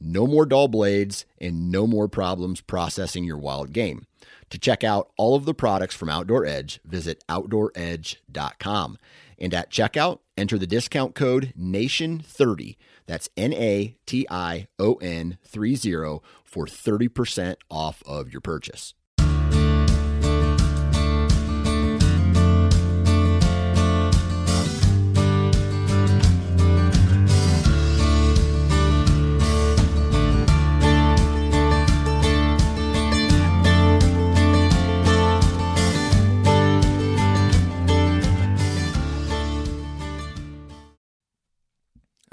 No 0.00 0.26
more 0.26 0.46
dull 0.46 0.68
blades 0.68 1.24
and 1.38 1.70
no 1.70 1.86
more 1.86 2.08
problems 2.08 2.60
processing 2.60 3.24
your 3.24 3.38
wild 3.38 3.72
game. 3.72 4.06
To 4.50 4.58
check 4.58 4.84
out 4.84 5.10
all 5.16 5.34
of 5.34 5.44
the 5.44 5.54
products 5.54 5.94
from 5.94 6.08
Outdoor 6.08 6.44
Edge, 6.44 6.80
visit 6.84 7.24
OutdoorEdge.com. 7.28 8.98
And 9.38 9.52
at 9.54 9.70
checkout, 9.70 10.20
enter 10.36 10.58
the 10.58 10.66
discount 10.66 11.14
code 11.14 11.52
NATION30. 11.58 12.76
That's 13.06 13.28
N 13.36 13.52
A 13.52 13.96
T 14.06 14.26
I 14.30 14.68
O 14.78 14.94
N 14.94 15.38
30 15.44 16.20
for 16.44 16.66
30% 16.66 17.56
off 17.70 18.02
of 18.06 18.32
your 18.32 18.40
purchase. 18.40 18.94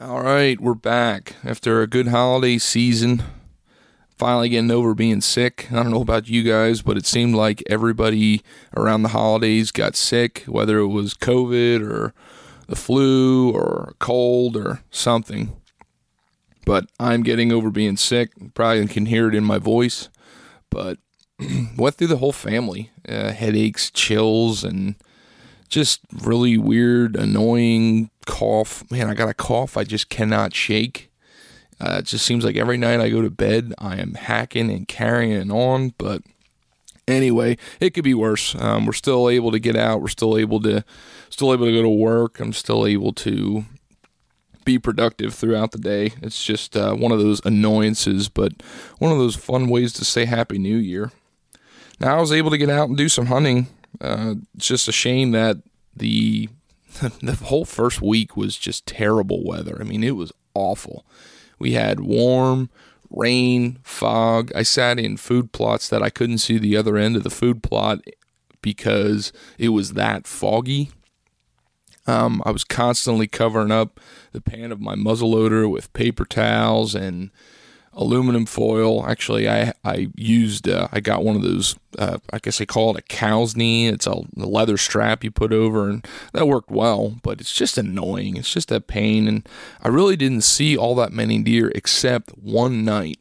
All 0.04 0.22
right, 0.22 0.60
we're 0.60 0.74
back 0.74 1.38
after 1.46 1.82
a 1.82 1.88
good 1.88 2.10
holiday 2.10 2.58
season. 2.58 3.24
Finally 4.18 4.50
getting 4.50 4.70
over 4.70 4.94
being 4.94 5.22
sick. 5.22 5.70
I 5.72 5.76
don't 5.76 5.92
know 5.92 6.02
about 6.02 6.28
you 6.28 6.44
guys, 6.44 6.82
but 6.82 6.98
it 6.98 7.06
seemed 7.06 7.36
like 7.36 7.64
everybody 7.70 8.42
around 8.76 9.04
the 9.04 9.10
holidays 9.10 9.72
got 9.72 9.96
sick, 9.96 10.44
whether 10.46 10.78
it 10.80 10.88
was 10.88 11.14
COVID 11.14 11.90
or 11.90 12.14
the 12.68 12.76
flu 12.76 13.52
or 13.52 13.96
cold 14.00 14.58
or 14.58 14.82
something. 14.92 15.56
But 16.66 16.88
I'm 17.00 17.24
getting 17.24 17.54
over 17.54 17.70
being 17.70 17.96
sick. 17.96 18.32
Probably 18.56 18.86
can 18.88 19.06
hear 19.06 19.30
it 19.30 19.36
in 19.36 19.46
my 19.46 19.58
voice. 19.58 20.10
But 20.70 20.98
went 21.78 21.96
through 21.96 22.08
the 22.08 22.18
whole 22.18 22.34
family 22.34 22.92
uh, 23.08 23.32
headaches, 23.32 23.90
chills, 23.90 24.66
and 24.66 24.96
just 25.70 26.02
really 26.12 26.58
weird, 26.58 27.16
annoying 27.16 28.10
cough. 28.26 28.90
Man, 28.92 29.10
I 29.10 29.14
got 29.14 29.30
a 29.30 29.34
cough 29.34 29.78
I 29.78 29.84
just 29.84 30.10
cannot 30.10 30.54
shake. 30.54 31.12
Uh, 31.80 31.98
it 32.00 32.06
just 32.06 32.26
seems 32.26 32.46
like 32.46 32.56
every 32.56 32.78
night 32.78 33.02
I 33.02 33.10
go 33.10 33.22
to 33.22 33.30
bed, 33.30 33.74
I 33.78 33.98
am 33.98 34.14
hacking 34.14 34.70
and 34.70 34.88
carrying 34.88 35.52
on. 35.52 35.94
But 35.98 36.22
anyway, 37.08 37.58
it 37.80 37.94
could 37.94 38.04
be 38.04 38.14
worse. 38.14 38.56
Um, 38.56 38.86
we're 38.86 38.94
still 38.94 39.30
able 39.30 39.52
to 39.52 39.60
get 39.60 39.76
out. 39.76 40.02
We're 40.02 40.08
still 40.08 40.38
able 40.38 40.62
to, 40.62 40.86
still 41.30 41.54
able 41.54 41.66
to 41.66 41.74
go 41.74 41.82
to 41.82 41.90
work. 41.90 42.40
I'm 42.40 42.54
still 42.54 42.86
able 42.86 43.12
to 43.14 43.66
be 44.64 44.80
productive 44.80 45.34
throughout 45.34 45.72
the 45.72 45.78
day. 45.78 46.14
It's 46.22 46.44
just 46.44 46.78
uh, 46.78 46.94
one 46.94 47.12
of 47.12 47.20
those 47.20 47.42
annoyances, 47.46 48.30
but 48.30 48.54
one 49.00 49.12
of 49.12 49.18
those 49.18 49.36
fun 49.36 49.68
ways 49.68 49.94
to 49.94 50.06
say 50.06 50.26
Happy 50.26 50.58
New 50.58 50.78
Year. 50.78 51.12
Now 52.00 52.18
I 52.18 52.22
was 52.22 52.32
able 52.32 52.52
to 52.52 52.58
get 52.58 52.70
out 52.70 52.88
and 52.90 52.98
do 52.98 53.10
some 53.10 53.26
hunting. 53.28 53.68
Uh, 54.00 54.36
it's 54.56 54.68
just 54.68 54.88
a 54.88 54.92
shame 54.92 55.32
that 55.32 55.58
the 55.96 56.50
the 57.22 57.38
whole 57.46 57.66
first 57.66 58.02
week 58.02 58.38
was 58.38 58.58
just 58.58 58.86
terrible 58.86 59.44
weather. 59.44 59.78
I 59.80 59.84
mean, 59.84 60.04
it 60.04 60.16
was 60.16 60.32
awful. 60.54 61.06
We 61.60 61.74
had 61.74 62.00
warm, 62.00 62.70
rain, 63.10 63.80
fog. 63.84 64.52
I 64.56 64.64
sat 64.64 65.00
in 65.00 65.18
food 65.18 65.52
plots 65.52 65.90
that 65.90 66.04
I 66.04 66.10
couldn't 66.10 66.40
see 66.40 66.58
the 66.58 66.78
other 66.78 66.98
end 66.98 67.16
of 67.16 67.24
the 67.24 67.30
food 67.30 67.64
plot 67.64 68.00
because 68.62 69.32
it 69.58 69.70
was 69.70 69.94
that 69.94 70.28
foggy. 70.28 70.92
Um, 72.06 72.42
I 72.46 72.52
was 72.52 72.64
constantly 72.64 73.28
covering 73.28 73.72
up 73.72 74.00
the 74.34 74.42
pan 74.42 74.72
of 74.72 74.82
my 74.82 74.96
muzzleloader 74.96 75.70
with 75.70 75.94
paper 75.94 76.26
towels 76.26 76.96
and 76.96 77.32
aluminum 77.96 78.46
foil. 78.46 79.06
Actually, 79.06 79.50
I 79.50 79.74
I 79.84 80.10
used 80.16 80.68
uh, 80.68 80.88
I 80.92 81.00
got 81.00 81.24
one 81.24 81.36
of 81.36 81.42
those. 81.42 81.76
Uh, 81.98 82.18
I 82.32 82.40
guess 82.40 82.58
they 82.58 82.66
call 82.66 82.92
it 82.92 83.00
a 83.00 83.04
cow's 83.04 83.56
knee. 83.56 83.88
It's 83.88 84.08
a, 84.08 84.24
leather 84.36 84.78
strap 84.78 85.24
you 85.24 85.32
put 85.32 85.54
over, 85.54 85.90
and 85.90 86.06
that 86.34 86.48
worked 86.48 86.72
well. 86.72 87.16
But 87.24 87.40
it's 87.40 87.54
just 87.54 87.78
annoying. 87.78 88.38
It's 88.38 88.52
just 88.52 88.72
a 88.72 88.82
pain, 88.82 89.28
and 89.28 89.48
I 89.82 89.90
really 89.90 90.16
didn't 90.16 90.42
see 90.42 90.76
all 90.78 90.96
that 90.96 91.14
many 91.14 91.42
deer 91.42 91.72
except 91.76 92.32
one 92.32 92.84
night. 92.84 93.20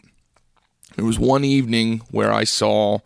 There 0.96 1.04
was 1.04 1.18
one 1.18 1.44
evening 1.44 2.02
where 2.10 2.32
I 2.32 2.44
saw 2.44 2.98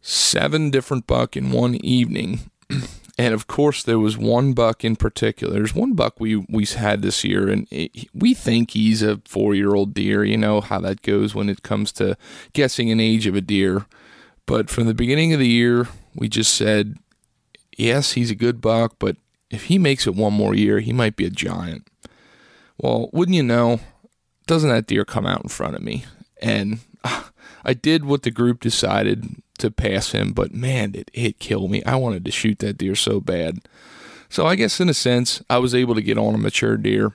seven 0.00 0.70
different 0.70 1.06
buck 1.06 1.36
in 1.36 1.50
one 1.50 1.74
evening. 1.76 2.50
And 3.16 3.32
of 3.32 3.46
course, 3.46 3.82
there 3.82 3.98
was 3.98 4.18
one 4.18 4.54
buck 4.54 4.84
in 4.84 4.96
particular. 4.96 5.54
There's 5.54 5.74
one 5.74 5.94
buck 5.94 6.18
we 6.18 6.36
we 6.36 6.64
had 6.64 7.02
this 7.02 7.22
year, 7.22 7.48
and 7.48 7.68
it, 7.70 8.08
we 8.12 8.34
think 8.34 8.72
he's 8.72 9.02
a 9.02 9.20
four 9.24 9.54
year 9.54 9.74
old 9.74 9.94
deer. 9.94 10.24
You 10.24 10.36
know 10.36 10.60
how 10.60 10.80
that 10.80 11.02
goes 11.02 11.34
when 11.34 11.48
it 11.48 11.62
comes 11.62 11.92
to 11.92 12.16
guessing 12.52 12.90
an 12.90 12.98
age 12.98 13.26
of 13.26 13.36
a 13.36 13.40
deer. 13.40 13.86
But 14.46 14.68
from 14.68 14.86
the 14.86 14.94
beginning 14.94 15.32
of 15.32 15.38
the 15.38 15.48
year, 15.48 15.88
we 16.14 16.28
just 16.28 16.54
said, 16.54 16.96
yes, 17.76 18.12
he's 18.12 18.30
a 18.30 18.36
good 18.36 18.60
buck, 18.60 18.96
but 18.98 19.16
if 19.50 19.64
he 19.64 19.78
makes 19.78 20.06
it 20.06 20.14
one 20.14 20.32
more 20.32 20.54
year, 20.54 20.80
he 20.80 20.92
might 20.92 21.16
be 21.16 21.24
a 21.24 21.30
giant. 21.30 21.88
Well, 22.78 23.08
wouldn't 23.12 23.36
you 23.36 23.42
know? 23.42 23.80
Doesn't 24.46 24.68
that 24.68 24.86
deer 24.86 25.04
come 25.04 25.26
out 25.26 25.42
in 25.42 25.48
front 25.48 25.76
of 25.76 25.82
me? 25.82 26.04
And 26.42 26.80
uh, 27.02 27.24
I 27.64 27.72
did 27.72 28.04
what 28.04 28.22
the 28.22 28.30
group 28.30 28.60
decided 28.60 29.24
to 29.58 29.70
pass 29.70 30.12
him, 30.12 30.32
but 30.32 30.52
man, 30.52 30.94
it 30.94 31.10
it 31.12 31.38
killed 31.38 31.70
me. 31.70 31.82
I 31.84 31.96
wanted 31.96 32.24
to 32.24 32.30
shoot 32.30 32.58
that 32.60 32.78
deer 32.78 32.94
so 32.94 33.20
bad. 33.20 33.60
So 34.28 34.46
I 34.46 34.56
guess 34.56 34.80
in 34.80 34.88
a 34.88 34.94
sense, 34.94 35.42
I 35.48 35.58
was 35.58 35.74
able 35.74 35.94
to 35.94 36.02
get 36.02 36.18
on 36.18 36.34
a 36.34 36.38
mature 36.38 36.76
deer, 36.76 37.12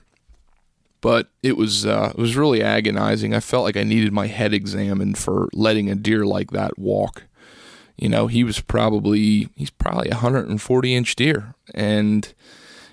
but 1.00 1.28
it 1.42 1.56
was 1.56 1.84
uh, 1.84 2.12
it 2.16 2.20
was 2.20 2.36
really 2.36 2.62
agonizing. 2.62 3.34
I 3.34 3.40
felt 3.40 3.64
like 3.64 3.76
I 3.76 3.82
needed 3.82 4.12
my 4.12 4.26
head 4.26 4.54
examined 4.54 5.18
for 5.18 5.48
letting 5.52 5.90
a 5.90 5.94
deer 5.94 6.24
like 6.24 6.50
that 6.52 6.78
walk. 6.78 7.24
You 7.96 8.08
know, 8.08 8.26
he 8.26 8.44
was 8.44 8.60
probably 8.60 9.48
he's 9.56 9.70
probably 9.70 10.08
a 10.08 10.14
140 10.14 10.94
inch 10.94 11.16
deer, 11.16 11.54
and 11.74 12.32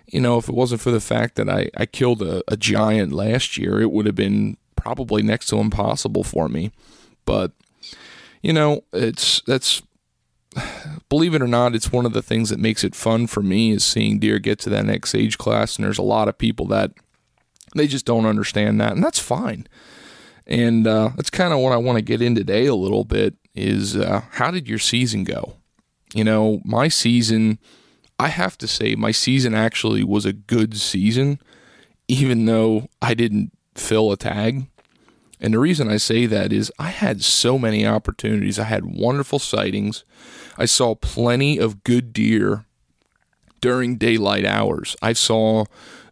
you 0.08 0.20
know, 0.20 0.38
if 0.38 0.50
it 0.50 0.56
wasn't 0.56 0.82
for 0.82 0.92
the 0.92 1.00
fact 1.00 1.36
that 1.36 1.50
I 1.50 1.70
I 1.78 1.86
killed 1.86 2.22
a, 2.22 2.44
a 2.50 2.58
giant 2.58 3.14
last 3.14 3.58
year, 3.58 3.80
it 3.80 3.92
would 3.92 4.06
have 4.06 4.16
been 4.16 4.58
probably 4.76 5.22
next 5.22 5.48
to 5.48 5.58
impossible 5.60 6.24
for 6.24 6.50
me. 6.50 6.72
But 7.24 7.52
you 8.42 8.54
know, 8.54 8.84
it's 8.94 9.42
that's 9.42 9.82
believe 11.10 11.34
it 11.34 11.42
or 11.42 11.48
not, 11.48 11.76
it's 11.76 11.92
one 11.92 12.06
of 12.06 12.14
the 12.14 12.22
things 12.22 12.50
that 12.50 12.60
makes 12.60 12.84
it 12.84 12.96
fun 12.96 13.28
for 13.28 13.42
me 13.42 13.72
is 13.72 13.84
seeing 13.84 14.20
deer 14.20 14.40
get 14.40 14.60
to 14.60 14.70
that 14.70 14.86
next 14.86 15.14
age 15.16 15.38
class. 15.38 15.76
And 15.76 15.86
there's 15.86 15.98
a 15.98 16.04
lot 16.04 16.28
of 16.28 16.38
people 16.38 16.66
that 16.68 16.92
they 17.76 17.88
just 17.88 18.06
don't 18.06 18.26
understand 18.26 18.80
that, 18.82 18.94
and 18.94 19.04
that's 19.04 19.20
fine. 19.20 19.68
And 20.46 20.88
uh, 20.88 21.12
that's 21.16 21.30
kind 21.30 21.54
of 21.54 21.60
what 21.60 21.74
I 21.74 21.78
want 21.78 21.98
to 21.98 22.02
get 22.02 22.22
in 22.22 22.34
today 22.36 22.66
a 22.66 22.76
little 22.76 23.04
bit 23.04 23.36
is 23.54 23.98
uh, 23.98 24.22
how 24.32 24.52
did 24.52 24.68
your 24.68 24.80
season 24.80 25.24
go? 25.24 25.56
You 26.14 26.24
know, 26.24 26.62
my 26.64 26.88
season, 26.88 27.60
I 28.18 28.30
have 28.30 28.58
to 28.60 28.68
say, 28.68 28.96
my 28.96 29.12
season 29.12 29.54
actually 29.54 30.04
was 30.04 30.26
a 30.26 30.32
good 30.32 30.78
season, 30.78 31.40
even 32.08 32.46
though 32.46 32.88
I 33.02 33.14
didn't 33.14 33.52
fill 33.76 34.12
a 34.12 34.18
tag. 34.18 34.68
And 35.40 35.54
the 35.54 35.60
reason 35.60 35.90
I 35.90 35.98
say 35.98 36.26
that 36.26 36.52
is 36.52 36.72
I 36.80 36.90
had 36.90 37.24
so 37.24 37.60
many 37.60 37.86
opportunities. 37.86 38.58
I 38.58 38.64
had 38.64 38.86
wonderful 38.86 39.40
sightings. 39.40 40.04
I 40.58 40.66
saw 40.66 40.96
plenty 40.96 41.58
of 41.58 41.84
good 41.84 42.12
deer 42.12 42.66
during 43.62 43.98
daylight 43.98 44.46
hours. 44.46 44.96
I 45.02 45.14
saw 45.14 45.66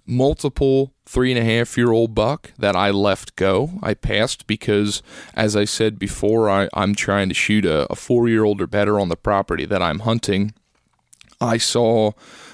multiple 0.06 0.94
three 1.06 1.32
and 1.32 1.40
a 1.40 1.44
half 1.44 1.78
year 1.78 1.92
old 1.92 2.14
buck 2.14 2.52
that 2.58 2.76
I 2.76 2.92
left 2.92 3.36
go. 3.36 3.72
I 3.82 3.94
passed 3.94 4.48
because, 4.48 5.02
as 5.34 5.56
I 5.56 5.66
said 5.66 5.98
before, 5.98 6.50
I, 6.50 6.70
I'm 6.74 6.96
trying 6.96 7.30
to 7.30 7.36
shoot 7.36 7.66
a, 7.66 7.92
a 7.92 7.96
four 7.96 8.28
year 8.28 8.44
old 8.44 8.62
or 8.62 8.68
better 8.68 9.00
on 9.00 9.10
the 9.10 9.16
property 9.16 9.66
that 9.66 9.82
I'm 9.82 10.00
hunting. 10.00 10.54
I 11.42 11.58
saw 11.58 12.12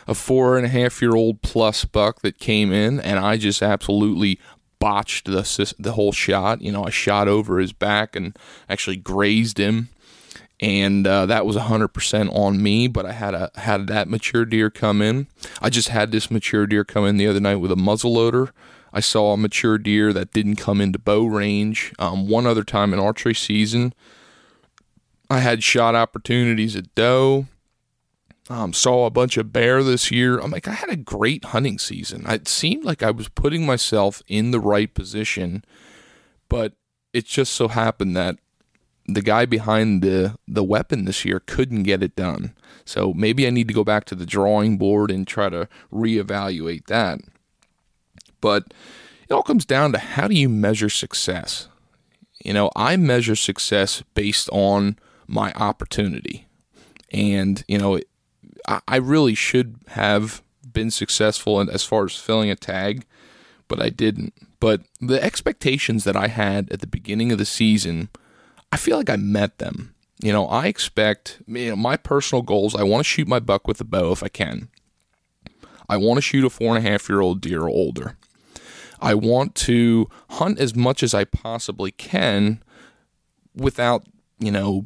a 0.07 0.16
four 0.16 0.57
and 0.57 0.66
a 0.66 0.69
half 0.69 1.01
year 1.01 1.16
old 1.16 1.42
plus 1.42 1.86
buck 1.86 2.22
that 2.22 2.40
came 2.40 2.72
in, 2.72 3.00
and 3.00 3.19
I 3.19 3.38
just 3.38 3.62
absolutely 3.62 4.40
botched 4.81 5.28
the 5.28 5.74
the 5.80 5.94
whole 5.94 6.12
shot. 6.12 6.62
You 6.62 6.74
know, 6.74 6.83
I 6.83 6.89
shot 6.89 7.30
over 7.30 7.60
his 7.60 7.72
back 7.72 8.18
and 8.18 8.38
actually 8.68 8.98
grazed 8.98 9.57
him, 9.57 9.88
and 10.60 11.07
uh, 11.07 11.28
that 11.28 11.45
was 11.45 11.56
hundred 11.56 11.89
percent 11.89 12.31
on 12.33 12.62
me. 12.62 12.89
But 12.89 13.06
I 13.06 13.13
had 13.13 13.33
a 13.33 13.51
had 13.56 13.88
that 13.88 14.10
mature 14.10 14.44
deer 14.44 14.69
come 14.69 15.01
in. 15.01 15.28
I 15.62 15.69
just 15.69 15.89
had 15.89 16.12
this 16.12 16.30
mature 16.30 16.68
deer 16.68 16.83
come 16.83 17.06
in 17.06 17.16
the 17.16 17.28
other 17.28 17.39
night 17.39 17.57
with 17.57 17.72
a 17.72 17.78
muzzle 17.78 18.16
loader. 18.16 18.51
I 18.92 19.00
saw 19.00 19.31
a 19.31 19.38
mature 19.38 19.78
deer 19.78 20.12
that 20.12 20.33
didn't 20.33 20.57
come 20.57 20.81
into 20.81 21.00
bow 21.00 21.25
range. 21.25 21.94
Um, 21.98 22.28
one 22.28 22.45
other 22.45 22.63
time 22.63 22.92
in 22.92 23.00
archery 23.00 23.36
season, 23.36 23.94
I 25.30 25.39
had 25.39 25.63
shot 25.63 25.95
opportunities 25.95 26.75
at 26.75 26.94
doe. 26.95 27.45
Um, 28.51 28.74
saw 28.74 29.06
a 29.06 29.09
bunch 29.09 29.38
of 29.38 29.53
bear 29.53 29.81
this 29.81 30.12
year. 30.12 30.38
I'm 30.38 30.51
like, 30.51 30.68
I 30.68 30.74
had 30.74 30.89
a 30.89 30.98
great 30.98 31.45
hunting 31.45 31.80
season. 31.80 32.25
It 32.27 32.50
seemed 32.50 32.83
like 32.83 33.01
I 33.01 33.09
was 33.09 33.30
putting 33.30 33.65
myself 33.65 34.21
in 34.27 34.51
the 34.51 34.59
right 34.59 34.94
position, 34.94 35.63
but 36.50 36.74
it 37.13 37.25
just 37.25 37.53
so 37.53 37.69
happened 37.69 38.13
that 38.18 38.39
the 39.07 39.21
guy 39.21 39.45
behind 39.45 40.01
the 40.01 40.36
the 40.50 40.65
weapon 40.65 41.06
this 41.06 41.24
year 41.24 41.39
couldn't 41.39 41.83
get 41.83 42.03
it 42.03 42.13
done. 42.18 42.53
So 42.83 43.13
maybe 43.13 43.48
I 43.48 43.51
need 43.51 43.69
to 43.69 43.74
go 43.74 43.86
back 43.86 44.03
to 44.06 44.15
the 44.15 44.25
drawing 44.25 44.77
board 44.77 45.12
and 45.12 45.25
try 45.25 45.47
to 45.47 45.69
reevaluate 45.89 46.88
that. 46.88 47.19
But 48.42 48.74
it 49.30 49.33
all 49.33 49.44
comes 49.44 49.65
down 49.65 49.94
to 49.94 49.97
how 49.97 50.27
do 50.27 50.36
you 50.36 50.50
measure 50.50 50.89
success? 50.89 51.69
You 52.44 52.51
know, 52.51 52.69
I 52.75 52.97
measure 52.97 53.38
success 53.38 54.04
based 54.13 54.50
on 54.51 54.97
my 55.25 55.54
opportunity. 55.54 56.47
And, 57.13 57.63
you 57.68 57.77
know, 57.77 58.00
I 58.68 58.98
really 58.98 59.36
should 59.36 59.75
have 59.88 60.44
been 60.72 60.92
successful 60.92 61.60
and 61.60 61.69
as 61.69 61.84
far 61.84 62.06
as 62.06 62.16
filling 62.16 62.50
a 62.50 62.56
tag, 62.56 63.06
but 63.68 63.81
I 63.81 63.90
didn't. 63.90 64.34
But 64.60 64.81
the 65.00 65.22
expectations 65.22 66.04
that 66.04 66.16
I 66.16 66.28
had 66.28 66.72
at 66.72 66.81
the 66.81 66.88
beginning 66.88 67.31
of 67.31 67.38
the 67.38 67.46
season, 67.46 68.10
I 68.72 68.78
feel 68.78 68.98
like 68.98 69.10
I 69.10 69.16
met 69.16 69.58
them. 69.58 69.96
You 70.22 70.31
know, 70.31 70.48
I 70.48 70.68
expect 70.68 71.42
you 71.48 71.72
know, 71.72 71.75
my 71.75 71.98
personal 71.98 72.44
goals. 72.44 72.75
I 72.75 72.84
want 72.84 73.00
to 73.00 73.10
shoot 73.10 73.28
my 73.28 73.40
buck 73.40 73.68
with 73.68 73.81
a 73.81 73.84
bow 73.84 74.12
if 74.12 74.22
I 74.22 74.28
can. 74.28 74.69
I 75.90 75.98
want 75.98 76.18
to 76.18 76.22
shoot 76.22 76.46
a 76.46 76.50
four 76.50 76.75
and 76.75 76.86
a 76.86 76.90
half 76.90 77.10
year 77.10 77.22
old 77.22 77.42
deer 77.42 77.64
or 77.64 77.69
older. 77.69 78.18
I 79.02 79.16
want 79.16 79.56
to 79.56 80.07
hunt 80.30 80.60
as 80.60 80.75
much 80.75 81.02
as 81.02 81.16
I 81.16 81.25
possibly 81.25 81.92
can 81.92 82.62
without, 83.56 84.06
you 84.38 84.52
know, 84.52 84.86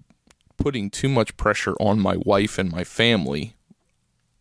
putting 0.57 0.89
too 0.89 1.09
much 1.09 1.35
pressure 1.35 1.73
on 1.81 1.99
my 1.99 2.15
wife 2.15 2.57
and 2.57 2.71
my 2.71 2.85
family. 2.85 3.54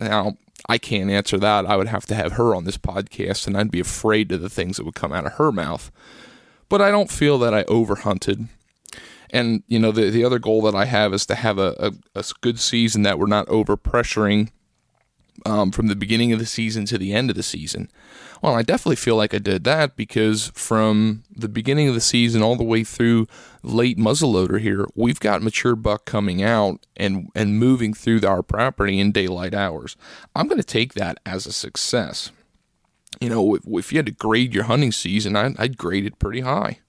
Now, 0.04 0.36
I 0.68 0.78
can't 0.78 1.10
answer 1.10 1.38
that. 1.38 1.66
I 1.66 1.76
would 1.76 1.88
have 1.88 2.06
to 2.06 2.14
have 2.14 2.32
her 2.32 2.54
on 2.54 2.64
this 2.64 2.78
podcast, 2.78 3.46
and 3.46 3.56
I'd 3.56 3.70
be 3.70 3.80
afraid 3.80 4.32
of 4.32 4.40
the 4.40 4.48
things 4.48 4.76
that 4.76 4.84
would 4.84 4.94
come 4.94 5.12
out 5.12 5.26
of 5.26 5.32
her 5.34 5.52
mouth. 5.52 5.90
But 6.68 6.80
I 6.80 6.90
don't 6.90 7.10
feel 7.10 7.38
that 7.38 7.52
I 7.54 7.64
overhunted. 7.64 8.48
And, 9.30 9.62
you 9.66 9.78
know, 9.78 9.92
the, 9.92 10.10
the 10.10 10.24
other 10.24 10.38
goal 10.38 10.62
that 10.62 10.74
I 10.74 10.84
have 10.84 11.12
is 11.12 11.26
to 11.26 11.34
have 11.34 11.58
a, 11.58 11.74
a, 11.78 12.18
a 12.18 12.24
good 12.40 12.58
season 12.60 13.02
that 13.02 13.18
we're 13.18 13.26
not 13.26 13.48
over 13.48 13.76
pressuring 13.76 14.50
um, 15.46 15.70
from 15.70 15.88
the 15.88 15.96
beginning 15.96 16.32
of 16.32 16.38
the 16.38 16.46
season 16.46 16.84
to 16.86 16.98
the 16.98 17.12
end 17.12 17.30
of 17.30 17.36
the 17.36 17.42
season. 17.42 17.90
Well, 18.42 18.54
I 18.54 18.62
definitely 18.62 18.96
feel 18.96 19.16
like 19.16 19.32
I 19.32 19.38
did 19.38 19.64
that 19.64 19.96
because 19.96 20.48
from 20.54 21.24
the 21.34 21.48
beginning 21.48 21.88
of 21.88 21.94
the 21.94 22.00
season 22.00 22.42
all 22.42 22.56
the 22.56 22.62
way 22.62 22.84
through 22.84 23.26
late 23.62 23.96
muzzleloader 23.96 24.60
here, 24.60 24.86
we've 24.94 25.20
got 25.20 25.42
mature 25.42 25.74
buck 25.74 26.04
coming 26.04 26.42
out 26.42 26.84
and 26.96 27.30
and 27.34 27.58
moving 27.58 27.94
through 27.94 28.20
our 28.26 28.42
property 28.42 29.00
in 29.00 29.12
daylight 29.12 29.54
hours. 29.54 29.96
I'm 30.36 30.46
going 30.46 30.60
to 30.60 30.66
take 30.66 30.92
that 30.94 31.18
as 31.24 31.46
a 31.46 31.52
success. 31.52 32.32
You 33.20 33.30
know, 33.30 33.54
if, 33.54 33.62
if 33.66 33.92
you 33.92 33.98
had 33.98 34.06
to 34.06 34.12
grade 34.12 34.52
your 34.52 34.64
hunting 34.64 34.92
season, 34.92 35.36
I'd, 35.36 35.58
I'd 35.58 35.78
grade 35.78 36.04
it 36.04 36.18
pretty 36.18 36.40
high. 36.40 36.80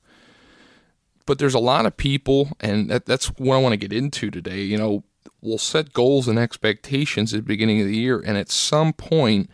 But 1.25 1.39
there's 1.39 1.53
a 1.53 1.59
lot 1.59 1.85
of 1.85 1.97
people, 1.97 2.49
and 2.59 2.89
that, 2.89 3.05
that's 3.05 3.27
what 3.27 3.55
I 3.55 3.59
want 3.59 3.73
to 3.73 3.77
get 3.77 3.93
into 3.93 4.29
today. 4.29 4.61
You 4.61 4.77
know, 4.77 5.03
we'll 5.41 5.57
set 5.57 5.93
goals 5.93 6.27
and 6.27 6.39
expectations 6.39 7.33
at 7.33 7.37
the 7.37 7.43
beginning 7.43 7.81
of 7.81 7.87
the 7.87 7.97
year, 7.97 8.19
and 8.19 8.37
at 8.37 8.49
some 8.49 8.93
point 8.93 9.49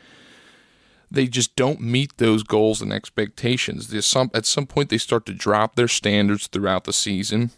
they 1.09 1.27
just 1.27 1.55
don't 1.57 1.81
meet 1.81 2.17
those 2.17 2.43
goals 2.43 2.81
and 2.81 2.93
expectations. 2.93 3.93
At 3.93 4.45
some 4.45 4.65
point 4.65 4.89
they 4.89 4.97
start 4.97 5.25
to 5.25 5.33
drop 5.33 5.75
their 5.75 5.89
standards 5.89 6.47
throughout 6.47 6.85
the 6.85 6.93
season. 6.93 7.51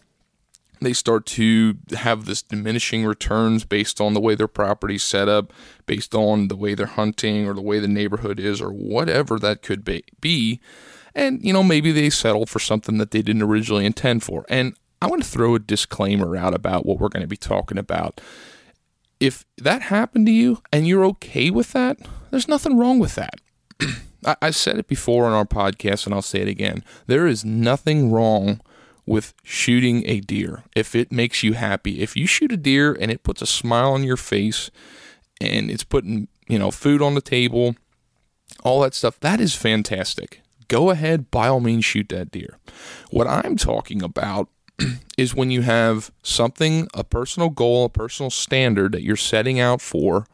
They 0.80 0.92
start 0.92 1.24
to 1.26 1.76
have 1.96 2.26
this 2.26 2.42
diminishing 2.42 3.04
returns 3.04 3.64
based 3.64 4.00
on 4.00 4.12
the 4.12 4.20
way 4.20 4.34
their 4.34 4.48
property's 4.48 5.04
set 5.04 5.28
up, 5.28 5.52
based 5.86 6.14
on 6.14 6.48
the 6.48 6.56
way 6.56 6.74
they're 6.74 6.86
hunting 6.86 7.46
or 7.46 7.54
the 7.54 7.62
way 7.62 7.78
the 7.78 7.88
neighborhood 7.88 8.40
is 8.40 8.60
or 8.60 8.70
whatever 8.70 9.38
that 9.38 9.62
could 9.62 9.84
be. 10.20 10.60
And 11.14 11.42
you 11.44 11.52
know, 11.52 11.62
maybe 11.62 11.92
they 11.92 12.10
settle 12.10 12.44
for 12.44 12.58
something 12.58 12.98
that 12.98 13.12
they 13.12 13.22
didn't 13.22 13.42
originally 13.42 13.86
intend 13.86 14.24
for. 14.24 14.44
And 14.48 14.74
I 15.00 15.06
want 15.06 15.22
to 15.22 15.28
throw 15.28 15.54
a 15.54 15.58
disclaimer 15.58 16.36
out 16.36 16.54
about 16.54 16.86
what 16.86 16.98
we're 16.98 17.08
going 17.08 17.22
to 17.22 17.28
be 17.28 17.36
talking 17.36 17.78
about. 17.78 18.20
If 19.20 19.44
that 19.58 19.82
happened 19.82 20.26
to 20.26 20.32
you 20.32 20.62
and 20.72 20.86
you're 20.86 21.04
okay 21.06 21.50
with 21.50 21.72
that, 21.72 21.98
there's 22.30 22.48
nothing 22.48 22.76
wrong 22.76 22.98
with 22.98 23.14
that. 23.14 23.40
I, 24.40 24.50
said 24.50 24.78
it 24.78 24.88
before 24.88 25.26
on 25.26 25.32
our 25.32 25.44
podcast 25.44 26.06
and 26.06 26.14
I'll 26.14 26.22
say 26.22 26.40
it 26.40 26.48
again. 26.48 26.82
There 27.06 27.26
is 27.26 27.44
nothing 27.44 28.10
wrong 28.10 28.60
with 29.06 29.34
shooting 29.42 30.02
a 30.06 30.20
deer 30.20 30.64
if 30.74 30.94
it 30.94 31.12
makes 31.12 31.42
you 31.42 31.52
happy. 31.52 32.00
If 32.00 32.16
you 32.16 32.26
shoot 32.26 32.52
a 32.52 32.56
deer 32.56 32.96
and 32.98 33.10
it 33.10 33.22
puts 33.22 33.42
a 33.42 33.46
smile 33.46 33.92
on 33.92 34.02
your 34.02 34.16
face 34.16 34.70
and 35.40 35.70
it's 35.70 35.84
putting, 35.84 36.28
you 36.48 36.58
know, 36.58 36.70
food 36.70 37.02
on 37.02 37.14
the 37.14 37.20
table, 37.20 37.76
all 38.62 38.80
that 38.80 38.94
stuff, 38.94 39.20
that 39.20 39.40
is 39.40 39.54
fantastic. 39.54 40.40
Go 40.68 40.90
ahead, 40.90 41.30
by 41.30 41.48
all 41.48 41.60
means, 41.60 41.84
shoot 41.84 42.08
that 42.08 42.30
deer. 42.30 42.58
What 43.10 43.26
I'm 43.26 43.56
talking 43.56 44.02
about 44.02 44.48
is 45.18 45.34
when 45.34 45.50
you 45.50 45.62
have 45.62 46.12
something, 46.22 46.88
a 46.94 47.04
personal 47.04 47.48
goal, 47.48 47.84
a 47.86 47.88
personal 47.88 48.30
standard 48.30 48.92
that 48.92 49.02
you're 49.02 49.16
setting 49.16 49.60
out 49.60 49.80
for, 49.80 50.26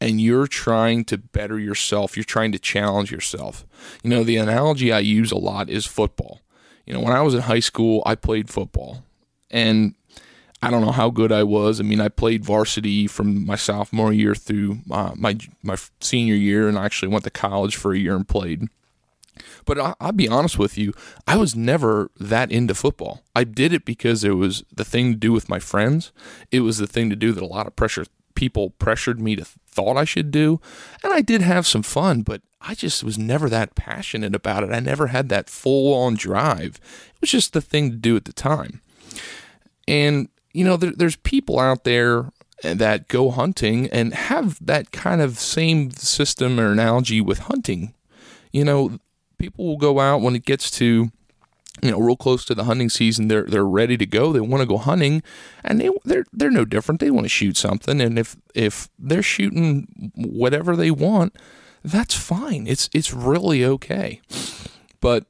and 0.00 0.20
you're 0.20 0.46
trying 0.46 1.04
to 1.04 1.18
better 1.18 1.58
yourself. 1.58 2.16
You're 2.16 2.24
trying 2.24 2.52
to 2.52 2.58
challenge 2.58 3.12
yourself. 3.12 3.64
You 4.02 4.10
know, 4.10 4.24
the 4.24 4.36
analogy 4.36 4.92
I 4.92 4.98
use 4.98 5.30
a 5.30 5.36
lot 5.36 5.70
is 5.70 5.86
football. 5.86 6.40
You 6.86 6.94
know, 6.94 7.00
when 7.00 7.12
I 7.12 7.22
was 7.22 7.34
in 7.34 7.42
high 7.42 7.60
school, 7.60 8.02
I 8.04 8.16
played 8.16 8.50
football. 8.50 9.04
And 9.50 9.94
I 10.62 10.70
don't 10.70 10.80
know 10.80 10.92
how 10.92 11.10
good 11.10 11.32
I 11.32 11.42
was. 11.42 11.80
I 11.80 11.82
mean, 11.82 12.00
I 12.00 12.08
played 12.08 12.44
varsity 12.44 13.08
from 13.08 13.44
my 13.44 13.56
sophomore 13.56 14.12
year 14.12 14.34
through 14.34 14.78
uh, 14.90 15.12
my 15.16 15.36
my 15.62 15.76
senior 16.00 16.36
year, 16.36 16.68
and 16.68 16.78
I 16.78 16.84
actually 16.84 17.08
went 17.08 17.24
to 17.24 17.30
college 17.30 17.74
for 17.74 17.92
a 17.92 17.98
year 17.98 18.14
and 18.14 18.26
played. 18.26 18.68
But 19.64 19.78
I, 19.78 19.94
will 20.00 20.12
be 20.12 20.28
honest 20.28 20.58
with 20.58 20.76
you, 20.76 20.92
I 21.26 21.36
was 21.36 21.56
never 21.56 22.10
that 22.18 22.52
into 22.52 22.74
football. 22.74 23.22
I 23.34 23.44
did 23.44 23.72
it 23.72 23.84
because 23.84 24.24
it 24.24 24.32
was 24.32 24.64
the 24.72 24.84
thing 24.84 25.12
to 25.12 25.18
do 25.18 25.32
with 25.32 25.48
my 25.48 25.58
friends. 25.58 26.12
It 26.50 26.60
was 26.60 26.78
the 26.78 26.86
thing 26.86 27.10
to 27.10 27.16
do 27.16 27.32
that 27.32 27.42
a 27.42 27.46
lot 27.46 27.66
of 27.66 27.76
pressure 27.76 28.04
people 28.34 28.70
pressured 28.70 29.20
me 29.20 29.36
to 29.36 29.44
thought 29.44 29.96
I 29.96 30.04
should 30.04 30.30
do. 30.30 30.60
And 31.02 31.12
I 31.12 31.20
did 31.20 31.42
have 31.42 31.66
some 31.66 31.82
fun, 31.82 32.22
but 32.22 32.42
I 32.60 32.74
just 32.74 33.02
was 33.02 33.18
never 33.18 33.48
that 33.48 33.74
passionate 33.74 34.34
about 34.34 34.62
it. 34.62 34.72
I 34.72 34.80
never 34.80 35.08
had 35.08 35.28
that 35.30 35.50
full 35.50 35.94
on 35.94 36.14
drive. 36.14 36.80
It 37.14 37.20
was 37.20 37.30
just 37.30 37.52
the 37.52 37.60
thing 37.60 37.90
to 37.90 37.96
do 37.96 38.16
at 38.16 38.24
the 38.24 38.32
time. 38.32 38.80
And, 39.88 40.28
you 40.52 40.64
know, 40.64 40.76
there, 40.76 40.92
there's 40.92 41.16
people 41.16 41.58
out 41.58 41.84
there 41.84 42.30
that 42.62 43.08
go 43.08 43.30
hunting 43.30 43.88
and 43.88 44.14
have 44.14 44.64
that 44.64 44.92
kind 44.92 45.20
of 45.20 45.38
same 45.38 45.90
system 45.90 46.60
or 46.60 46.70
analogy 46.70 47.20
with 47.20 47.40
hunting. 47.40 47.94
You 48.52 48.64
know, 48.64 48.98
people 49.42 49.66
will 49.66 49.76
go 49.76 49.98
out 49.98 50.22
when 50.22 50.36
it 50.36 50.44
gets 50.44 50.70
to 50.70 51.10
you 51.82 51.90
know, 51.90 51.98
real 51.98 52.16
close 52.16 52.44
to 52.44 52.54
the 52.54 52.64
hunting 52.64 52.88
season, 52.88 53.28
they're 53.28 53.44
they're 53.44 53.64
ready 53.64 53.96
to 53.96 54.06
go. 54.06 54.32
They 54.32 54.40
want 54.40 54.60
to 54.60 54.66
go 54.66 54.78
hunting, 54.78 55.22
and 55.64 55.80
they 55.80 55.90
they're 56.04 56.26
they're 56.32 56.50
no 56.50 56.64
different. 56.64 57.00
They 57.00 57.10
want 57.10 57.24
to 57.24 57.30
shoot 57.30 57.56
something, 57.56 58.00
and 58.00 58.18
if 58.18 58.36
if 58.54 58.88
they're 58.98 59.22
shooting 59.22 60.12
whatever 60.14 60.76
they 60.76 60.90
want, 60.90 61.34
that's 61.82 62.14
fine. 62.14 62.66
It's 62.66 62.88
it's 62.92 63.12
really 63.12 63.64
okay. 63.64 64.20
But 65.00 65.24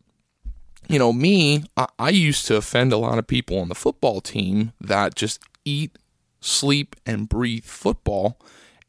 you 0.89 0.99
know, 0.99 1.13
me, 1.13 1.65
I, 1.77 1.87
I 1.99 2.11
used 2.11 2.47
to 2.49 2.57
offend 2.57 2.93
a 2.93 2.99
lot 2.99 3.19
of 3.19 3.27
people 3.27 3.59
on 3.59 3.69
the 3.69 3.75
football 3.75 4.21
team 4.21 4.73
that 4.81 5.15
just 5.15 5.41
eat, 5.65 5.97
sleep, 6.41 6.97
and 7.07 7.29
breathe 7.29 7.65
football, 7.65 8.39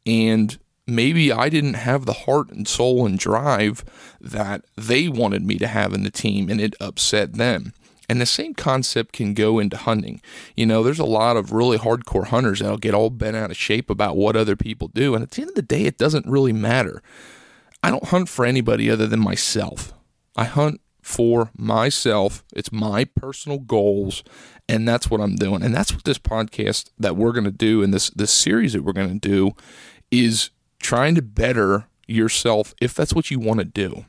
and 0.04 0.58
maybe 0.86 1.32
I 1.32 1.48
didn't 1.48 1.74
have 1.74 2.04
the 2.04 2.12
heart 2.12 2.50
and 2.50 2.68
soul 2.68 3.06
and 3.06 3.18
drive 3.18 3.84
that 4.20 4.64
they 4.76 5.08
wanted 5.08 5.42
me 5.42 5.58
to 5.58 5.66
have 5.66 5.92
in 5.92 6.02
the 6.02 6.10
team 6.10 6.50
and 6.50 6.60
it 6.60 6.74
upset 6.80 7.34
them. 7.34 7.72
And 8.08 8.20
the 8.20 8.26
same 8.26 8.54
concept 8.54 9.12
can 9.14 9.32
go 9.32 9.58
into 9.58 9.78
hunting. 9.78 10.20
You 10.56 10.66
know, 10.66 10.82
there's 10.82 10.98
a 10.98 11.06
lot 11.06 11.36
of 11.36 11.52
really 11.52 11.78
hardcore 11.78 12.26
hunters 12.26 12.60
that'll 12.60 12.76
get 12.76 12.94
all 12.94 13.10
bent 13.10 13.36
out 13.36 13.50
of 13.50 13.56
shape 13.56 13.88
about 13.88 14.16
what 14.16 14.36
other 14.36 14.56
people 14.56 14.88
do. 14.88 15.14
And 15.14 15.22
at 15.22 15.30
the 15.30 15.42
end 15.42 15.50
of 15.50 15.54
the 15.54 15.62
day, 15.62 15.84
it 15.84 15.96
doesn't 15.96 16.26
really 16.26 16.52
matter. 16.52 17.02
I 17.82 17.90
don't 17.90 18.04
hunt 18.04 18.28
for 18.28 18.44
anybody 18.44 18.90
other 18.90 19.06
than 19.06 19.20
myself. 19.20 19.94
I 20.36 20.44
hunt 20.44 20.80
for 21.00 21.50
myself. 21.56 22.44
It's 22.54 22.72
my 22.72 23.04
personal 23.04 23.58
goals. 23.58 24.22
And 24.68 24.86
that's 24.86 25.10
what 25.10 25.20
I'm 25.20 25.36
doing. 25.36 25.62
And 25.62 25.74
that's 25.74 25.92
what 25.92 26.04
this 26.04 26.18
podcast 26.18 26.90
that 26.98 27.16
we're 27.16 27.32
going 27.32 27.44
to 27.44 27.50
do 27.50 27.82
and 27.82 27.92
this, 27.92 28.10
this 28.10 28.32
series 28.32 28.74
that 28.74 28.82
we're 28.82 28.92
going 28.92 29.18
to 29.18 29.28
do 29.28 29.52
is 30.10 30.50
trying 30.84 31.14
to 31.14 31.22
better 31.22 31.86
yourself 32.06 32.74
if 32.80 32.94
that's 32.94 33.14
what 33.14 33.30
you 33.30 33.40
want 33.40 33.58
to 33.58 33.64
do. 33.64 34.04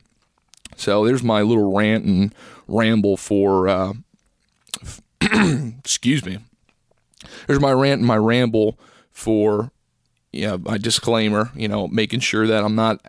So 0.76 1.06
there's 1.06 1.24
my 1.24 1.42
little 1.42 1.74
rant 1.74 2.04
and 2.04 2.36
ramble 2.68 3.16
for, 3.16 3.70
uh, 3.70 3.94
excuse 5.22 6.26
me. 6.26 6.40
There's 7.48 7.62
my 7.62 7.72
rant 7.72 8.00
and 8.00 8.08
my 8.08 8.18
ramble 8.18 8.78
for, 9.10 9.72
you 10.34 10.48
know, 10.48 10.58
my 10.58 10.78
disclaimer, 10.78 11.50
you 11.56 11.70
know, 11.70 11.88
making 11.88 12.20
sure 12.20 12.46
that 12.46 12.64
I'm 12.64 12.76
not 12.76 13.00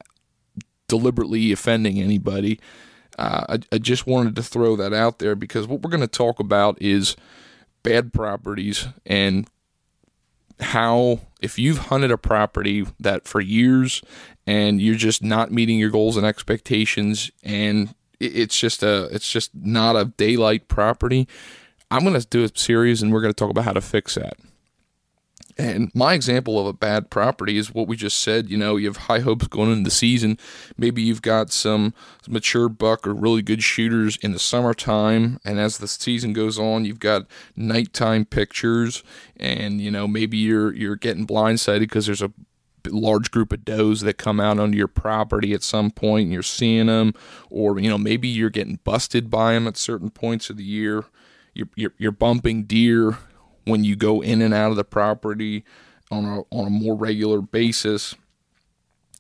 deliberately 0.86 1.50
offending 1.50 2.00
anybody. 2.00 2.60
Uh, 3.18 3.46
I, 3.48 3.58
I 3.74 3.78
just 3.78 4.06
wanted 4.06 4.36
to 4.36 4.44
throw 4.44 4.76
that 4.76 4.92
out 4.92 5.18
there 5.18 5.34
because 5.34 5.66
what 5.66 5.82
we're 5.82 5.90
going 5.90 6.00
to 6.02 6.06
talk 6.06 6.38
about 6.38 6.80
is 6.80 7.16
bad 7.82 8.12
properties 8.12 8.86
and 9.04 9.48
how 10.60 11.20
if 11.40 11.58
you've 11.58 11.78
hunted 11.78 12.10
a 12.10 12.18
property 12.18 12.86
that 12.98 13.26
for 13.28 13.40
years 13.40 14.02
and 14.46 14.80
you're 14.80 14.94
just 14.94 15.22
not 15.22 15.50
meeting 15.50 15.78
your 15.78 15.90
goals 15.90 16.16
and 16.16 16.26
expectations 16.26 17.30
and 17.42 17.94
it's 18.20 18.58
just 18.58 18.82
a 18.82 19.04
it's 19.12 19.30
just 19.30 19.50
not 19.54 19.96
a 19.96 20.06
daylight 20.16 20.68
property 20.68 21.28
i'm 21.90 22.02
going 22.02 22.18
to 22.18 22.26
do 22.28 22.44
a 22.44 22.58
series 22.58 23.02
and 23.02 23.12
we're 23.12 23.20
going 23.20 23.32
to 23.32 23.36
talk 23.36 23.50
about 23.50 23.64
how 23.64 23.72
to 23.72 23.82
fix 23.82 24.14
that 24.14 24.34
and 25.58 25.90
my 25.94 26.12
example 26.12 26.58
of 26.58 26.66
a 26.66 26.72
bad 26.72 27.08
property 27.08 27.56
is 27.56 27.72
what 27.72 27.88
we 27.88 27.96
just 27.96 28.20
said. 28.20 28.50
You 28.50 28.58
know, 28.58 28.76
you 28.76 28.88
have 28.88 28.96
high 28.96 29.20
hopes 29.20 29.46
going 29.46 29.72
into 29.72 29.84
the 29.84 29.90
season. 29.90 30.38
Maybe 30.76 31.02
you've 31.02 31.22
got 31.22 31.50
some 31.50 31.94
mature 32.28 32.68
buck 32.68 33.06
or 33.06 33.14
really 33.14 33.40
good 33.40 33.62
shooters 33.62 34.18
in 34.18 34.32
the 34.32 34.38
summertime. 34.38 35.40
And 35.44 35.58
as 35.58 35.78
the 35.78 35.88
season 35.88 36.34
goes 36.34 36.58
on, 36.58 36.84
you've 36.84 37.00
got 37.00 37.26
nighttime 37.54 38.26
pictures. 38.26 39.02
And, 39.36 39.80
you 39.80 39.90
know, 39.90 40.06
maybe 40.06 40.36
you're, 40.36 40.74
you're 40.74 40.96
getting 40.96 41.26
blindsided 41.26 41.80
because 41.80 42.04
there's 42.04 42.22
a 42.22 42.32
large 42.88 43.30
group 43.30 43.52
of 43.52 43.64
does 43.64 44.02
that 44.02 44.18
come 44.18 44.38
out 44.38 44.58
onto 44.58 44.76
your 44.76 44.88
property 44.88 45.54
at 45.54 45.62
some 45.62 45.90
point 45.90 46.24
and 46.24 46.32
you're 46.34 46.42
seeing 46.42 46.86
them. 46.86 47.14
Or, 47.48 47.78
you 47.80 47.88
know, 47.88 47.98
maybe 47.98 48.28
you're 48.28 48.50
getting 48.50 48.78
busted 48.84 49.30
by 49.30 49.54
them 49.54 49.66
at 49.66 49.78
certain 49.78 50.10
points 50.10 50.50
of 50.50 50.58
the 50.58 50.64
year. 50.64 51.04
You're, 51.54 51.68
you're, 51.74 51.94
you're 51.96 52.12
bumping 52.12 52.64
deer 52.64 53.16
when 53.66 53.84
you 53.84 53.96
go 53.96 54.22
in 54.22 54.40
and 54.40 54.54
out 54.54 54.70
of 54.70 54.76
the 54.76 54.84
property 54.84 55.64
on 56.10 56.24
a 56.24 56.40
on 56.54 56.66
a 56.66 56.70
more 56.70 56.96
regular 56.96 57.42
basis. 57.42 58.14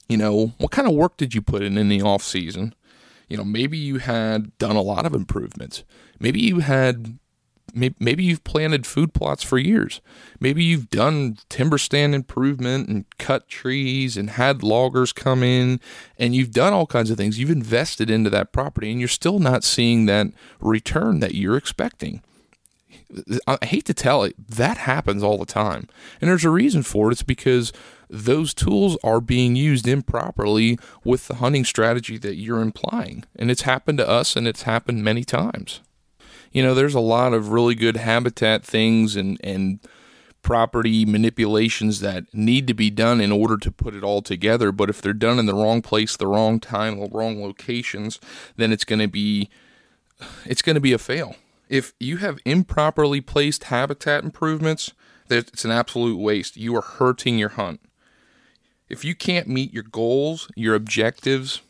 You 0.08 0.16
know, 0.16 0.52
what 0.58 0.70
kind 0.70 0.88
of 0.88 0.94
work 0.94 1.16
did 1.16 1.34
you 1.34 1.42
put 1.42 1.62
in 1.62 1.76
in 1.76 1.88
the 1.88 2.00
off 2.00 2.22
season? 2.22 2.74
You 3.28 3.36
know, 3.36 3.44
maybe 3.44 3.76
you 3.76 3.98
had 3.98 4.56
done 4.58 4.76
a 4.76 4.82
lot 4.82 5.04
of 5.04 5.14
improvements. 5.14 5.82
Maybe 6.20 6.40
you 6.40 6.60
had 6.60 7.18
maybe 7.74 8.24
you've 8.24 8.44
planted 8.44 8.86
food 8.86 9.12
plots 9.12 9.42
for 9.42 9.58
years. 9.58 10.00
Maybe 10.40 10.64
you've 10.64 10.88
done 10.88 11.38
timber 11.48 11.76
stand 11.76 12.14
improvement 12.14 12.88
and 12.88 13.04
cut 13.18 13.48
trees 13.48 14.16
and 14.16 14.30
had 14.30 14.62
loggers 14.62 15.12
come 15.12 15.42
in 15.42 15.80
and 16.18 16.34
you've 16.34 16.52
done 16.52 16.72
all 16.72 16.86
kinds 16.86 17.10
of 17.10 17.18
things. 17.18 17.38
You've 17.38 17.50
invested 17.50 18.08
into 18.08 18.30
that 18.30 18.52
property 18.52 18.90
and 18.90 19.00
you're 19.00 19.08
still 19.08 19.40
not 19.40 19.64
seeing 19.64 20.06
that 20.06 20.28
return 20.60 21.20
that 21.20 21.34
you're 21.34 21.56
expecting. 21.56 22.22
I 23.46 23.64
hate 23.64 23.84
to 23.86 23.94
tell 23.94 24.24
it, 24.24 24.34
that 24.48 24.78
happens 24.78 25.22
all 25.22 25.38
the 25.38 25.46
time. 25.46 25.88
And 26.20 26.28
there's 26.28 26.44
a 26.44 26.50
reason 26.50 26.82
for 26.82 27.08
it. 27.08 27.12
It's 27.12 27.22
because 27.22 27.72
those 28.08 28.52
tools 28.52 28.96
are 29.02 29.20
being 29.20 29.56
used 29.56 29.86
improperly 29.86 30.78
with 31.04 31.28
the 31.28 31.36
hunting 31.36 31.64
strategy 31.64 32.18
that 32.18 32.36
you're 32.36 32.60
implying. 32.60 33.24
And 33.36 33.50
it's 33.50 33.62
happened 33.62 33.98
to 33.98 34.08
us 34.08 34.36
and 34.36 34.46
it's 34.48 34.62
happened 34.62 35.04
many 35.04 35.24
times. 35.24 35.80
You 36.52 36.62
know, 36.62 36.74
there's 36.74 36.94
a 36.94 37.00
lot 37.00 37.32
of 37.32 37.50
really 37.50 37.74
good 37.74 37.96
habitat 37.96 38.64
things 38.64 39.14
and, 39.14 39.38
and 39.42 39.80
property 40.42 41.04
manipulations 41.04 42.00
that 42.00 42.32
need 42.32 42.66
to 42.66 42.74
be 42.74 42.90
done 42.90 43.20
in 43.20 43.32
order 43.32 43.56
to 43.56 43.70
put 43.70 43.94
it 43.94 44.04
all 44.04 44.22
together. 44.22 44.72
But 44.72 44.90
if 44.90 45.00
they're 45.00 45.12
done 45.12 45.38
in 45.38 45.46
the 45.46 45.54
wrong 45.54 45.82
place, 45.82 46.16
the 46.16 46.26
wrong 46.26 46.60
time, 46.60 46.98
the 46.98 47.08
wrong 47.08 47.42
locations, 47.42 48.18
then 48.56 48.72
it's 48.72 48.84
going 48.84 49.00
to 49.00 49.08
be 49.08 49.48
it's 50.46 50.62
going 50.62 50.74
to 50.74 50.80
be 50.80 50.94
a 50.94 50.98
fail 50.98 51.36
if 51.68 51.94
you 51.98 52.18
have 52.18 52.38
improperly 52.44 53.20
placed 53.20 53.64
habitat 53.64 54.24
improvements, 54.24 54.92
it's 55.28 55.64
an 55.64 55.70
absolute 55.70 56.18
waste. 56.18 56.56
You 56.56 56.76
are 56.76 56.82
hurting 56.82 57.38
your 57.38 57.50
hunt. 57.50 57.80
If 58.88 59.04
you 59.04 59.14
can't 59.14 59.48
meet 59.48 59.74
your 59.74 59.82
goals, 59.82 60.48
your 60.54 60.74
objectives, 60.74 61.62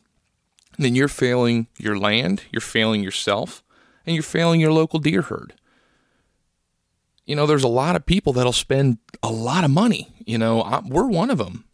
then 0.79 0.95
you're 0.95 1.09
failing 1.09 1.67
your 1.79 1.99
land, 1.99 2.43
you're 2.53 2.61
failing 2.61 3.03
yourself, 3.03 3.63
and 4.05 4.15
you're 4.15 4.23
failing 4.23 4.61
your 4.61 4.73
local 4.73 4.99
deer 4.99 5.23
herd. 5.23 5.55
You 7.25 7.35
know, 7.35 7.47
there's 7.47 7.65
a 7.65 7.69
lot 7.69 7.97
of 7.97 8.07
people 8.07 8.33
that'll 8.33 8.53
spend 8.53 8.99
a 9.23 9.33
lot 9.33 9.65
of 9.65 9.71
money. 9.71 10.09
You 10.27 10.39
know, 10.39 10.63
I, 10.63 10.81
we're 10.87 11.09
one 11.09 11.31
of 11.31 11.39
them. 11.39 11.65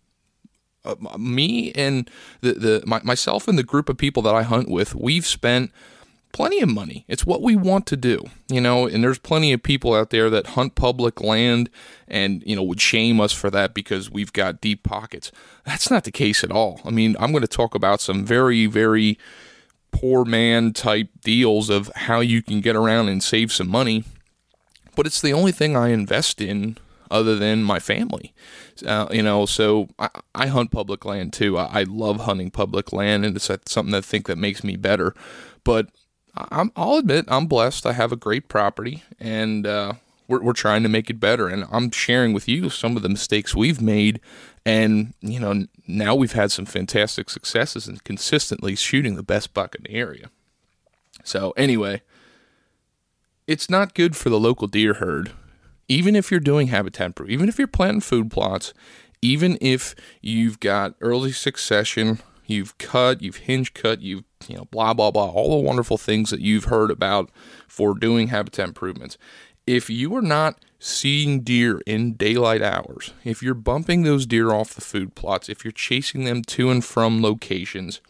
Uh, 0.85 0.97
me 1.17 1.71
and 1.73 2.11
the 2.41 2.55
the 2.55 2.83
my, 2.87 3.01
myself 3.05 3.47
and 3.47 3.57
the 3.57 3.63
group 3.63 3.89
of 3.89 3.97
people 3.97 4.23
that 4.23 4.35
I 4.35 4.43
hunt 4.43 4.69
with, 4.69 4.95
we've 4.95 5.27
spent 5.27 5.71
plenty 6.33 6.61
of 6.61 6.69
money. 6.69 7.05
It's 7.09 7.27
what 7.27 7.43
we 7.43 7.57
want 7.57 7.87
to 7.87 7.97
do, 7.97 8.25
you 8.49 8.61
know, 8.61 8.87
and 8.87 9.05
there's 9.05 9.19
plenty 9.19 9.53
of 9.53 9.63
people 9.63 9.95
out 9.95 10.11
there 10.11 10.31
that 10.31 10.49
hunt 10.49 10.75
public 10.75 11.21
land 11.21 11.71
and, 12.09 12.43
you 12.45 12.57
know, 12.57 12.63
would 12.63 12.81
shame 12.81 13.21
us 13.21 13.33
for 13.33 13.51
that 13.51 13.75
because 13.75 14.11
we've 14.11 14.33
got 14.33 14.61
deep 14.61 14.83
pockets. 14.83 15.31
That's 15.65 15.91
not 15.91 16.05
the 16.05 16.11
case 16.11 16.43
at 16.43 16.51
all. 16.51 16.81
I 16.85 16.91
mean, 16.91 17.17
I'm 17.21 17.33
going 17.33 17.43
to 17.43 17.49
talk 17.49 17.75
about 17.75 18.01
some 18.01 18.25
very, 18.25 18.67
very 18.67 19.19
poor 19.93 20.25
man 20.25 20.73
type 20.73 21.09
deals 21.23 21.71
of 21.71 21.91
how 21.95 22.21
you 22.21 22.43
can 22.43 22.61
get 22.61 22.75
around 22.75 23.09
and 23.09 23.23
save 23.23 23.53
some 23.53 23.69
money, 23.69 24.05
but 24.97 25.07
it's 25.07 25.21
the 25.21 25.33
only 25.33 25.53
thing 25.53 25.77
I 25.77 25.91
invest 25.91 26.41
in 26.41 26.79
other 27.11 27.37
than 27.37 27.63
my 27.63 27.79
family. 27.79 28.33
Uh, 28.85 29.07
you 29.11 29.23
know, 29.23 29.45
so 29.45 29.89
I, 29.99 30.09
I, 30.35 30.47
hunt 30.47 30.71
public 30.71 31.05
land 31.05 31.35
too. 31.35 31.59
I, 31.59 31.81
I, 31.81 31.83
love 31.83 32.21
hunting 32.21 32.51
public 32.51 32.91
land, 32.91 33.27
and 33.27 33.37
it's 33.37 33.51
something 33.67 33.93
that 33.93 33.99
I 33.99 34.01
think 34.01 34.27
that 34.27 34.39
makes 34.39 34.65
me 34.65 34.77
better. 34.77 35.15
But 35.63 35.91
i 36.35 36.69
will 36.77 36.99
admit 36.99 37.27
I'm 37.29 37.47
blessed. 37.47 37.87
I 37.87 37.93
have 37.93 38.13
a 38.13 38.17
great 38.17 38.49
property, 38.49 39.03
and 39.21 39.67
uh, 39.67 39.95
we're, 40.29 40.43
we're 40.43 40.53
trying 40.53 40.83
to 40.83 40.89
make 40.89 41.11
it 41.11 41.21
better. 41.21 41.49
And 41.49 41.67
I'm 41.71 41.91
sharing 41.91 42.33
with 42.33 42.49
you 42.49 42.71
some 42.71 42.97
of 42.97 43.03
the 43.03 43.09
mistakes 43.09 43.55
we've 43.55 43.81
made, 43.81 44.21
and 44.65 45.13
you 45.21 45.39
know 45.39 45.67
now 45.87 46.15
we've 46.15 46.33
had 46.33 46.51
some 46.51 46.65
fantastic 46.65 47.29
successes 47.29 47.87
and 47.87 48.03
consistently 48.05 48.75
shooting 48.77 49.17
the 49.17 49.23
best 49.23 49.53
buck 49.53 49.75
in 49.75 49.83
the 49.85 49.95
area. 49.95 50.31
So 51.25 51.53
anyway, 51.57 52.03
it's 53.47 53.69
not 53.69 53.95
good 53.95 54.17
for 54.17 54.31
the 54.31 54.41
local 54.41 54.69
deer 54.69 54.95
herd, 54.95 55.33
even 55.87 56.17
if 56.17 56.31
you're 56.31 56.41
doing 56.41 56.69
habitat 56.69 57.15
proof, 57.15 57.29
even 57.29 57.49
if 57.49 57.59
you're 57.59 57.69
planting 57.69 58.01
food 58.01 58.31
plots, 58.31 58.73
even 59.21 59.59
if 59.61 59.95
you've 60.23 60.61
got 60.61 60.95
early 61.01 61.33
succession 61.33 62.21
you've 62.53 62.79
cut, 62.79 63.23
you've 63.23 63.39
hinge 63.39 63.75
cut, 63.75 64.01
you've, 64.01 64.25
you 64.49 64.57
know, 64.57 64.67
blah, 64.67 64.95
blah, 64.95 65.11
blah, 65.11 65.29
all 65.29 65.51
the 65.51 65.67
wonderful 65.67 65.99
things 65.99 66.31
that 66.31 66.41
you've 66.41 66.65
heard 66.65 66.91
about 66.91 67.31
for 67.67 67.95
doing 67.95 68.29
habitat 68.29 68.69
improvements. 68.69 69.19
If 69.67 69.89
you 69.89 70.15
are 70.17 70.23
not 70.23 70.65
seeing 70.79 71.41
deer 71.41 71.81
in 71.87 72.15
daylight 72.15 72.63
hours, 72.63 73.13
if 73.25 73.43
you're 73.43 73.55
bumping 73.55 74.03
those 74.03 74.27
deer 74.27 74.53
off 74.53 74.75
the 74.75 74.81
food 74.81 75.15
plots, 75.15 75.49
if 75.49 75.65
you're 75.65 75.73
chasing 75.73 76.25
them 76.25 76.43
to 76.43 76.71
and 76.71 76.85
from 76.85 77.23
locations, 77.23 78.01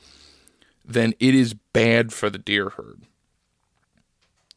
then 0.85 1.15
it 1.21 1.35
is 1.35 1.55
bad 1.55 2.13
for 2.13 2.31
the 2.31 2.39
deer 2.39 2.71
herd. 2.71 3.03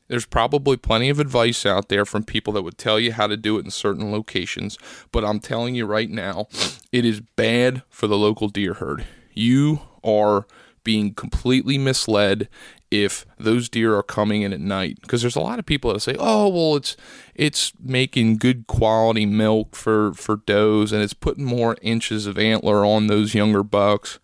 There's 0.08 0.26
probably 0.26 0.78
plenty 0.78 1.10
of 1.10 1.20
advice 1.20 1.66
out 1.66 1.90
there 1.90 2.06
from 2.06 2.24
people 2.24 2.54
that 2.54 2.62
would 2.62 2.78
tell 2.78 3.00
you 3.00 3.12
how 3.12 3.26
to 3.26 3.36
do 3.36 3.58
it 3.58 3.66
in 3.66 3.72
certain 3.72 4.12
locations, 4.12 4.78
but 5.12 5.26
I'm 5.26 5.40
telling 5.40 5.74
you 5.74 5.86
right 5.86 6.10
now, 6.10 6.48
it 6.92 7.04
is 7.06 7.22
bad 7.22 7.82
for 7.90 8.06
the 8.06 8.18
local 8.18 8.48
deer 8.48 8.76
herd 8.76 9.06
you 9.36 9.82
are 10.04 10.48
being 10.86 11.14
completely 11.14 11.78
misled 11.78 12.48
if 12.90 13.26
those 13.38 13.68
deer 13.68 13.98
are 13.98 14.04
coming 14.04 14.44
in 14.44 14.54
at 14.54 14.62
night. 14.62 15.00
Because 15.02 15.22
there's 15.22 15.36
a 15.36 15.42
lot 15.42 15.60
of 15.60 15.66
people 15.66 15.92
that 15.92 16.00
say 16.00 16.16
oh 16.18 16.48
well 16.48 16.78
it's 16.78 16.96
it's 17.34 17.74
making 17.82 18.38
good 18.38 18.68
quality 18.68 19.26
milk 19.26 19.76
for 19.76 20.14
for 20.14 20.38
does 20.38 20.94
and 20.94 21.04
it's 21.04 21.14
putting 21.14 21.44
more 21.44 21.76
inches 21.82 22.26
of 22.26 22.38
antler 22.38 22.86
on 22.86 23.08
those 23.08 23.36
younger 23.36 23.64
bucks. 23.64 24.20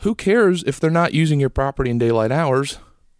Who 0.00 0.14
cares 0.14 0.62
if 0.64 0.80
they're 0.80 0.90
not 0.90 1.12
using 1.12 1.40
your 1.40 1.50
property 1.50 1.90
in 1.90 1.98
daylight 1.98 2.32
hours 2.32 2.78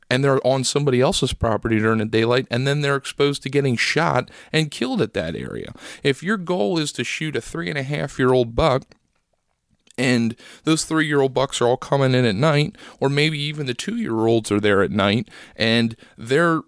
and 0.08 0.22
they're 0.22 0.46
on 0.46 0.62
somebody 0.62 1.00
else's 1.00 1.32
property 1.32 1.78
during 1.78 1.98
the 1.98 2.04
daylight 2.04 2.46
and 2.50 2.66
then 2.66 2.80
they're 2.80 2.96
exposed 2.96 3.42
to 3.42 3.50
getting 3.50 3.76
shot 3.76 4.30
and 4.52 4.70
killed 4.70 5.02
at 5.02 5.14
that 5.14 5.34
area? 5.34 5.72
If 6.02 6.22
your 6.22 6.36
goal 6.36 6.78
is 6.78 6.92
to 6.92 7.04
shoot 7.04 7.34
a 7.34 7.40
three 7.40 7.68
and 7.68 7.78
a 7.78 7.82
half 7.82 8.18
year 8.18 8.32
old 8.32 8.54
buck 8.54 8.84
and 9.98 10.36
those 10.64 10.84
three 10.84 11.06
year 11.06 11.20
old 11.20 11.34
bucks 11.34 11.60
are 11.60 11.66
all 11.66 11.76
coming 11.76 12.14
in 12.14 12.24
at 12.24 12.34
night, 12.34 12.76
or 13.00 13.08
maybe 13.08 13.38
even 13.38 13.66
the 13.66 13.74
two 13.74 13.96
year 13.96 14.26
olds 14.26 14.50
are 14.52 14.60
there 14.60 14.82
at 14.82 14.90
night, 14.90 15.28
and 15.56 15.96
they're 16.16 16.62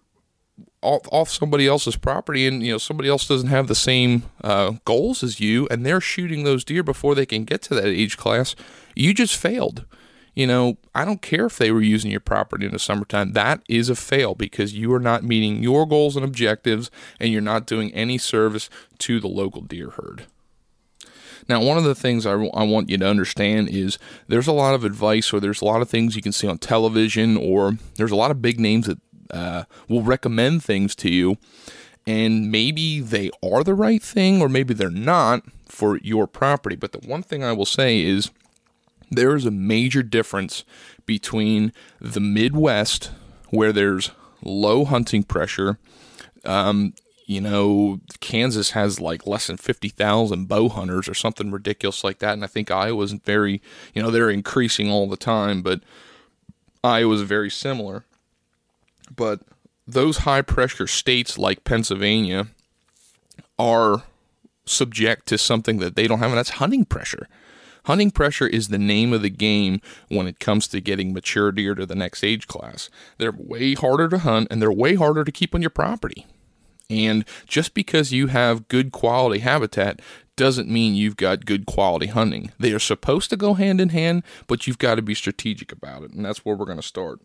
off, 0.83 1.03
off 1.11 1.31
somebody 1.31 1.67
else's 1.67 1.97
property, 1.97 2.47
and 2.47 2.63
you 2.63 2.73
know 2.73 2.79
somebody 2.79 3.09
else 3.09 3.27
doesn't 3.27 3.49
have 3.49 3.67
the 3.67 3.75
same 3.75 4.25
uh, 4.43 4.73
goals 4.85 5.23
as 5.23 5.41
you, 5.41 5.67
and 5.71 5.85
they're 5.85 6.01
shooting 6.01 6.45
those 6.45 6.65
deer 6.65 6.83
before 6.83 7.15
they 7.15 7.27
can 7.27 7.45
get 7.45 7.63
to 7.63 7.75
that 7.75 7.87
age 7.87 8.17
class. 8.17 8.55
You 8.95 9.15
just 9.15 9.37
failed. 9.37 9.85
You 10.35 10.47
know, 10.47 10.79
I 10.95 11.05
don't 11.05 11.21
care 11.21 11.47
if 11.47 11.59
they 11.59 11.73
were 11.73 11.81
using 11.81 12.13
your 12.13 12.21
property 12.21 12.65
in 12.65 12.71
the 12.71 12.79
summertime. 12.79 13.33
That 13.33 13.61
is 13.69 13.89
a 13.89 13.97
fail 13.97 14.37
because 14.37 14.73
you 14.73 14.93
are 14.95 15.01
not 15.01 15.25
meeting 15.25 15.65
your 15.65 15.85
goals 15.85 16.15
and 16.15 16.25
objectives, 16.25 16.93
and 17.19 17.33
you're 17.33 17.41
not 17.41 17.67
doing 17.67 17.93
any 17.93 18.19
service 18.19 18.71
to 18.99 19.19
the 19.19 19.27
local 19.27 19.63
deer 19.63 19.91
herd. 19.91 20.27
Now, 21.49 21.63
one 21.63 21.79
of 21.79 21.85
the 21.85 21.95
things 21.95 22.27
I, 22.27 22.33
I 22.33 22.65
want 22.65 22.89
you 22.89 22.99
to 22.99 23.07
understand 23.07 23.69
is 23.69 23.99
there's 24.27 24.47
a 24.47 24.53
lot 24.53 24.75
of 24.75 24.85
advice, 24.85 25.33
or 25.33 25.41
there's 25.41 25.63
a 25.63 25.65
lot 25.65 25.83
of 25.83 25.89
things 25.89 26.17
you 26.17 26.23
can 26.23 26.33
see 26.33 26.49
on 26.49 26.59
television, 26.59 27.37
or 27.37 27.79
there's 27.97 28.11
a 28.11 28.17
lot 28.17 28.31
of 28.31 28.43
big 28.43 28.59
names 28.59 28.87
that 28.87 28.99
uh, 29.31 29.65
will 29.89 30.03
recommend 30.03 30.65
things 30.65 30.95
to 30.97 31.11
you, 31.11 31.37
and 32.07 32.51
maybe 32.51 33.01
they 33.01 33.31
are 33.43 33.63
the 33.63 33.75
right 33.75 34.03
thing, 34.03 34.41
or 34.41 34.49
maybe 34.49 34.75
they're 34.75 34.91
not 34.91 35.43
for 35.67 35.99
your 35.99 36.27
property. 36.27 36.77
But 36.77 36.93
the 36.93 37.07
one 37.07 37.23
thing 37.23 37.45
I 37.45 37.53
will 37.53 37.67
say 37.67 38.01
is 38.01 38.31
there 39.11 39.37
is 39.37 39.45
a 39.45 39.51
major 39.51 40.03
difference 40.03 40.65
between 41.07 41.73
the 42.01 42.21
Midwest, 42.21 43.11
where 43.51 43.73
there's 43.73 44.11
low 44.43 44.85
hunting 44.85 45.23
pressure. 45.23 45.79
Um, 46.45 46.95
you 47.29 47.43
know, 47.43 48.01
Kansas 48.21 48.71
has 48.71 49.03
like 49.03 49.27
less 49.27 49.49
than 49.49 49.59
50,000 49.59 50.49
bow 50.49 50.71
hunters 50.71 51.11
or 51.11 51.15
something 51.15 51.51
ridiculous 51.51 52.03
like 52.03 52.21
that. 52.21 52.33
And 52.33 52.43
I 52.43 52.47
think 52.47 52.71
Iowa's 52.71 53.13
very, 53.13 53.61
you 53.93 54.03
know, 54.03 54.11
they're 54.11 54.31
increasing 54.31 54.91
all 54.91 55.07
the 55.07 55.19
time, 55.19 55.61
but 55.61 55.83
Iowa's 56.83 57.21
very 57.21 57.51
similar. 57.51 58.07
But 59.15 59.43
those 59.87 60.19
high 60.19 60.41
pressure 60.41 60.87
states 60.87 61.37
like 61.37 61.65
Pennsylvania 61.65 62.47
are 63.59 64.05
subject 64.65 65.27
to 65.27 65.37
something 65.37 65.81
that 65.81 65.97
they 65.97 66.07
don't 66.07 66.21
have, 66.21 66.31
and 66.31 66.39
that's 66.39 66.51
hunting 66.51 66.87
pressure. 66.87 67.29
Hunting 67.85 68.11
pressure 68.11 68.47
is 68.47 68.69
the 68.69 68.79
name 68.79 69.13
of 69.13 69.21
the 69.21 69.29
game 69.29 69.83
when 70.09 70.27
it 70.27 70.41
comes 70.41 70.67
to 70.69 70.81
getting 70.81 71.13
mature 71.13 71.53
deer 71.53 71.75
to 71.75 71.85
the 71.85 71.95
next 71.95 72.25
age 72.25 72.47
class. 72.47 72.89
They're 73.19 73.33
way 73.33 73.75
harder 73.75 74.09
to 74.09 74.19
hunt 74.19 74.49
and 74.51 74.63
they're 74.63 74.73
way 74.73 74.95
harder 74.95 75.25
to 75.25 75.33
keep 75.33 75.55
on 75.55 75.61
your 75.61 75.71
property. 75.71 76.27
And 76.91 77.25
just 77.47 77.75
because 77.75 78.13
you 78.13 78.29
have 78.29 78.69
good 78.69 78.93
quality 78.93 79.41
habitat 79.41 80.01
doesn't 80.37 80.71
mean 80.71 80.95
you've 80.95 81.17
got 81.17 81.45
good 81.45 81.67
quality 81.67 82.07
hunting. 82.07 82.53
They 82.59 82.73
are 82.73 82.79
supposed 82.79 83.29
to 83.31 83.37
go 83.37 83.55
hand 83.55 83.81
in 83.81 83.91
hand, 83.91 84.23
but 84.47 84.67
you've 84.67 84.79
got 84.79 84.95
to 84.95 85.03
be 85.03 85.15
strategic 85.15 85.73
about 85.73 86.05
it. 86.05 86.13
And 86.13 86.25
that's 86.25 86.45
where 86.45 86.55
we're 86.55 86.65
going 86.65 86.81
to 86.81 86.83
start. 86.83 87.21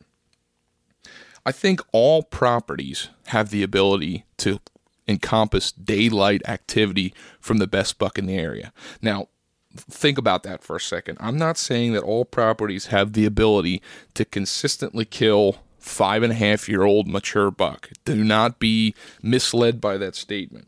I 1.46 1.52
think 1.52 1.82
all 1.92 2.24
properties 2.24 3.10
have 3.28 3.50
the 3.50 3.64
ability 3.64 4.26
to 4.38 4.60
encompass 5.08 5.72
daylight 5.72 6.42
activity 6.48 7.14
from 7.40 7.58
the 7.58 7.68
best 7.68 8.00
buck 8.00 8.18
in 8.18 8.26
the 8.26 8.38
area. 8.38 8.72
Now, 9.02 9.28
think 9.76 10.18
about 10.18 10.44
that 10.44 10.64
for 10.64 10.76
a 10.76 10.82
second. 10.82 11.18
I'm 11.20 11.38
not 11.38 11.58
saying 11.58 11.94
that 11.94 12.04
all 12.04 12.26
properties 12.26 12.88
have 12.88 13.14
the 13.14 13.26
ability 13.26 13.82
to 14.14 14.26
consistently 14.26 15.06
kill 15.06 15.58
five 15.84 16.24
and 16.24 16.32
a 16.32 16.36
half 16.36 16.70
year 16.70 16.84
old 16.84 17.08
mature 17.08 17.52
buck. 17.52 17.90
Do 18.06 18.24
not 18.24 18.58
be 18.58 18.96
misled 19.22 19.82
by 19.82 19.98
that 19.98 20.16
statement. 20.16 20.68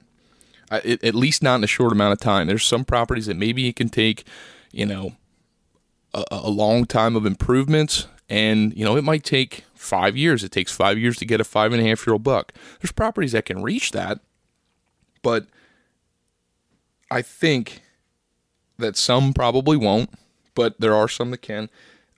at 0.69 1.15
least 1.15 1.41
not 1.41 1.55
in 1.55 1.63
a 1.63 1.67
short 1.67 1.93
amount 1.93 2.11
of 2.11 2.19
time. 2.19 2.47
There's 2.47 2.65
some 2.65 2.83
properties 2.83 3.27
that 3.27 3.37
maybe 3.37 3.67
it 3.67 3.77
can 3.77 3.87
take, 3.87 4.25
you 4.71 4.85
know, 4.85 5.13
a, 6.13 6.23
a 6.31 6.49
long 6.49 6.85
time 6.85 7.15
of 7.15 7.25
improvements, 7.25 8.07
and 8.29 8.75
you 8.75 8.83
know 8.83 8.97
it 8.97 9.03
might 9.03 9.23
take 9.23 9.63
five 9.73 10.17
years. 10.17 10.43
It 10.43 10.51
takes 10.51 10.73
five 10.73 10.97
years 10.97 11.17
to 11.17 11.25
get 11.25 11.39
a 11.39 11.45
five 11.45 11.71
and 11.71 11.81
a 11.81 11.87
half 11.87 12.05
year 12.05 12.13
old 12.13 12.23
buck. 12.23 12.51
There's 12.81 12.91
properties 12.91 13.31
that 13.31 13.45
can 13.45 13.61
reach 13.61 13.91
that, 13.91 14.19
but 15.21 15.47
I 17.09 17.21
think 17.21 17.83
that 18.77 18.97
some 18.97 19.33
probably 19.33 19.77
won't, 19.77 20.09
but 20.55 20.79
there 20.79 20.93
are 20.93 21.07
some 21.07 21.31
that 21.31 21.41
can. 21.41 21.69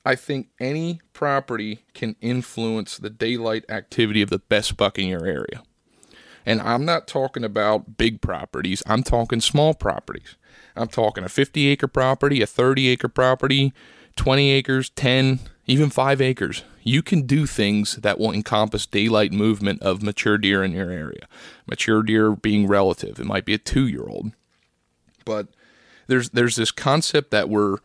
I 0.08 0.16
think 0.16 0.48
any 0.58 1.02
property 1.12 1.80
can 1.94 2.16
influence 2.22 2.98
the 2.98 3.10
daylight 3.10 3.66
activity 3.68 4.22
of 4.22 4.30
the 4.30 4.40
best 4.40 4.78
buck 4.78 4.98
in 4.98 5.10
your 5.10 5.26
area. 5.26 5.64
And 6.46 6.62
I'm 6.62 6.86
not 6.86 7.10
talking 7.10 7.44
about 7.44 7.98
big 7.98 8.22
properties, 8.22 8.82
I'm 8.86 9.04
talking 9.04 9.42
small 9.42 9.74
properties. 9.74 10.38
I'm 10.78 10.88
talking 10.88 11.26
a 11.26 11.30
50 11.30 11.68
acre 11.68 11.90
property, 11.90 12.42
a 12.42 12.48
30 12.48 12.88
acre 12.88 13.10
property, 13.10 13.74
20 14.16 14.50
acres, 14.50 14.90
10, 14.92 15.40
even 15.66 15.90
5 15.90 16.22
acres. 16.22 16.64
You 16.84 17.04
can 17.04 17.24
do 17.24 17.46
things 17.46 17.98
that 17.98 18.18
will 18.18 18.32
encompass 18.32 18.86
daylight 18.86 19.34
movement 19.34 19.82
of 19.82 20.02
mature 20.02 20.38
deer 20.38 20.64
in 20.64 20.72
your 20.72 20.90
area. 20.90 21.28
Mature 21.66 22.02
deer 22.02 22.32
being 22.32 22.66
relative, 22.66 23.20
it 23.20 23.26
might 23.26 23.44
be 23.44 23.56
a 23.56 23.58
2 23.58 23.86
year 23.86 24.06
old. 24.08 24.32
But 25.26 25.50
there's 26.08 26.30
there's 26.30 26.56
this 26.56 26.72
concept 26.72 27.32
that 27.32 27.50
we're 27.50 27.80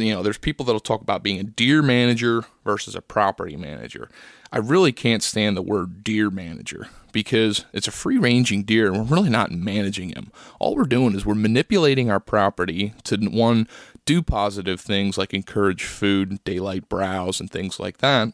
you 0.00 0.14
know, 0.14 0.22
there's 0.22 0.38
people 0.38 0.64
that'll 0.64 0.80
talk 0.80 1.00
about 1.00 1.22
being 1.22 1.38
a 1.38 1.44
deer 1.44 1.82
manager 1.82 2.44
versus 2.64 2.94
a 2.94 3.00
property 3.00 3.56
manager. 3.56 4.08
I 4.52 4.58
really 4.58 4.92
can't 4.92 5.22
stand 5.22 5.56
the 5.56 5.62
word 5.62 6.02
deer 6.02 6.30
manager 6.30 6.88
because 7.12 7.64
it's 7.72 7.88
a 7.88 7.92
free 7.92 8.18
ranging 8.18 8.62
deer 8.62 8.86
and 8.86 8.96
we're 8.96 9.16
really 9.16 9.30
not 9.30 9.50
managing 9.50 10.10
him. 10.10 10.32
All 10.58 10.74
we're 10.74 10.84
doing 10.84 11.14
is 11.14 11.26
we're 11.26 11.34
manipulating 11.34 12.10
our 12.10 12.20
property 12.20 12.94
to 13.04 13.16
one, 13.28 13.68
do 14.04 14.22
positive 14.22 14.80
things 14.80 15.18
like 15.18 15.34
encourage 15.34 15.84
food, 15.84 16.42
daylight 16.44 16.88
browse, 16.88 17.40
and 17.40 17.50
things 17.50 17.78
like 17.78 17.98
that. 17.98 18.32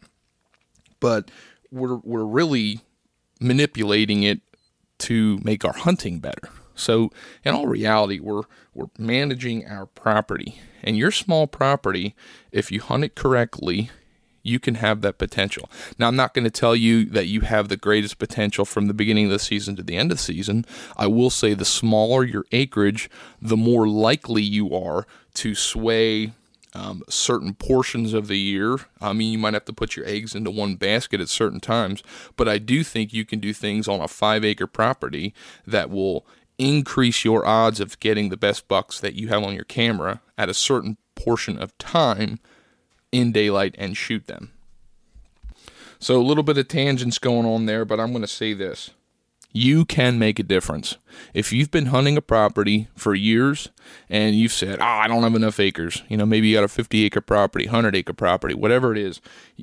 But 1.01 1.31
we're, 1.71 1.97
we're 1.97 2.25
really 2.25 2.81
manipulating 3.41 4.23
it 4.23 4.41
to 4.99 5.41
make 5.43 5.65
our 5.65 5.73
hunting 5.73 6.21
better. 6.21 6.49
So, 6.75 7.11
in 7.45 7.55
all 7.55 7.67
reality, 7.67 8.19
we're 8.21 8.43
we're 8.75 8.91
managing 8.99 9.67
our 9.67 9.87
property. 9.87 10.61
And 10.83 10.97
your 10.97 11.11
small 11.11 11.47
property, 11.47 12.15
if 12.53 12.71
you 12.71 12.81
hunt 12.81 13.05
it 13.05 13.15
correctly, 13.15 13.91
you 14.43 14.61
can 14.61 14.77
have 14.77 15.01
that 15.01 15.19
potential. 15.19 15.71
Now, 15.99 16.09
I'm 16.09 16.17
not 16.17 16.35
going 16.35 16.45
to 16.45 16.51
tell 16.51 16.77
you 16.77 17.07
that 17.07 17.27
you 17.27 17.41
have 17.41 17.69
the 17.69 17.77
greatest 17.77 18.19
potential 18.19 18.65
from 18.65 18.87
the 18.87 18.95
beginning 18.95 19.25
of 19.25 19.31
the 19.31 19.39
season 19.39 19.75
to 19.77 19.83
the 19.83 19.97
end 19.97 20.13
of 20.13 20.19
the 20.19 20.23
season. 20.23 20.67
I 20.97 21.07
will 21.07 21.31
say 21.31 21.55
the 21.55 21.65
smaller 21.65 22.25
your 22.25 22.45
acreage, 22.53 23.09
the 23.41 23.57
more 23.57 23.89
likely 23.89 24.43
you 24.43 24.75
are 24.75 25.07
to 25.35 25.55
sway 25.55 26.33
um, 26.75 27.03
certain 27.09 27.55
portions 27.55 28.13
of 28.13 28.29
the 28.29 28.39
year. 28.39 28.77
I 29.01 29.13
mean, 29.13 29.33
you 29.33 29.39
might 29.39 29.55
have 29.55 29.65
to 29.67 29.73
put 29.73 29.97
your 29.97 30.07
eggs 30.07 30.35
into 30.35 30.51
one 30.51 30.75
basket 30.75 31.21
at 31.21 31.29
certain 31.29 31.61
times, 31.61 32.03
but 32.37 32.49
I 32.49 32.59
do 32.59 32.85
think 32.85 33.13
you 33.13 33.25
can 33.25 33.39
do 33.39 33.53
things 33.53 33.89
on 33.89 34.01
a 34.01 34.09
five 34.09 34.45
acre 34.45 34.67
property 34.67 35.33
that 35.67 35.89
will 35.89 36.27
increase 36.59 37.25
your 37.25 37.47
odds 37.47 37.81
of 37.81 37.99
getting 38.01 38.29
the 38.29 38.37
best 38.37 38.69
bucks 38.69 39.01
that 39.01 39.15
you 39.15 39.29
have 39.29 39.43
on 39.43 39.55
your 39.55 39.65
camera 39.65 40.21
at 40.39 40.49
a 40.49 40.55
certain 40.55 40.97
portion 41.15 41.59
of 41.59 41.77
time 41.79 42.39
in 43.13 43.33
daylight 43.33 43.75
and 43.79 43.97
shoot 43.97 44.27
them. 44.27 44.53
So, 45.99 46.21
a 46.21 46.23
little 46.23 46.43
bit 46.43 46.59
of 46.59 46.69
tangents 46.69 47.19
going 47.19 47.47
on 47.47 47.67
there, 47.67 47.85
but 47.85 47.99
I'm 47.99 48.11
going 48.11 48.23
to 48.23 48.29
say 48.29 48.53
this. 48.53 48.91
You 49.57 49.85
can 49.85 50.19
make 50.19 50.41
a 50.41 50.43
difference. 50.43 50.97
If 51.33 51.53
you've 51.53 51.71
been 51.71 51.87
hunting 51.87 52.17
a 52.17 52.21
property 52.21 52.89
for 52.97 53.15
years 53.15 53.69
and 54.11 54.35
you've 54.35 54.53
said, 54.53 54.81
oh, 54.81 54.85
I 54.85 55.07
don't 55.07 55.23
have 55.23 55.37
enough 55.37 55.61
acres, 55.61 56.03
you 56.09 56.17
know, 56.17 56.27
maybe 56.27 56.49
you 56.49 56.57
got 56.57 56.65
a 56.65 56.69
50 56.69 57.05
acre 57.05 57.21
property, 57.21 57.67
100 57.67 57.95
acre 57.95 58.13
property, 58.13 58.55
whatever 58.55 58.91
it 58.91 58.99
is, 58.99 59.21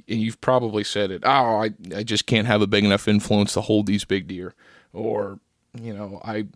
and 0.08 0.22
you've 0.22 0.40
probably 0.40 0.86
said 0.86 1.12
it, 1.12 1.24
oh, 1.26 1.62
I, 1.62 1.72
I 1.94 2.04
just 2.04 2.26
can't 2.26 2.48
have 2.48 2.62
a 2.62 2.68
big 2.68 2.86
enough 2.86 3.10
influence 3.10 3.52
to 3.54 3.62
hold 3.62 3.86
these 3.86 4.06
big 4.06 4.30
deer. 4.30 4.56
Or, 4.94 5.40
you 5.78 5.94
know, 5.94 6.22
I, 6.24 6.48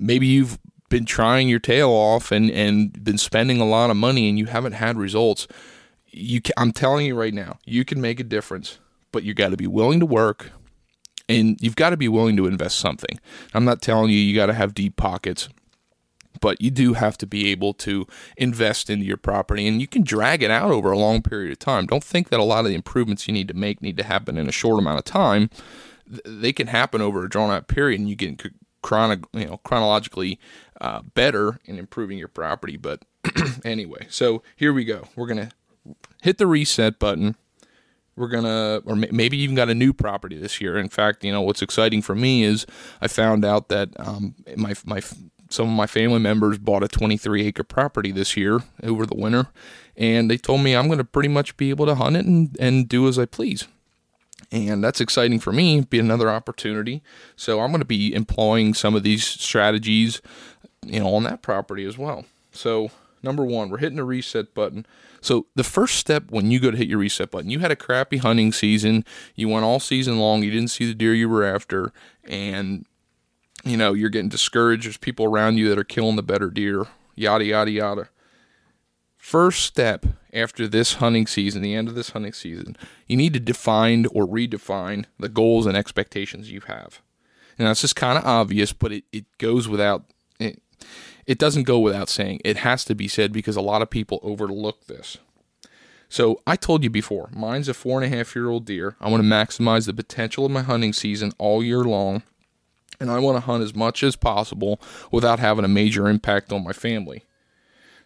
maybe 0.00 0.26
you've 0.26 0.58
been 0.88 1.04
trying 1.04 1.48
your 1.48 1.60
tail 1.60 1.90
off 1.90 2.32
and, 2.32 2.50
and 2.50 3.04
been 3.04 3.18
spending 3.18 3.60
a 3.60 3.66
lot 3.66 3.90
of 3.90 3.96
money 3.96 4.28
and 4.28 4.38
you 4.38 4.46
haven't 4.46 4.72
had 4.72 4.96
results. 4.96 5.46
You 6.08 6.40
can, 6.40 6.52
I'm 6.56 6.72
telling 6.72 7.06
you 7.06 7.14
right 7.14 7.32
now, 7.32 7.58
you 7.64 7.84
can 7.84 8.00
make 8.00 8.18
a 8.18 8.24
difference, 8.24 8.80
but 9.12 9.22
you 9.22 9.32
got 9.32 9.50
to 9.50 9.56
be 9.56 9.68
willing 9.68 10.00
to 10.00 10.06
work 10.06 10.50
and 11.28 11.56
you've 11.60 11.76
got 11.76 11.90
to 11.90 11.96
be 11.96 12.08
willing 12.08 12.36
to 12.36 12.46
invest 12.46 12.78
something. 12.78 13.20
I'm 13.54 13.64
not 13.64 13.80
telling 13.80 14.10
you 14.10 14.16
you 14.16 14.34
got 14.34 14.46
to 14.46 14.54
have 14.54 14.74
deep 14.74 14.96
pockets, 14.96 15.48
but 16.40 16.60
you 16.60 16.72
do 16.72 16.94
have 16.94 17.16
to 17.18 17.26
be 17.26 17.48
able 17.52 17.72
to 17.74 18.06
invest 18.36 18.90
into 18.90 19.04
your 19.04 19.16
property 19.16 19.68
and 19.68 19.80
you 19.80 19.86
can 19.86 20.02
drag 20.02 20.42
it 20.42 20.50
out 20.50 20.72
over 20.72 20.90
a 20.90 20.98
long 20.98 21.22
period 21.22 21.52
of 21.52 21.60
time. 21.60 21.86
Don't 21.86 22.02
think 22.02 22.30
that 22.30 22.40
a 22.40 22.44
lot 22.44 22.64
of 22.64 22.70
the 22.70 22.74
improvements 22.74 23.28
you 23.28 23.34
need 23.34 23.46
to 23.46 23.54
make 23.54 23.80
need 23.80 23.96
to 23.98 24.04
happen 24.04 24.36
in 24.36 24.48
a 24.48 24.52
short 24.52 24.80
amount 24.80 24.98
of 24.98 25.04
time. 25.04 25.50
They 26.24 26.52
can 26.52 26.66
happen 26.66 27.00
over 27.00 27.24
a 27.24 27.28
drawn 27.28 27.50
out 27.52 27.68
period 27.68 28.00
and 28.00 28.08
you 28.08 28.16
get 28.16 28.40
chrono, 28.82 29.22
you 29.32 29.46
know, 29.46 29.58
chronologically 29.58 30.38
uh, 30.80 31.02
better 31.02 31.58
in 31.64 31.78
improving 31.78 32.18
your 32.18 32.28
property. 32.28 32.76
But 32.76 33.04
anyway, 33.64 34.06
so 34.10 34.42
here 34.56 34.72
we 34.72 34.84
go. 34.84 35.08
We're 35.16 35.26
gonna 35.26 35.50
hit 36.22 36.38
the 36.38 36.46
reset 36.46 36.98
button. 36.98 37.36
We're 38.16 38.28
gonna, 38.28 38.82
or 38.84 38.96
maybe 38.96 39.38
even 39.38 39.56
got 39.56 39.70
a 39.70 39.74
new 39.74 39.92
property 39.92 40.36
this 40.36 40.60
year. 40.60 40.76
In 40.76 40.88
fact, 40.88 41.24
you 41.24 41.32
know 41.32 41.40
what's 41.40 41.62
exciting 41.62 42.02
for 42.02 42.14
me 42.14 42.42
is 42.42 42.66
I 43.00 43.08
found 43.08 43.44
out 43.44 43.68
that 43.68 43.88
um, 43.98 44.34
my 44.56 44.74
my 44.84 45.00
some 45.48 45.68
of 45.68 45.74
my 45.74 45.86
family 45.86 46.20
members 46.20 46.58
bought 46.58 46.84
a 46.84 46.88
23 46.88 47.46
acre 47.46 47.64
property 47.64 48.12
this 48.12 48.36
year 48.36 48.60
over 48.82 49.06
the 49.06 49.16
winter, 49.16 49.46
and 49.96 50.30
they 50.30 50.36
told 50.36 50.60
me 50.62 50.76
I'm 50.76 50.90
to 50.90 51.04
pretty 51.04 51.28
much 51.28 51.56
be 51.56 51.70
able 51.70 51.86
to 51.86 51.94
hunt 51.94 52.16
it 52.16 52.26
and, 52.26 52.56
and 52.60 52.88
do 52.88 53.08
as 53.08 53.18
I 53.18 53.26
please 53.26 53.66
and 54.50 54.82
that's 54.82 55.00
exciting 55.00 55.38
for 55.38 55.52
me 55.52 55.80
be 55.82 55.98
another 55.98 56.30
opportunity. 56.30 57.02
So 57.36 57.60
i'm 57.60 57.70
going 57.70 57.80
to 57.80 57.86
be 57.86 58.14
employing 58.14 58.74
some 58.74 58.94
of 58.94 59.02
these 59.02 59.24
strategies 59.24 60.20
you 60.84 61.00
know 61.00 61.14
on 61.14 61.24
that 61.24 61.42
property 61.42 61.84
as 61.84 61.98
well. 61.98 62.24
So 62.52 62.90
number 63.22 63.44
one 63.44 63.70
we're 63.70 63.78
hitting 63.78 63.96
the 63.96 64.04
reset 64.04 64.54
button. 64.54 64.86
So 65.20 65.46
the 65.54 65.64
first 65.64 65.96
step 65.96 66.30
when 66.30 66.50
you 66.50 66.60
go 66.60 66.70
to 66.70 66.76
hit 66.76 66.88
your 66.88 66.98
reset 66.98 67.30
button 67.30 67.50
you 67.50 67.58
had 67.60 67.70
a 67.70 67.76
crappy 67.76 68.18
hunting 68.18 68.52
season. 68.52 69.04
You 69.34 69.48
went 69.48 69.64
all 69.64 69.80
season 69.80 70.18
long. 70.18 70.42
You 70.42 70.50
didn't 70.50 70.70
see 70.70 70.86
the 70.86 70.94
deer 70.94 71.14
you 71.14 71.28
were 71.28 71.44
after. 71.44 71.92
And 72.24 72.86
you 73.64 73.76
know 73.76 73.92
you're 73.92 74.10
getting 74.10 74.28
discouraged. 74.28 74.86
There's 74.86 74.96
people 74.96 75.26
around 75.26 75.58
you 75.58 75.68
that 75.68 75.78
are 75.78 75.84
killing 75.84 76.16
the 76.16 76.22
better 76.22 76.50
deer. 76.50 76.86
Yada 77.14 77.44
yada 77.44 77.70
yada 77.70 78.08
First 79.20 79.64
step 79.64 80.06
after 80.32 80.66
this 80.66 80.94
hunting 80.94 81.26
season, 81.26 81.60
the 81.60 81.74
end 81.74 81.88
of 81.88 81.94
this 81.94 82.10
hunting 82.10 82.32
season, 82.32 82.76
you 83.06 83.18
need 83.18 83.34
to 83.34 83.38
define 83.38 84.06
or 84.06 84.26
redefine 84.26 85.04
the 85.18 85.28
goals 85.28 85.66
and 85.66 85.76
expectations 85.76 86.50
you 86.50 86.62
have. 86.62 87.02
And 87.58 87.68
that's 87.68 87.82
just 87.82 87.94
kind 87.94 88.16
of 88.16 88.24
obvious, 88.24 88.72
but 88.72 88.92
it, 88.92 89.04
it 89.12 89.26
goes 89.36 89.68
without 89.68 90.04
it, 90.38 90.62
it 91.26 91.38
doesn't 91.38 91.64
go 91.64 91.78
without 91.78 92.08
saying. 92.08 92.40
It 92.44 92.56
has 92.56 92.82
to 92.86 92.94
be 92.94 93.06
said 93.06 93.30
because 93.30 93.56
a 93.56 93.60
lot 93.60 93.82
of 93.82 93.90
people 93.90 94.20
overlook 94.22 94.86
this. 94.86 95.18
So 96.08 96.40
I 96.46 96.56
told 96.56 96.82
you 96.82 96.90
before, 96.90 97.28
mine's 97.32 97.68
a 97.68 97.74
four 97.74 98.02
and 98.02 98.12
a 98.12 98.16
half 98.16 98.34
year 98.34 98.48
old 98.48 98.64
deer. 98.64 98.96
I 99.00 99.10
want 99.10 99.22
to 99.22 99.28
maximize 99.28 99.84
the 99.86 99.92
potential 99.92 100.46
of 100.46 100.50
my 100.50 100.62
hunting 100.62 100.94
season 100.94 101.32
all 101.36 101.62
year 101.62 101.84
long. 101.84 102.22
And 102.98 103.10
I 103.10 103.18
want 103.18 103.36
to 103.36 103.40
hunt 103.42 103.62
as 103.62 103.74
much 103.74 104.02
as 104.02 104.16
possible 104.16 104.80
without 105.12 105.38
having 105.38 105.64
a 105.64 105.68
major 105.68 106.08
impact 106.08 106.52
on 106.52 106.64
my 106.64 106.72
family. 106.72 107.24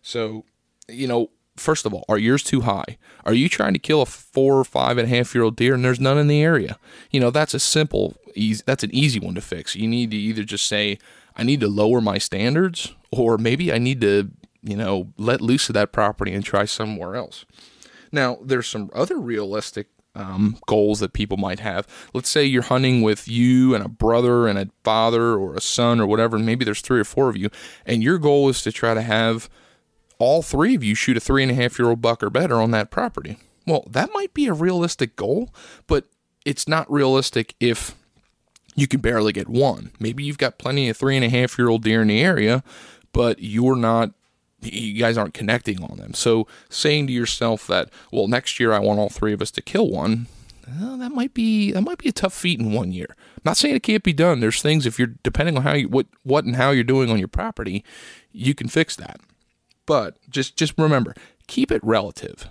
So, 0.02 0.44
you 0.88 1.06
know, 1.06 1.30
first 1.56 1.86
of 1.86 1.94
all, 1.94 2.04
are 2.08 2.18
yours 2.18 2.42
too 2.42 2.62
high? 2.62 2.98
Are 3.24 3.34
you 3.34 3.48
trying 3.48 3.72
to 3.74 3.78
kill 3.78 4.02
a 4.02 4.06
four 4.06 4.58
or 4.58 4.64
five 4.64 4.98
and 4.98 5.10
a 5.10 5.14
half 5.16 5.34
year 5.34 5.44
old 5.44 5.56
deer 5.56 5.74
and 5.74 5.84
there's 5.84 6.00
none 6.00 6.18
in 6.18 6.26
the 6.26 6.42
area? 6.42 6.78
You 7.10 7.20
know, 7.20 7.30
that's 7.30 7.54
a 7.54 7.60
simple, 7.60 8.16
easy, 8.34 8.62
that's 8.66 8.84
an 8.84 8.94
easy 8.94 9.20
one 9.20 9.34
to 9.34 9.40
fix. 9.40 9.76
You 9.76 9.88
need 9.88 10.10
to 10.10 10.16
either 10.16 10.44
just 10.44 10.66
say, 10.66 10.98
I 11.36 11.42
need 11.42 11.60
to 11.60 11.68
lower 11.68 12.00
my 12.00 12.18
standards, 12.18 12.94
or 13.10 13.38
maybe 13.38 13.72
I 13.72 13.78
need 13.78 14.00
to, 14.02 14.30
you 14.62 14.76
know, 14.76 15.12
let 15.18 15.40
loose 15.40 15.68
of 15.68 15.74
that 15.74 15.92
property 15.92 16.32
and 16.32 16.44
try 16.44 16.64
somewhere 16.64 17.16
else. 17.16 17.44
Now, 18.12 18.38
there's 18.42 18.68
some 18.68 18.90
other 18.94 19.18
realistic 19.18 19.88
um, 20.14 20.58
goals 20.66 21.00
that 21.00 21.12
people 21.12 21.36
might 21.36 21.58
have. 21.58 21.88
Let's 22.12 22.28
say 22.28 22.44
you're 22.44 22.62
hunting 22.62 23.02
with 23.02 23.26
you 23.26 23.74
and 23.74 23.84
a 23.84 23.88
brother 23.88 24.46
and 24.46 24.58
a 24.58 24.70
father 24.84 25.34
or 25.34 25.54
a 25.54 25.60
son 25.60 26.00
or 26.00 26.06
whatever, 26.06 26.38
maybe 26.38 26.64
there's 26.64 26.80
three 26.80 27.00
or 27.00 27.04
four 27.04 27.28
of 27.28 27.36
you, 27.36 27.50
and 27.84 28.02
your 28.02 28.18
goal 28.18 28.48
is 28.48 28.62
to 28.62 28.72
try 28.72 28.94
to 28.94 29.02
have 29.02 29.48
all 30.18 30.42
three 30.42 30.74
of 30.74 30.84
you 30.84 30.94
shoot 30.94 31.16
a 31.16 31.20
three 31.20 31.42
and 31.42 31.52
a 31.52 31.54
half 31.54 31.78
year 31.78 31.88
old 31.88 32.02
buck 32.02 32.22
or 32.22 32.30
better 32.30 32.56
on 32.56 32.70
that 32.72 32.90
property. 32.90 33.38
Well, 33.66 33.84
that 33.90 34.10
might 34.12 34.34
be 34.34 34.46
a 34.46 34.52
realistic 34.52 35.16
goal, 35.16 35.52
but 35.86 36.04
it's 36.44 36.68
not 36.68 36.90
realistic 36.90 37.54
if 37.60 37.94
you 38.74 38.86
can 38.86 39.00
barely 39.00 39.32
get 39.32 39.48
one. 39.48 39.92
Maybe 39.98 40.24
you've 40.24 40.38
got 40.38 40.58
plenty 40.58 40.88
of 40.88 40.96
three 40.96 41.16
and 41.16 41.24
a 41.24 41.30
half 41.30 41.58
year 41.58 41.68
old 41.68 41.82
deer 41.82 42.02
in 42.02 42.08
the 42.08 42.22
area, 42.22 42.62
but 43.12 43.38
you're 43.40 43.76
not 43.76 44.12
you 44.60 44.94
guys 44.94 45.18
aren't 45.18 45.34
connecting 45.34 45.82
on 45.82 45.98
them. 45.98 46.14
So 46.14 46.46
saying 46.70 47.08
to 47.08 47.12
yourself 47.12 47.66
that, 47.66 47.90
well, 48.10 48.28
next 48.28 48.58
year 48.58 48.72
I 48.72 48.78
want 48.78 48.98
all 48.98 49.10
three 49.10 49.34
of 49.34 49.42
us 49.42 49.50
to 49.52 49.62
kill 49.62 49.90
one, 49.90 50.26
well, 50.80 50.96
that 50.96 51.12
might 51.12 51.34
be 51.34 51.72
that 51.72 51.82
might 51.82 51.98
be 51.98 52.08
a 52.08 52.12
tough 52.12 52.32
feat 52.32 52.60
in 52.60 52.72
one 52.72 52.92
year. 52.92 53.08
I'm 53.10 53.42
not 53.44 53.56
saying 53.56 53.76
it 53.76 53.82
can't 53.82 54.02
be 54.02 54.14
done. 54.14 54.40
There's 54.40 54.62
things 54.62 54.86
if 54.86 54.98
you're 54.98 55.14
depending 55.22 55.56
on 55.56 55.62
how 55.62 55.74
you 55.74 55.88
what 55.88 56.06
what 56.22 56.44
and 56.44 56.56
how 56.56 56.70
you're 56.70 56.84
doing 56.84 57.10
on 57.10 57.18
your 57.18 57.28
property, 57.28 57.84
you 58.32 58.54
can 58.54 58.68
fix 58.68 58.96
that. 58.96 59.20
But 59.86 60.16
just 60.30 60.56
just 60.56 60.74
remember, 60.78 61.14
keep 61.46 61.70
it 61.70 61.82
relative. 61.84 62.48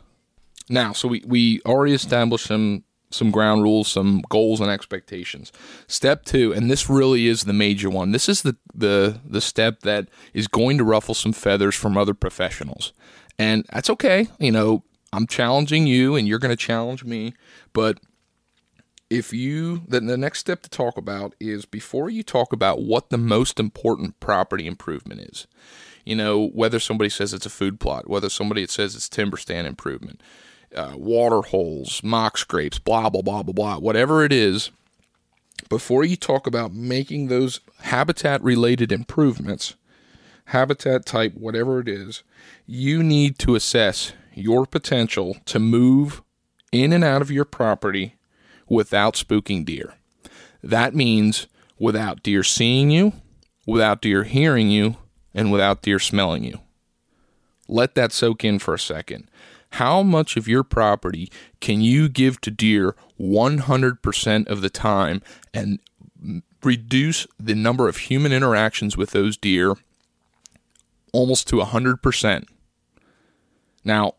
Now, 0.69 0.93
so 0.93 1.07
we, 1.07 1.23
we 1.25 1.61
already 1.65 1.93
established 1.93 2.45
some 2.45 2.83
some 3.13 3.31
ground 3.31 3.63
rules, 3.63 3.87
some 3.87 4.23
goals 4.29 4.59
and 4.59 4.69
expectations. 4.69 5.51
Step 5.87 6.25
two, 6.25 6.51
and 6.53 6.69
this 6.69 6.89
really 6.89 7.27
is 7.27 7.43
the 7.43 7.53
major 7.53 7.89
one. 7.89 8.11
This 8.11 8.27
is 8.27 8.41
the 8.41 8.55
the 8.73 9.19
the 9.25 9.41
step 9.41 9.81
that 9.81 10.09
is 10.33 10.47
going 10.47 10.77
to 10.77 10.83
ruffle 10.83 11.13
some 11.13 11.33
feathers 11.33 11.75
from 11.75 11.97
other 11.97 12.13
professionals, 12.13 12.93
and 13.37 13.65
that's 13.71 13.89
okay. 13.89 14.27
You 14.39 14.51
know, 14.51 14.83
I'm 15.11 15.27
challenging 15.27 15.87
you, 15.87 16.15
and 16.15 16.27
you're 16.27 16.39
going 16.39 16.55
to 16.55 16.55
challenge 16.55 17.03
me, 17.03 17.33
but 17.71 17.99
if 19.09 19.31
you 19.31 19.83
then 19.87 20.07
the 20.07 20.17
next 20.17 20.39
step 20.39 20.63
to 20.63 20.69
talk 20.69 20.97
about 20.97 21.35
is 21.39 21.65
before 21.65 22.09
you 22.09 22.23
talk 22.23 22.51
about 22.51 22.81
what 22.81 23.09
the 23.11 23.17
most 23.17 23.59
important 23.59 24.19
property 24.19 24.65
improvement 24.65 25.21
is 25.21 25.45
you 26.03 26.15
know 26.15 26.47
whether 26.49 26.79
somebody 26.79 27.09
says 27.09 27.33
it's 27.33 27.45
a 27.45 27.49
food 27.49 27.79
plot 27.79 28.09
whether 28.09 28.29
somebody 28.29 28.65
says 28.67 28.95
it's 28.95 29.09
timber 29.09 29.37
stand 29.37 29.67
improvement 29.67 30.21
uh, 30.75 30.93
water 30.95 31.41
holes, 31.41 32.01
mock 32.03 32.37
scrapes, 32.37 32.79
blah, 32.79 33.09
blah, 33.09 33.21
blah, 33.21 33.43
blah, 33.43 33.53
blah, 33.53 33.77
whatever 33.77 34.23
it 34.23 34.31
is, 34.31 34.71
before 35.69 36.03
you 36.03 36.15
talk 36.15 36.47
about 36.47 36.73
making 36.73 37.27
those 37.27 37.59
habitat 37.81 38.41
related 38.43 38.91
improvements, 38.91 39.75
habitat 40.45 41.05
type, 41.05 41.33
whatever 41.35 41.79
it 41.79 41.87
is, 41.87 42.23
you 42.65 43.01
need 43.03 43.37
to 43.39 43.55
assess 43.55 44.13
your 44.33 44.65
potential 44.65 45.37
to 45.45 45.59
move 45.59 46.21
in 46.71 46.91
and 46.91 47.03
out 47.03 47.21
of 47.21 47.31
your 47.31 47.45
property 47.45 48.15
without 48.67 49.13
spooking 49.13 49.63
deer. 49.63 49.93
That 50.61 50.95
means 50.95 51.47
without 51.77 52.23
deer 52.23 52.43
seeing 52.43 52.89
you, 52.89 53.13
without 53.65 54.01
deer 54.01 54.23
hearing 54.23 54.69
you, 54.69 54.97
and 55.33 55.51
without 55.51 55.81
deer 55.81 55.99
smelling 55.99 56.43
you. 56.43 56.59
Let 57.67 57.95
that 57.95 58.11
soak 58.11 58.43
in 58.43 58.59
for 58.59 58.73
a 58.73 58.79
second. 58.79 59.29
How 59.71 60.03
much 60.03 60.37
of 60.37 60.47
your 60.47 60.63
property 60.63 61.31
can 61.59 61.81
you 61.81 62.07
give 62.07 62.39
to 62.41 62.51
deer 62.51 62.95
100% 63.19 64.47
of 64.47 64.61
the 64.61 64.69
time 64.69 65.21
and 65.53 65.79
reduce 66.61 67.25
the 67.39 67.55
number 67.55 67.87
of 67.87 67.97
human 67.97 68.31
interactions 68.31 68.95
with 68.95 69.11
those 69.11 69.35
deer 69.35 69.75
almost 71.11 71.47
to 71.47 71.55
100%? 71.55 72.45
Now, 73.83 74.13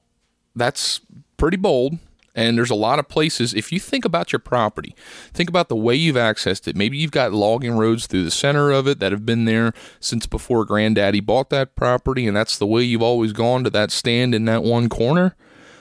that's 0.57 1.01
pretty 1.37 1.57
bold. 1.57 1.99
And 2.37 2.59
there's 2.59 2.71
a 2.71 2.75
lot 2.75 2.99
of 2.99 3.09
places, 3.09 3.55
if 3.55 3.71
you 3.71 3.79
think 3.79 4.05
about 4.05 4.33
your 4.33 4.41
property, 4.41 4.97
think 5.33 5.49
about 5.49 5.69
the 5.69 5.77
way 5.77 5.95
you've 5.95 6.17
accessed 6.17 6.67
it. 6.67 6.75
Maybe 6.75 6.97
you've 6.97 7.13
got 7.13 7.33
logging 7.33 7.77
roads 7.77 8.09
through 8.09 8.25
the 8.25 8.31
center 8.33 8.73
of 8.73 8.89
it 8.89 8.99
that 8.99 9.13
have 9.13 9.25
been 9.25 9.45
there 9.45 9.73
since 10.01 10.27
before 10.27 10.65
granddaddy 10.65 11.21
bought 11.21 11.51
that 11.51 11.77
property, 11.77 12.27
and 12.27 12.37
that's 12.37 12.59
the 12.59 12.67
way 12.67 12.83
you've 12.83 13.03
always 13.03 13.33
gone 13.33 13.63
to 13.63 13.71
that 13.71 13.93
stand 13.93 14.35
in 14.35 14.47
that 14.47 14.65
one 14.65 14.89
corner. 14.89 15.37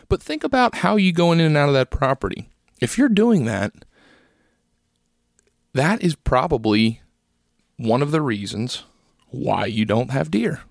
But 0.10 0.22
think 0.22 0.44
about 0.44 0.76
how 0.76 0.96
you 0.96 1.12
go 1.12 1.32
in 1.32 1.40
and 1.40 1.58
out 1.58 1.70
of 1.70 1.74
that 1.74 1.90
property. 1.90 2.50
If 2.80 3.00
you're 3.00 3.10
doing 3.10 3.46
that, 3.46 3.74
that 5.74 6.04
is 6.04 6.16
probably 6.16 7.02
one 7.78 8.04
of 8.04 8.12
the 8.12 8.22
reasons 8.22 8.84
why 9.30 9.66
you 9.66 9.86
don't 9.86 10.12
have 10.12 10.30
deer. 10.30 10.62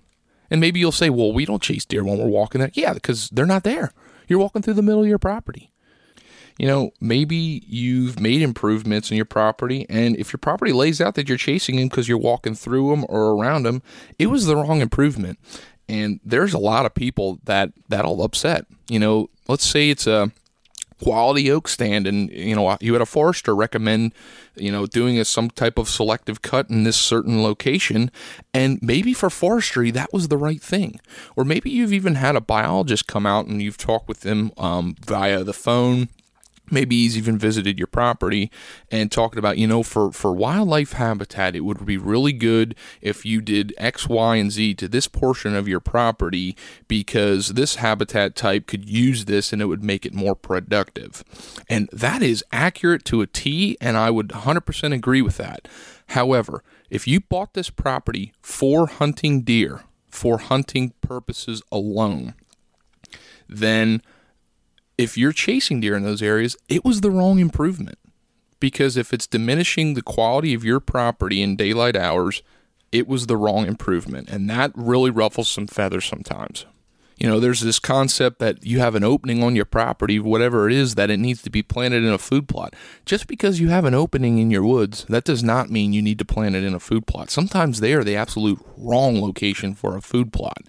And 0.49 0.61
maybe 0.61 0.79
you'll 0.79 0.93
say, 0.93 1.09
well, 1.09 1.33
we 1.33 1.43
don't 1.43 1.61
chase 1.61 1.83
deer 1.83 2.05
when 2.05 2.19
we're 2.19 2.27
walking 2.27 2.61
there. 2.61 2.71
Yeah, 2.73 2.93
because 2.93 3.29
they're 3.31 3.45
not 3.45 3.63
there. 3.63 3.91
You're 4.29 4.39
walking 4.39 4.61
through 4.61 4.75
the 4.75 4.81
middle 4.81 5.01
of 5.01 5.09
your 5.09 5.19
property. 5.19 5.72
You 6.57 6.67
know, 6.67 6.91
maybe 7.01 7.63
you've 7.67 8.19
made 8.19 8.41
improvements 8.41 9.09
in 9.09 9.17
your 9.17 9.25
property, 9.25 9.85
and 9.89 10.15
if 10.17 10.31
your 10.31 10.37
property 10.37 10.71
lays 10.71 11.01
out 11.01 11.15
that 11.15 11.27
you're 11.27 11.37
chasing 11.37 11.77
them 11.77 11.87
because 11.87 12.07
you're 12.07 12.17
walking 12.17 12.55
through 12.55 12.89
them 12.89 13.05
or 13.09 13.31
around 13.31 13.63
them, 13.63 13.81
it 14.19 14.27
was 14.27 14.45
the 14.45 14.55
wrong 14.55 14.81
improvement. 14.81 15.39
And 15.89 16.19
there's 16.23 16.53
a 16.53 16.59
lot 16.59 16.85
of 16.85 16.93
people 16.93 17.39
that 17.45 17.71
that'll 17.89 18.23
upset. 18.23 18.65
You 18.87 18.99
know, 18.99 19.29
let's 19.47 19.65
say 19.65 19.89
it's 19.89 20.07
a 20.07 20.31
quality 21.03 21.51
oak 21.51 21.67
stand 21.67 22.07
and 22.07 22.29
you 22.29 22.55
know 22.55 22.77
you 22.79 22.93
had 22.93 23.01
a 23.01 23.05
forester 23.05 23.53
recommend 23.53 24.13
you 24.55 24.71
know 24.71 24.85
doing 24.85 25.19
a, 25.19 25.25
some 25.25 25.49
type 25.49 25.77
of 25.77 25.89
selective 25.89 26.41
cut 26.41 26.69
in 26.69 26.83
this 26.85 26.95
certain 26.95 27.43
location 27.43 28.09
and 28.53 28.79
maybe 28.81 29.13
for 29.13 29.29
forestry 29.29 29.91
that 29.91 30.13
was 30.13 30.29
the 30.29 30.37
right 30.37 30.61
thing 30.61 30.97
or 31.35 31.43
maybe 31.43 31.69
you've 31.69 31.91
even 31.91 32.15
had 32.15 32.37
a 32.37 32.41
biologist 32.41 33.05
come 33.05 33.25
out 33.25 33.47
and 33.47 33.61
you've 33.61 33.77
talked 33.77 34.07
with 34.07 34.21
them 34.21 34.51
um, 34.57 34.95
via 35.05 35.43
the 35.43 35.51
phone 35.51 36.07
maybe 36.73 37.03
he's 37.03 37.17
even 37.17 37.37
visited 37.37 37.77
your 37.77 37.87
property 37.87 38.51
and 38.91 39.11
talking 39.11 39.39
about 39.39 39.57
you 39.57 39.67
know 39.67 39.83
for 39.83 40.11
for 40.11 40.33
wildlife 40.33 40.93
habitat 40.93 41.55
it 41.55 41.61
would 41.61 41.85
be 41.85 41.97
really 41.97 42.33
good 42.33 42.75
if 43.01 43.25
you 43.25 43.41
did 43.41 43.73
x 43.77 44.09
y 44.09 44.35
and 44.35 44.51
z 44.51 44.73
to 44.73 44.87
this 44.87 45.07
portion 45.07 45.55
of 45.55 45.67
your 45.67 45.79
property 45.79 46.57
because 46.87 47.49
this 47.49 47.75
habitat 47.75 48.35
type 48.35 48.67
could 48.67 48.89
use 48.89 49.25
this 49.25 49.53
and 49.53 49.61
it 49.61 49.65
would 49.65 49.83
make 49.83 50.05
it 50.05 50.13
more 50.13 50.35
productive. 50.35 51.23
And 51.69 51.89
that 51.91 52.21
is 52.21 52.43
accurate 52.51 53.05
to 53.05 53.21
a 53.21 53.27
t 53.27 53.77
and 53.79 53.95
i 53.97 54.09
would 54.09 54.29
100% 54.29 54.93
agree 54.93 55.21
with 55.21 55.37
that. 55.37 55.67
However 56.09 56.63
if 56.89 57.07
you 57.07 57.21
bought 57.21 57.53
this 57.53 57.69
property 57.69 58.33
for 58.41 58.87
hunting 58.87 59.41
deer 59.41 59.83
for 60.09 60.37
hunting 60.39 60.93
purposes 61.01 61.61
alone 61.71 62.35
then 63.47 64.01
if 64.97 65.17
you're 65.17 65.31
chasing 65.31 65.79
deer 65.79 65.95
in 65.95 66.03
those 66.03 66.21
areas, 66.21 66.55
it 66.69 66.85
was 66.85 67.01
the 67.01 67.11
wrong 67.11 67.39
improvement. 67.39 67.97
Because 68.59 68.95
if 68.95 69.13
it's 69.13 69.27
diminishing 69.27 69.93
the 69.93 70.01
quality 70.01 70.53
of 70.53 70.63
your 70.63 70.79
property 70.79 71.41
in 71.41 71.55
daylight 71.55 71.95
hours, 71.95 72.41
it 72.91 73.07
was 73.07 73.27
the 73.27 73.35
wrong 73.35 73.65
improvement. 73.65 74.29
And 74.29 74.49
that 74.49 74.71
really 74.75 75.09
ruffles 75.09 75.49
some 75.49 75.67
feathers 75.67 76.05
sometimes. 76.05 76.65
You 77.17 77.27
know, 77.27 77.39
there's 77.39 77.61
this 77.61 77.79
concept 77.79 78.39
that 78.39 78.65
you 78.65 78.79
have 78.79 78.95
an 78.95 79.03
opening 79.03 79.43
on 79.43 79.55
your 79.55 79.65
property, 79.65 80.19
whatever 80.19 80.67
it 80.67 80.73
is, 80.73 80.95
that 80.95 81.09
it 81.09 81.19
needs 81.19 81.41
to 81.43 81.49
be 81.49 81.61
planted 81.61 82.03
in 82.03 82.11
a 82.11 82.17
food 82.17 82.47
plot. 82.47 82.73
Just 83.05 83.27
because 83.27 83.59
you 83.59 83.69
have 83.69 83.85
an 83.85 83.93
opening 83.93 84.39
in 84.39 84.51
your 84.51 84.63
woods, 84.63 85.05
that 85.09 85.23
does 85.23 85.43
not 85.43 85.69
mean 85.69 85.93
you 85.93 86.01
need 86.01 86.19
to 86.19 86.25
plant 86.25 86.55
it 86.55 86.63
in 86.63 86.73
a 86.73 86.79
food 86.79 87.05
plot. 87.05 87.29
Sometimes 87.29 87.79
they 87.79 87.93
are 87.93 88.03
the 88.03 88.15
absolute 88.15 88.59
wrong 88.77 89.21
location 89.21 89.75
for 89.75 89.95
a 89.95 90.01
food 90.01 90.33
plot. 90.33 90.63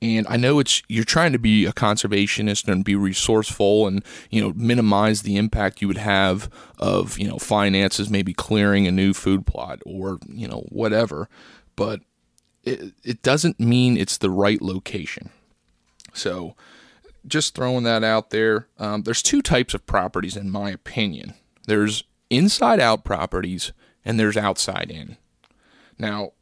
And 0.00 0.26
I 0.28 0.36
know 0.36 0.60
it's 0.60 0.82
you're 0.88 1.04
trying 1.04 1.32
to 1.32 1.38
be 1.38 1.66
a 1.66 1.72
conservationist 1.72 2.68
and 2.68 2.84
be 2.84 2.94
resourceful 2.94 3.88
and 3.88 4.04
you 4.30 4.40
know 4.40 4.52
minimize 4.54 5.22
the 5.22 5.36
impact 5.36 5.82
you 5.82 5.88
would 5.88 5.96
have 5.96 6.48
of 6.78 7.18
you 7.18 7.28
know 7.28 7.38
finances, 7.38 8.08
maybe 8.08 8.32
clearing 8.32 8.86
a 8.86 8.92
new 8.92 9.12
food 9.12 9.44
plot 9.46 9.80
or 9.84 10.18
you 10.28 10.46
know 10.46 10.64
whatever, 10.68 11.28
but 11.74 12.00
it 12.62 12.92
it 13.02 13.22
doesn't 13.22 13.58
mean 13.58 13.96
it's 13.96 14.18
the 14.18 14.30
right 14.30 14.62
location. 14.62 15.30
So 16.14 16.54
just 17.26 17.54
throwing 17.54 17.84
that 17.84 18.04
out 18.04 18.30
there. 18.30 18.68
Um, 18.78 19.02
there's 19.02 19.22
two 19.22 19.42
types 19.42 19.74
of 19.74 19.86
properties 19.86 20.36
in 20.36 20.50
my 20.50 20.70
opinion. 20.70 21.34
There's 21.66 22.04
inside 22.30 22.80
out 22.80 23.04
properties 23.04 23.72
and 24.04 24.18
there's 24.18 24.36
outside 24.36 24.90
in. 24.90 25.16
Now, 25.98 26.32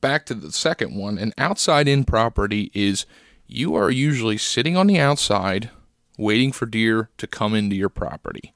back 0.00 0.26
to 0.26 0.34
the 0.34 0.52
second 0.52 0.94
one, 0.94 1.18
an 1.18 1.32
outside 1.38 1.88
in 1.88 2.04
property 2.04 2.70
is 2.74 3.06
you 3.46 3.74
are 3.74 3.90
usually 3.90 4.38
sitting 4.38 4.76
on 4.76 4.86
the 4.86 4.98
outside 4.98 5.70
waiting 6.16 6.52
for 6.52 6.66
deer 6.66 7.10
to 7.18 7.26
come 7.26 7.54
into 7.54 7.74
your 7.74 7.88
property. 7.88 8.52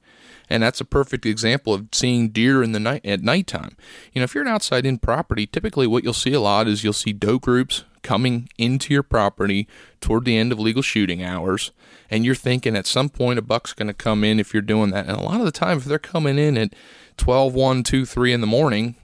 And 0.49 0.61
that's 0.61 0.81
a 0.81 0.85
perfect 0.85 1.25
example 1.25 1.73
of 1.73 1.87
seeing 1.91 2.29
deer 2.29 2.61
in 2.61 2.71
the 2.71 2.79
night 2.79 3.03
at 3.03 3.21
nighttime. 3.21 3.75
You 4.13 4.19
know, 4.19 4.23
if 4.23 4.35
you're 4.35 4.43
an 4.43 4.49
outside 4.49 4.85
in 4.85 4.99
property, 4.99 5.47
typically 5.47 5.87
what 5.87 6.03
you'll 6.03 6.13
see 6.13 6.33
a 6.33 6.39
lot 6.39 6.67
is 6.67 6.83
you'll 6.83 6.93
see 6.93 7.13
doe 7.13 7.39
groups 7.39 7.83
coming 8.03 8.47
into 8.59 8.93
your 8.93 9.01
property 9.01 9.67
toward 9.99 10.25
the 10.25 10.37
end 10.37 10.51
of 10.51 10.59
legal 10.59 10.83
shooting 10.83 11.23
hours. 11.23 11.71
And 12.11 12.23
you're 12.23 12.35
thinking 12.35 12.75
at 12.75 12.85
some 12.85 13.09
point 13.09 13.39
a 13.39 13.41
buck's 13.41 13.73
going 13.73 13.87
to 13.87 13.93
come 13.93 14.23
in 14.23 14.39
if 14.39 14.53
you're 14.53 14.61
doing 14.61 14.91
that. 14.91 15.07
And 15.07 15.17
a 15.17 15.23
lot 15.23 15.39
of 15.39 15.45
the 15.45 15.51
time, 15.51 15.79
if 15.79 15.85
they're 15.85 15.97
coming 15.97 16.37
in 16.37 16.57
at 16.57 16.75
12, 17.17 17.55
1, 17.55 17.83
2, 17.83 18.05
3 18.05 18.33
in 18.33 18.41
the 18.41 18.47
morning, 18.47 18.95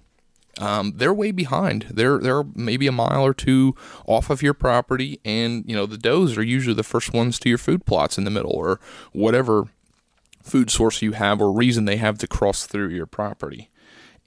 um, 0.60 0.94
they're 0.96 1.14
way 1.14 1.32
behind. 1.32 1.88
They're 1.90 2.20
they're 2.20 2.44
maybe 2.56 2.88
a 2.88 2.92
mile 2.92 3.24
or 3.24 3.34
two 3.34 3.76
off 4.06 4.30
of 4.30 4.42
your 4.42 4.54
property, 4.54 5.20
and 5.24 5.64
you 5.68 5.76
know 5.76 5.86
the 5.86 5.98
does 5.98 6.38
are 6.38 6.44
usually 6.44 6.76
the 6.76 6.84
first 6.84 7.14
ones 7.14 7.40
to 7.40 7.50
your 7.50 7.58
food 7.58 7.86
plots 7.86 8.18
in 8.18 8.24
the 8.24 8.32
middle, 8.32 8.54
or 8.54 8.80
whatever 9.14 9.66
food 10.44 10.70
source 10.70 11.02
you 11.02 11.14
have 11.14 11.42
or 11.42 11.52
reason 11.52 11.86
they 11.86 11.98
have 11.98 12.18
to 12.18 12.28
cross 12.28 12.66
through 12.66 12.90
your 12.90 13.06
property. 13.06 13.70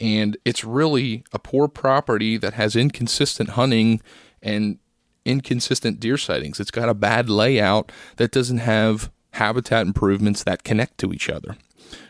And 0.00 0.36
it's 0.44 0.64
really 0.64 1.24
a 1.32 1.38
poor 1.38 1.68
property 1.68 2.36
that 2.36 2.54
has 2.54 2.76
inconsistent 2.76 3.50
hunting 3.50 4.00
and 4.42 4.78
inconsistent 5.24 6.00
deer 6.00 6.18
sightings. 6.18 6.60
It's 6.60 6.70
got 6.70 6.88
a 6.88 6.94
bad 6.94 7.28
layout 7.28 7.92
that 8.16 8.32
doesn't 8.32 8.58
have 8.58 9.10
habitat 9.32 9.86
improvements 9.86 10.44
that 10.44 10.64
connect 10.64 10.98
to 10.98 11.12
each 11.12 11.28
other, 11.28 11.56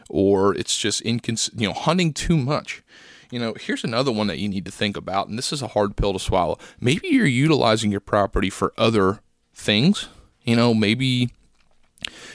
or 0.08 0.54
it's 0.54 0.76
just 0.76 1.02
incons- 1.04 1.50
you 1.58 1.66
know 1.66 1.74
hunting 1.74 2.12
too 2.12 2.36
much. 2.36 2.82
You 3.30 3.38
know, 3.38 3.54
here's 3.58 3.84
another 3.84 4.12
one 4.12 4.26
that 4.28 4.38
you 4.38 4.48
need 4.48 4.64
to 4.64 4.70
think 4.70 4.96
about, 4.96 5.28
and 5.28 5.38
this 5.38 5.52
is 5.52 5.62
a 5.62 5.68
hard 5.68 5.96
pill 5.96 6.12
to 6.12 6.18
swallow. 6.18 6.58
Maybe 6.80 7.08
you're 7.08 7.26
utilizing 7.26 7.90
your 7.90 8.00
property 8.00 8.50
for 8.50 8.72
other 8.76 9.20
things. 9.54 10.08
You 10.42 10.56
know, 10.56 10.74
maybe 10.74 11.30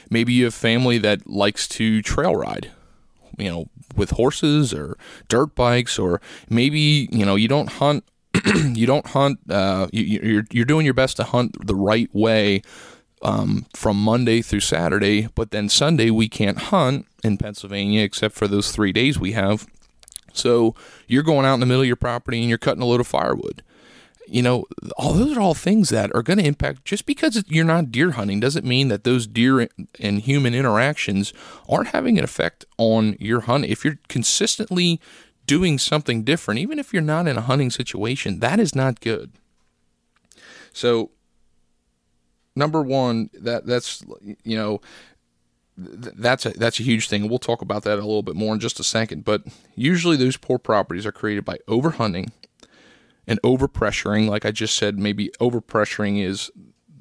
maybe 0.09 0.33
you 0.33 0.45
have 0.45 0.53
family 0.53 0.97
that 0.99 1.29
likes 1.29 1.67
to 1.69 2.01
trail 2.01 2.35
ride. 2.35 2.71
You 3.37 3.49
know, 3.49 3.65
with 3.95 4.11
horses 4.11 4.73
or 4.73 4.97
dirt 5.27 5.55
bikes, 5.55 5.97
or 5.97 6.21
maybe 6.49 7.07
you 7.11 7.25
know 7.25 7.35
you 7.35 7.47
don't 7.47 7.69
hunt. 7.69 8.03
you 8.55 8.85
don't 8.85 9.07
hunt. 9.07 9.39
Uh, 9.49 9.87
you, 9.91 10.19
you're 10.21 10.43
you're 10.51 10.65
doing 10.65 10.85
your 10.85 10.93
best 10.93 11.17
to 11.17 11.23
hunt 11.23 11.65
the 11.65 11.75
right 11.75 12.09
way 12.13 12.61
um, 13.21 13.65
from 13.73 14.01
Monday 14.01 14.41
through 14.41 14.59
Saturday, 14.59 15.27
but 15.35 15.51
then 15.51 15.69
Sunday 15.69 16.09
we 16.09 16.27
can't 16.27 16.57
hunt 16.57 17.05
in 17.23 17.37
Pennsylvania 17.37 18.01
except 18.01 18.35
for 18.35 18.47
those 18.47 18.71
three 18.71 18.91
days 18.91 19.19
we 19.19 19.33
have 19.33 19.67
so 20.39 20.75
you're 21.07 21.23
going 21.23 21.45
out 21.45 21.55
in 21.55 21.59
the 21.59 21.65
middle 21.65 21.81
of 21.81 21.87
your 21.87 21.95
property 21.95 22.39
and 22.39 22.49
you're 22.49 22.57
cutting 22.57 22.81
a 22.81 22.85
load 22.85 22.99
of 22.99 23.07
firewood. 23.07 23.63
You 24.27 24.43
know, 24.43 24.65
all 24.95 25.13
those 25.13 25.35
are 25.35 25.41
all 25.41 25.55
things 25.55 25.89
that 25.89 26.13
are 26.13 26.21
going 26.21 26.37
to 26.37 26.45
impact. 26.45 26.85
Just 26.85 27.07
because 27.07 27.43
you're 27.47 27.65
not 27.65 27.91
deer 27.91 28.11
hunting 28.11 28.39
doesn't 28.39 28.65
mean 28.65 28.87
that 28.89 29.03
those 29.03 29.25
deer 29.25 29.67
and 29.99 30.19
human 30.21 30.53
interactions 30.53 31.33
aren't 31.67 31.89
having 31.89 32.19
an 32.19 32.23
effect 32.23 32.63
on 32.77 33.15
your 33.19 33.41
hunt. 33.41 33.65
If 33.65 33.83
you're 33.83 33.97
consistently 34.07 35.01
doing 35.49 35.79
something 35.79 36.23
different, 36.23 36.59
even 36.59 36.77
if 36.77 36.93
you're 36.93 37.01
not 37.01 37.27
in 37.27 37.35
a 37.35 37.41
hunting 37.41 37.71
situation, 37.71 38.39
that 38.39 38.59
is 38.59 38.75
not 38.75 38.99
good. 38.99 39.31
So, 40.73 41.09
number 42.55 42.83
one, 42.83 43.31
that 43.33 43.65
that's 43.65 44.03
you 44.43 44.55
know 44.55 44.79
that's 45.79 46.45
a 46.45 46.49
that's 46.49 46.79
a 46.79 46.83
huge 46.83 47.07
thing. 47.07 47.29
We'll 47.29 47.39
talk 47.39 47.61
about 47.61 47.83
that 47.83 47.93
a 47.93 48.05
little 48.05 48.23
bit 48.23 48.35
more 48.35 48.53
in 48.53 48.59
just 48.59 48.79
a 48.79 48.83
second. 48.83 49.23
But 49.23 49.43
usually 49.75 50.17
those 50.17 50.37
poor 50.37 50.59
properties 50.59 51.05
are 51.05 51.11
created 51.11 51.45
by 51.45 51.59
overhunting 51.67 52.31
and 53.27 53.41
overpressuring. 53.41 54.27
Like 54.27 54.45
I 54.45 54.51
just 54.51 54.75
said, 54.75 54.99
maybe 54.99 55.29
overpressuring 55.39 56.23
is 56.23 56.51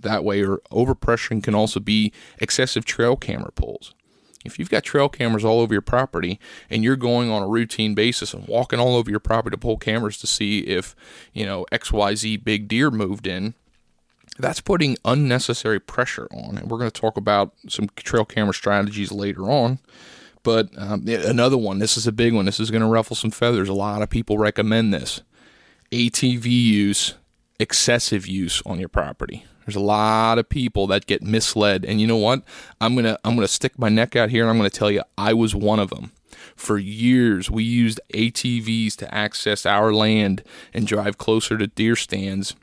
that 0.01 0.23
way, 0.25 0.45
or 0.45 0.59
overpressuring 0.71 1.43
can 1.43 1.55
also 1.55 1.81
be 1.81 2.12
excessive 2.38 2.85
trail 2.85 3.17
camera 3.17 3.51
pulls. 3.53 3.95
If 4.45 4.59
you've 4.59 4.71
got 4.71 4.85
trail 4.85 5.09
cameras 5.09 5.45
all 5.45 5.61
over 5.61 5.75
your 5.75 5.83
property 5.83 6.38
and 6.71 6.85
you're 6.85 6.97
going 6.97 7.31
on 7.31 7.43
a 7.43 7.49
routine 7.49 7.95
basis 7.95 8.33
and 8.33 8.47
walking 8.47 8.79
all 8.79 8.95
over 8.95 9.11
your 9.11 9.21
property 9.21 9.55
to 9.55 9.61
pull 9.61 9.77
cameras 9.77 10.17
to 10.19 10.27
see 10.27 10.61
if, 10.61 10.95
you 11.33 11.45
know, 11.45 11.67
XYZ 11.73 12.45
big 12.45 12.69
deer 12.69 12.91
moved 12.91 13.27
in, 13.27 13.55
that's 14.38 14.61
putting 14.61 14.96
unnecessary 15.05 15.81
pressure 15.81 16.29
on. 16.33 16.57
And 16.59 16.70
we're 16.70 16.79
going 16.79 16.90
to 16.90 17.01
talk 17.01 17.16
about 17.16 17.53
some 17.68 17.88
trail 17.96 18.24
camera 18.24 18.55
strategies 18.55 19.12
later 19.12 19.51
on. 19.51 19.79
But 20.42 20.70
um, 20.79 21.05
another 21.07 21.59
one, 21.59 21.79
this 21.79 21.96
is 21.96 22.07
a 22.07 22.12
big 22.12 22.33
one. 22.33 22.46
This 22.46 22.61
is 22.61 22.70
going 22.70 22.83
to 22.83 22.88
ruffle 22.88 23.16
some 23.16 23.31
feathers. 23.31 23.68
A 23.68 23.74
lot 23.74 24.03
of 24.03 24.09
people 24.09 24.38
recommend 24.38 24.94
this 24.94 25.22
ATV 25.90 26.46
use, 26.46 27.14
excessive 27.59 28.27
use 28.27 28.62
on 28.64 28.79
your 28.79 28.88
property. 28.88 29.44
There's 29.66 29.77
a 29.77 29.81
lot 29.81 30.38
of 30.38 30.48
people 30.48 30.87
that 30.87 31.05
get 31.05 31.22
misled, 31.22 31.85
and 31.85 32.01
you 32.01 32.07
know 32.07 32.16
what? 32.16 32.42
I'm 32.81 32.94
gonna 32.94 33.18
I'm 33.22 33.35
gonna 33.35 33.46
stick 33.46 33.79
my 33.79 33.90
neck 33.90 34.16
out 34.16 34.31
here, 34.31 34.42
and 34.42 34.51
I'm 34.51 34.57
gonna 34.57 34.70
tell 34.70 34.90
you 34.90 35.03
I 35.18 35.35
was 35.35 35.55
one 35.55 35.79
of 35.79 35.90
them. 35.90 36.12
For 36.57 36.79
years, 36.79 37.51
we 37.51 37.64
used 37.64 38.01
ATVs 38.14 38.96
to 38.96 39.14
access 39.14 39.66
our 39.66 39.92
land 39.92 40.42
and 40.72 40.87
drive 40.87 41.18
closer 41.18 41.59
to 41.59 41.66
deer 41.66 41.96
stands 41.96 42.55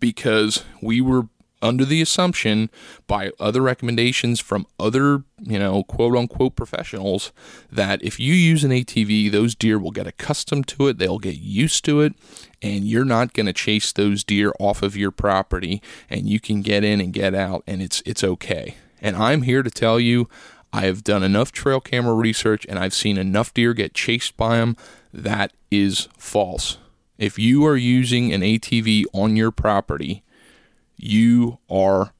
because 0.00 0.64
we 0.80 1.00
were 1.00 1.28
under 1.64 1.84
the 1.84 2.02
assumption 2.02 2.68
by 3.06 3.32
other 3.40 3.62
recommendations 3.62 4.38
from 4.38 4.66
other, 4.78 5.24
you 5.42 5.58
know, 5.58 5.82
quote 5.82 6.14
unquote 6.14 6.54
professionals 6.54 7.32
that 7.72 8.02
if 8.04 8.20
you 8.20 8.34
use 8.34 8.62
an 8.64 8.70
ATV, 8.70 9.32
those 9.32 9.54
deer 9.54 9.78
will 9.78 9.90
get 9.90 10.06
accustomed 10.06 10.68
to 10.68 10.86
it, 10.88 10.98
they'll 10.98 11.18
get 11.18 11.38
used 11.38 11.84
to 11.86 12.02
it, 12.02 12.14
and 12.60 12.84
you're 12.84 13.04
not 13.04 13.32
going 13.32 13.46
to 13.46 13.52
chase 13.52 13.92
those 13.92 14.22
deer 14.22 14.52
off 14.60 14.82
of 14.82 14.94
your 14.94 15.10
property 15.10 15.82
and 16.10 16.28
you 16.28 16.38
can 16.38 16.60
get 16.60 16.84
in 16.84 17.00
and 17.00 17.14
get 17.14 17.34
out 17.34 17.64
and 17.66 17.80
it's 17.80 18.02
it's 18.04 18.22
okay. 18.22 18.76
And 19.00 19.16
I'm 19.16 19.42
here 19.42 19.62
to 19.62 19.70
tell 19.70 19.98
you 19.98 20.28
I 20.72 20.82
have 20.82 21.02
done 21.02 21.22
enough 21.22 21.50
trail 21.50 21.80
camera 21.80 22.14
research 22.14 22.66
and 22.68 22.78
I've 22.78 22.94
seen 22.94 23.16
enough 23.16 23.54
deer 23.54 23.72
get 23.72 23.94
chased 23.94 24.36
by 24.36 24.58
them 24.58 24.76
that 25.14 25.52
is 25.70 26.08
false. 26.18 26.76
If 27.24 27.38
you 27.38 27.64
are 27.64 27.76
using 27.76 28.34
an 28.34 28.42
ATV 28.42 29.04
on 29.14 29.34
your 29.34 29.50
property, 29.50 30.22
you 30.98 31.58
are 31.70 32.12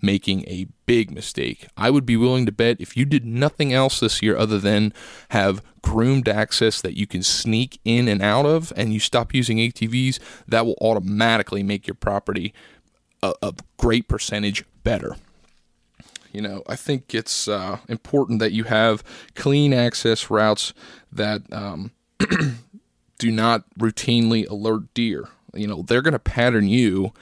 making 0.00 0.44
a 0.46 0.68
big 0.86 1.10
mistake. 1.10 1.66
I 1.76 1.90
would 1.90 2.06
be 2.06 2.16
willing 2.16 2.46
to 2.46 2.52
bet 2.52 2.80
if 2.80 2.96
you 2.96 3.04
did 3.04 3.24
nothing 3.24 3.72
else 3.72 3.98
this 3.98 4.22
year 4.22 4.36
other 4.36 4.60
than 4.60 4.92
have 5.30 5.64
groomed 5.82 6.28
access 6.28 6.80
that 6.80 6.96
you 6.96 7.08
can 7.08 7.24
sneak 7.24 7.80
in 7.84 8.06
and 8.06 8.22
out 8.22 8.46
of 8.46 8.72
and 8.76 8.92
you 8.92 9.00
stop 9.00 9.34
using 9.34 9.56
ATVs, 9.56 10.20
that 10.46 10.64
will 10.64 10.78
automatically 10.80 11.64
make 11.64 11.88
your 11.88 11.96
property 11.96 12.54
a, 13.20 13.34
a 13.42 13.52
great 13.78 14.06
percentage 14.06 14.64
better. 14.84 15.16
You 16.30 16.42
know, 16.42 16.62
I 16.68 16.76
think 16.76 17.16
it's 17.16 17.48
uh, 17.48 17.78
important 17.88 18.38
that 18.38 18.52
you 18.52 18.62
have 18.64 19.02
clean 19.34 19.74
access 19.74 20.30
routes 20.30 20.72
that 21.10 21.42
um, 21.52 21.90
do 23.22 23.30
not 23.30 23.62
routinely 23.78 24.50
alert 24.50 24.92
deer. 24.94 25.28
You 25.54 25.68
know, 25.68 25.82
they're 25.82 26.02
going 26.02 26.12
to 26.12 26.18
pattern 26.18 26.66
you. 26.66 27.12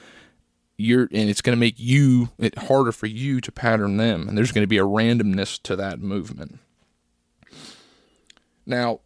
You're, 0.75 1.03
and 1.03 1.29
it's 1.29 1.43
going 1.43 1.55
to 1.55 1.59
make 1.59 1.75
you 1.77 2.29
it 2.39 2.57
harder 2.57 2.91
for 2.91 3.05
you 3.05 3.39
to 3.39 3.51
pattern 3.51 3.97
them, 3.97 4.27
and 4.27 4.35
there's 4.35 4.51
going 4.51 4.63
to 4.63 4.67
be 4.67 4.79
a 4.79 4.83
randomness 4.83 5.61
to 5.61 5.75
that 5.75 5.99
movement. 5.99 6.57
Now, 8.65 9.01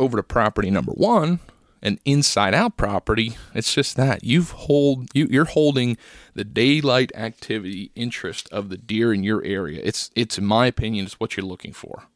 over 0.00 0.16
to 0.16 0.22
property 0.24 0.68
number 0.68 0.90
one, 0.90 1.38
an 1.80 2.00
inside 2.04 2.54
out 2.54 2.76
property, 2.76 3.36
it's 3.54 3.72
just 3.72 3.94
that 3.96 4.24
you've 4.24 4.50
hold 4.50 5.06
you, 5.14 5.28
you're 5.30 5.44
holding 5.44 5.96
the 6.34 6.42
daylight 6.42 7.12
activity 7.14 7.92
interest 7.94 8.48
of 8.50 8.68
the 8.68 8.76
deer 8.76 9.14
in 9.14 9.22
your 9.22 9.44
area. 9.44 9.80
It's 9.84 10.10
it's 10.16 10.38
in 10.38 10.44
my 10.44 10.66
opinion, 10.66 11.06
it's 11.06 11.20
what 11.20 11.36
you're 11.36 11.46
looking 11.46 11.72
for 11.72 12.08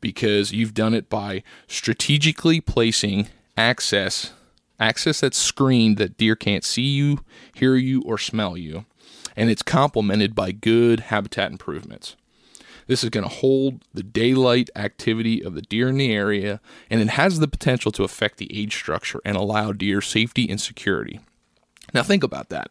because 0.00 0.52
you've 0.52 0.74
done 0.74 0.94
it 0.94 1.10
by 1.10 1.42
strategically 1.66 2.62
placing 2.62 3.28
access 3.56 4.32
access 4.82 5.20
that's 5.20 5.38
screened 5.38 5.96
that 5.98 6.16
deer 6.16 6.34
can't 6.34 6.64
see 6.64 6.82
you, 6.82 7.20
hear 7.54 7.76
you, 7.76 8.02
or 8.02 8.18
smell 8.18 8.56
you. 8.56 8.84
And 9.36 9.48
it's 9.48 9.62
complemented 9.62 10.34
by 10.34 10.52
good 10.52 11.00
habitat 11.00 11.52
improvements. 11.52 12.16
This 12.88 13.04
is 13.04 13.10
going 13.10 13.24
to 13.24 13.34
hold 13.34 13.84
the 13.94 14.02
daylight 14.02 14.68
activity 14.74 15.42
of 15.42 15.54
the 15.54 15.62
deer 15.62 15.88
in 15.88 15.98
the 15.98 16.12
area, 16.12 16.60
and 16.90 17.00
it 17.00 17.10
has 17.10 17.38
the 17.38 17.48
potential 17.48 17.92
to 17.92 18.02
affect 18.02 18.38
the 18.38 18.54
age 18.54 18.74
structure 18.74 19.20
and 19.24 19.36
allow 19.36 19.72
deer 19.72 20.00
safety 20.00 20.50
and 20.50 20.60
security. 20.60 21.20
Now, 21.94 22.02
think 22.02 22.24
about 22.24 22.48
that. 22.48 22.70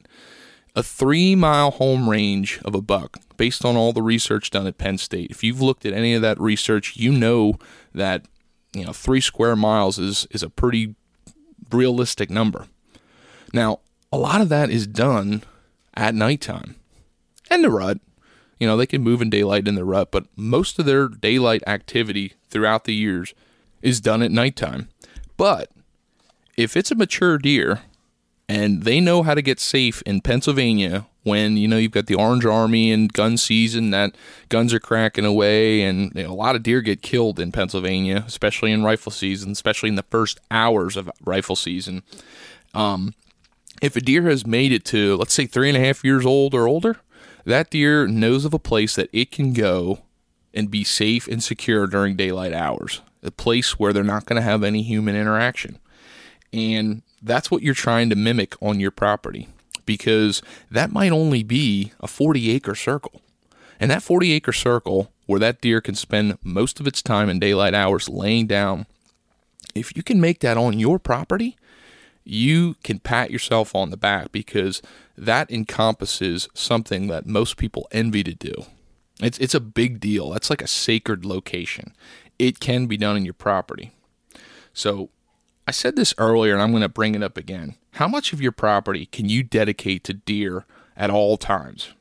A 0.75 0.83
three 0.83 1.35
mile 1.35 1.71
home 1.71 2.09
range 2.09 2.59
of 2.63 2.75
a 2.75 2.81
buck, 2.81 3.17
based 3.37 3.65
on 3.65 3.75
all 3.75 3.93
the 3.93 4.01
research 4.01 4.51
done 4.51 4.67
at 4.67 4.77
Penn 4.77 4.97
State, 4.97 5.31
if 5.31 5.43
you've 5.43 5.61
looked 5.61 5.85
at 5.85 5.93
any 5.93 6.13
of 6.13 6.21
that 6.21 6.39
research, 6.39 6.97
you 6.97 7.11
know 7.11 7.55
that 7.93 8.25
you 8.73 8.85
know, 8.85 8.93
three 8.93 9.21
square 9.21 9.55
miles 9.55 9.99
is 9.99 10.27
is 10.31 10.43
a 10.43 10.49
pretty 10.49 10.95
realistic 11.71 12.29
number. 12.29 12.67
Now, 13.53 13.79
a 14.11 14.17
lot 14.17 14.41
of 14.41 14.49
that 14.49 14.69
is 14.69 14.87
done 14.87 15.43
at 15.93 16.15
nighttime 16.15 16.75
and 17.49 17.63
the 17.63 17.69
rut. 17.69 17.99
You 18.59 18.67
know, 18.67 18.77
they 18.77 18.85
can 18.85 19.01
move 19.01 19.21
in 19.21 19.29
daylight 19.29 19.67
in 19.67 19.75
the 19.75 19.83
rut, 19.83 20.11
but 20.11 20.25
most 20.35 20.77
of 20.77 20.85
their 20.85 21.07
daylight 21.07 21.63
activity 21.65 22.33
throughout 22.49 22.83
the 22.83 22.93
years 22.93 23.33
is 23.81 23.99
done 23.99 24.21
at 24.21 24.31
nighttime. 24.31 24.87
But 25.35 25.71
if 26.55 26.77
it's 26.77 26.91
a 26.91 26.95
mature 26.95 27.37
deer 27.39 27.81
and 28.51 28.83
they 28.83 28.99
know 28.99 29.23
how 29.23 29.33
to 29.33 29.41
get 29.41 29.61
safe 29.61 30.01
in 30.01 30.19
Pennsylvania 30.19 31.07
when 31.23 31.55
you 31.55 31.69
know 31.69 31.77
you've 31.77 31.93
got 31.93 32.07
the 32.07 32.15
Orange 32.15 32.45
Army 32.45 32.91
and 32.91 33.13
gun 33.13 33.37
season 33.37 33.91
that 33.91 34.13
guns 34.49 34.73
are 34.73 34.79
cracking 34.79 35.23
away 35.23 35.83
and 35.83 36.11
you 36.13 36.23
know, 36.23 36.31
a 36.31 36.35
lot 36.35 36.57
of 36.57 36.63
deer 36.63 36.81
get 36.81 37.01
killed 37.01 37.39
in 37.39 37.53
Pennsylvania, 37.53 38.25
especially 38.27 38.73
in 38.73 38.83
rifle 38.83 39.11
season, 39.11 39.53
especially 39.53 39.87
in 39.87 39.95
the 39.95 40.03
first 40.03 40.41
hours 40.51 40.97
of 40.97 41.09
rifle 41.23 41.55
season. 41.55 42.03
Um, 42.73 43.13
if 43.81 43.95
a 43.95 44.01
deer 44.01 44.23
has 44.23 44.45
made 44.45 44.73
it 44.73 44.83
to 44.85 45.15
let's 45.15 45.33
say 45.33 45.45
three 45.45 45.69
and 45.69 45.77
a 45.77 45.85
half 45.85 46.03
years 46.03 46.25
old 46.25 46.53
or 46.53 46.67
older, 46.67 46.97
that 47.45 47.69
deer 47.69 48.05
knows 48.05 48.43
of 48.43 48.53
a 48.53 48.59
place 48.59 48.97
that 48.97 49.09
it 49.13 49.31
can 49.31 49.53
go 49.53 49.99
and 50.53 50.69
be 50.69 50.83
safe 50.83 51.25
and 51.25 51.41
secure 51.41 51.87
during 51.87 52.17
daylight 52.17 52.51
hours, 52.51 53.01
a 53.23 53.31
place 53.31 53.79
where 53.79 53.93
they're 53.93 54.03
not 54.03 54.25
going 54.25 54.35
to 54.35 54.45
have 54.45 54.61
any 54.61 54.83
human 54.83 55.15
interaction. 55.15 55.79
And 56.51 57.01
that's 57.21 57.51
what 57.51 57.61
you're 57.61 57.73
trying 57.73 58.09
to 58.09 58.15
mimic 58.15 58.55
on 58.61 58.79
your 58.79 58.91
property 58.91 59.47
because 59.85 60.41
that 60.69 60.91
might 60.91 61.11
only 61.11 61.43
be 61.43 61.91
a 61.99 62.07
40 62.07 62.51
acre 62.51 62.75
circle. 62.75 63.21
And 63.79 63.89
that 63.89 64.03
40 64.03 64.31
acre 64.33 64.53
circle 64.53 65.11
where 65.25 65.39
that 65.39 65.61
deer 65.61 65.81
can 65.81 65.95
spend 65.95 66.37
most 66.43 66.79
of 66.79 66.87
its 66.87 67.01
time 67.01 67.29
in 67.29 67.39
daylight 67.39 67.73
hours 67.73 68.09
laying 68.09 68.47
down, 68.47 68.85
if 69.73 69.95
you 69.95 70.03
can 70.03 70.21
make 70.21 70.39
that 70.39 70.57
on 70.57 70.79
your 70.79 70.99
property, 70.99 71.57
you 72.23 72.75
can 72.83 72.99
pat 72.99 73.31
yourself 73.31 73.73
on 73.73 73.89
the 73.89 73.97
back 73.97 74.31
because 74.31 74.81
that 75.17 75.49
encompasses 75.49 76.47
something 76.53 77.07
that 77.07 77.25
most 77.25 77.57
people 77.57 77.87
envy 77.91 78.23
to 78.23 78.33
do. 78.33 78.53
It's, 79.19 79.37
it's 79.39 79.55
a 79.55 79.59
big 79.59 79.99
deal. 79.99 80.31
That's 80.31 80.49
like 80.49 80.61
a 80.61 80.67
sacred 80.67 81.25
location. 81.25 81.93
It 82.39 82.59
can 82.59 82.87
be 82.87 82.97
done 82.97 83.17
in 83.17 83.25
your 83.25 83.33
property. 83.33 83.91
So 84.73 85.09
I 85.67 85.71
said 85.71 85.95
this 85.95 86.13
earlier 86.17 86.53
and 86.53 86.61
I'm 86.61 86.71
going 86.71 86.81
to 86.81 86.89
bring 86.89 87.15
it 87.15 87.23
up 87.23 87.37
again. 87.37 87.75
How 87.93 88.07
much 88.07 88.33
of 88.33 88.41
your 88.41 88.51
property 88.51 89.05
can 89.05 89.29
you 89.29 89.43
dedicate 89.43 90.03
to 90.05 90.13
deer 90.13 90.65
at 90.97 91.09
all 91.09 91.37
times? 91.37 91.93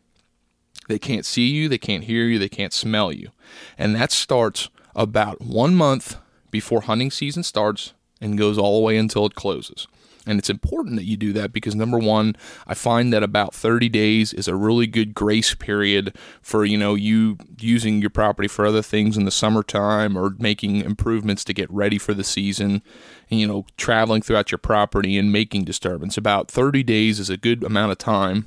They 0.89 0.99
can't 0.99 1.27
see 1.27 1.47
you, 1.47 1.69
they 1.69 1.79
can't 1.79 2.05
hear 2.05 2.25
you, 2.25 2.39
they 2.39 2.49
can't 2.49 2.73
smell 2.73 3.13
you. 3.13 3.31
And 3.79 3.95
that 3.95 4.11
starts 4.11 4.71
about 4.97 5.41
one 5.41 5.75
month 5.75 6.17
before 6.51 6.83
hunting 6.83 7.11
season 7.11 7.43
starts 7.43 7.93
and 8.21 8.39
goes 8.39 8.59
all 8.59 8.81
the 8.81 8.85
way 8.85 8.97
until 8.97 9.27
it 9.27 9.35
closes. 9.35 9.87
And 10.27 10.39
it's 10.39 10.51
important 10.51 10.97
that 10.97 11.07
you 11.07 11.17
do 11.17 11.33
that 11.33 11.53
because 11.53 11.75
number 11.75 11.99
one, 11.99 12.37
I 12.67 12.75
find 12.75 13.13
that 13.13 13.23
about 13.23 13.55
30 13.55 13.89
days 13.89 14.35
is 14.35 14.49
a 14.49 14.55
really 14.55 14.87
good 14.87 15.15
grace 15.15 15.55
period 15.55 16.15
for, 16.43 16.65
you 16.65 16.77
know, 16.77 16.95
you 16.95 17.39
using 17.59 18.01
your 18.01 18.11
property 18.11 18.47
for 18.47 18.67
other 18.67 18.83
things 18.83 19.17
in 19.17 19.25
the 19.25 19.31
summertime 19.31 20.19
or 20.19 20.35
making 20.39 20.83
improvements 20.83 21.43
to 21.45 21.55
get 21.55 21.71
ready 21.71 21.97
for 21.97 22.13
the 22.13 22.25
season, 22.25 22.83
and, 23.31 23.41
you 23.41 23.47
know, 23.47 23.65
traveling 23.79 24.21
throughout 24.21 24.51
your 24.51 24.59
property 24.59 25.17
and 25.17 25.33
making 25.33 25.65
disturbance. 25.65 26.19
About 26.19 26.51
30 26.51 26.83
days 26.83 27.19
is 27.19 27.31
a 27.31 27.39
good 27.39 27.65
amount 27.65 27.93
of 27.93 27.99
time 27.99 28.47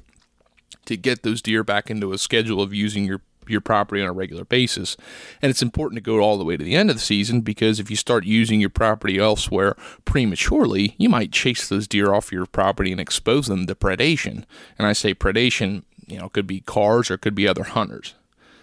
to 0.86 0.96
get 0.96 1.24
those 1.24 1.42
deer 1.42 1.64
back 1.64 1.90
into 1.90 2.14
a 2.14 2.18
schedule 2.18 2.62
of 2.62 2.74
using 2.74 3.06
your 3.06 3.22
your 3.50 3.62
property 3.62 4.02
on 4.02 4.08
a 4.08 4.14
regular 4.14 4.46
basis. 4.46 4.98
And 5.42 5.50
it's 5.50 5.62
important 5.62 5.98
to 5.98 6.02
go 6.02 6.20
all 6.20 6.38
the 6.38 6.46
way 6.46 6.58
to 6.58 6.64
the 6.64 6.76
end 6.76 6.90
of 6.90 6.96
the 6.96 7.02
season 7.02 7.42
because 7.42 7.80
if 7.80 7.90
you 7.90 7.96
start 7.96 8.26
using 8.26 8.60
your 8.60 8.70
property 8.70 9.20
elsewhere 9.20 9.76
prematurely, 10.06 10.96
you 10.98 11.10
might 11.10 11.32
chase 11.32 11.68
those 11.68 11.88
deer 11.88 12.14
off 12.14 12.32
your 12.32 12.46
property 12.46 12.92
and 12.92 13.02
expose 13.02 13.48
them 13.48 13.68
to 13.68 13.76
predation. 13.76 14.44
And 14.78 14.88
I 14.88 14.94
say 14.94 15.14
predation, 15.14 15.84
you 16.08 16.20
know, 16.20 16.30
could 16.30 16.48
be 16.48 16.62
cars 16.62 17.10
or 17.10 17.18
could 17.18 17.36
be 17.36 17.48
other 17.48 17.64
hunters. 17.64 18.16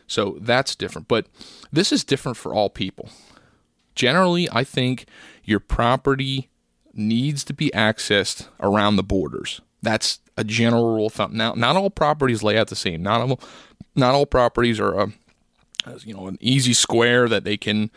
So 0.06 0.38
that's 0.40 0.74
different. 0.74 1.06
But 1.06 1.26
this 1.72 1.92
is 1.92 2.02
different 2.02 2.36
for 2.36 2.52
all 2.52 2.68
people. 2.68 3.10
Generally, 3.94 4.48
I 4.50 4.64
think 4.64 5.06
your 5.44 5.60
property 5.60 6.48
needs 6.92 7.44
to 7.44 7.52
be 7.52 7.70
accessed 7.70 8.48
around 8.60 8.96
the 8.96 9.02
borders. 9.02 9.60
That's 9.82 10.20
a 10.36 10.44
general 10.44 10.94
rule 10.94 11.06
of 11.06 11.14
thumb. 11.14 11.36
Now, 11.36 11.52
not 11.54 11.76
all 11.76 11.90
properties 11.90 12.42
lay 12.42 12.58
out 12.58 12.68
the 12.68 12.76
same. 12.76 13.02
Not 13.02 13.20
all 13.20 13.40
not 13.94 14.14
all 14.14 14.26
properties 14.26 14.80
are 14.80 14.98
uh, 14.98 15.06
a 15.86 15.98
you 16.04 16.14
know 16.14 16.26
an 16.26 16.38
easy 16.40 16.72
square 16.72 17.28
that 17.28 17.44
they 17.44 17.56
can 17.56 17.90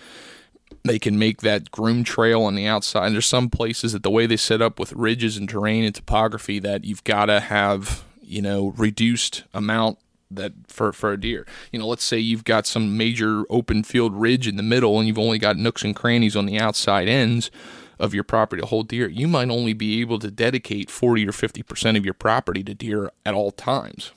they 0.84 1.00
can 1.00 1.18
make 1.18 1.42
that 1.42 1.72
groom 1.72 2.04
trail 2.04 2.44
on 2.44 2.56
the 2.56 2.66
outside. 2.66 3.08
And 3.08 3.16
there's 3.16 3.26
some 3.26 3.50
places 3.50 3.94
that 3.94 4.04
the 4.04 4.10
way 4.10 4.26
they 4.26 4.38
set 4.38 4.62
up 4.62 4.80
with 4.80 4.92
ridges 4.94 5.38
and 5.38 5.48
terrain 5.48 5.84
and 5.84 5.96
topography 5.96 6.60
that 6.60 6.84
you've 6.84 7.04
got 7.04 7.26
to 7.26 7.40
have 7.40 8.04
you 8.22 8.42
know 8.42 8.74
reduced 8.78 9.44
amount 9.54 10.00
that 10.32 10.54
for 10.68 10.92
for 10.92 11.12
a 11.14 11.20
deer. 11.20 11.46
You 11.72 11.80
know, 11.80 11.88
let's 11.88 12.04
say 12.04 12.18
you've 12.20 12.44
got 12.44 12.66
some 12.66 12.98
major 12.98 13.44
open 13.50 13.84
field 13.84 14.14
ridge 14.16 14.48
in 14.48 14.58
the 14.58 14.64
middle 14.64 14.98
and 14.98 15.08
you've 15.08 15.20
only 15.20 15.40
got 15.40 15.58
nooks 15.58 15.84
and 15.84 15.96
crannies 15.96 16.36
on 16.36 16.46
the 16.46 16.60
outside 16.60 17.08
ends 17.08 17.52
of 18.00 18.14
your 18.14 18.24
property 18.24 18.62
to 18.62 18.68
hold 18.68 18.88
deer. 18.88 19.08
You 19.08 19.28
might 19.28 19.50
only 19.50 19.74
be 19.74 20.02
able 20.02 20.20
to 20.20 20.32
dedicate 20.32 20.90
40 20.90 21.28
or 21.28 21.32
50% 21.32 21.96
of 21.96 22.04
your 22.04 22.16
property 22.16 22.64
to 22.64 22.74
deer 22.74 23.12
at 23.26 23.36
all 23.36 23.52
times 23.52 24.12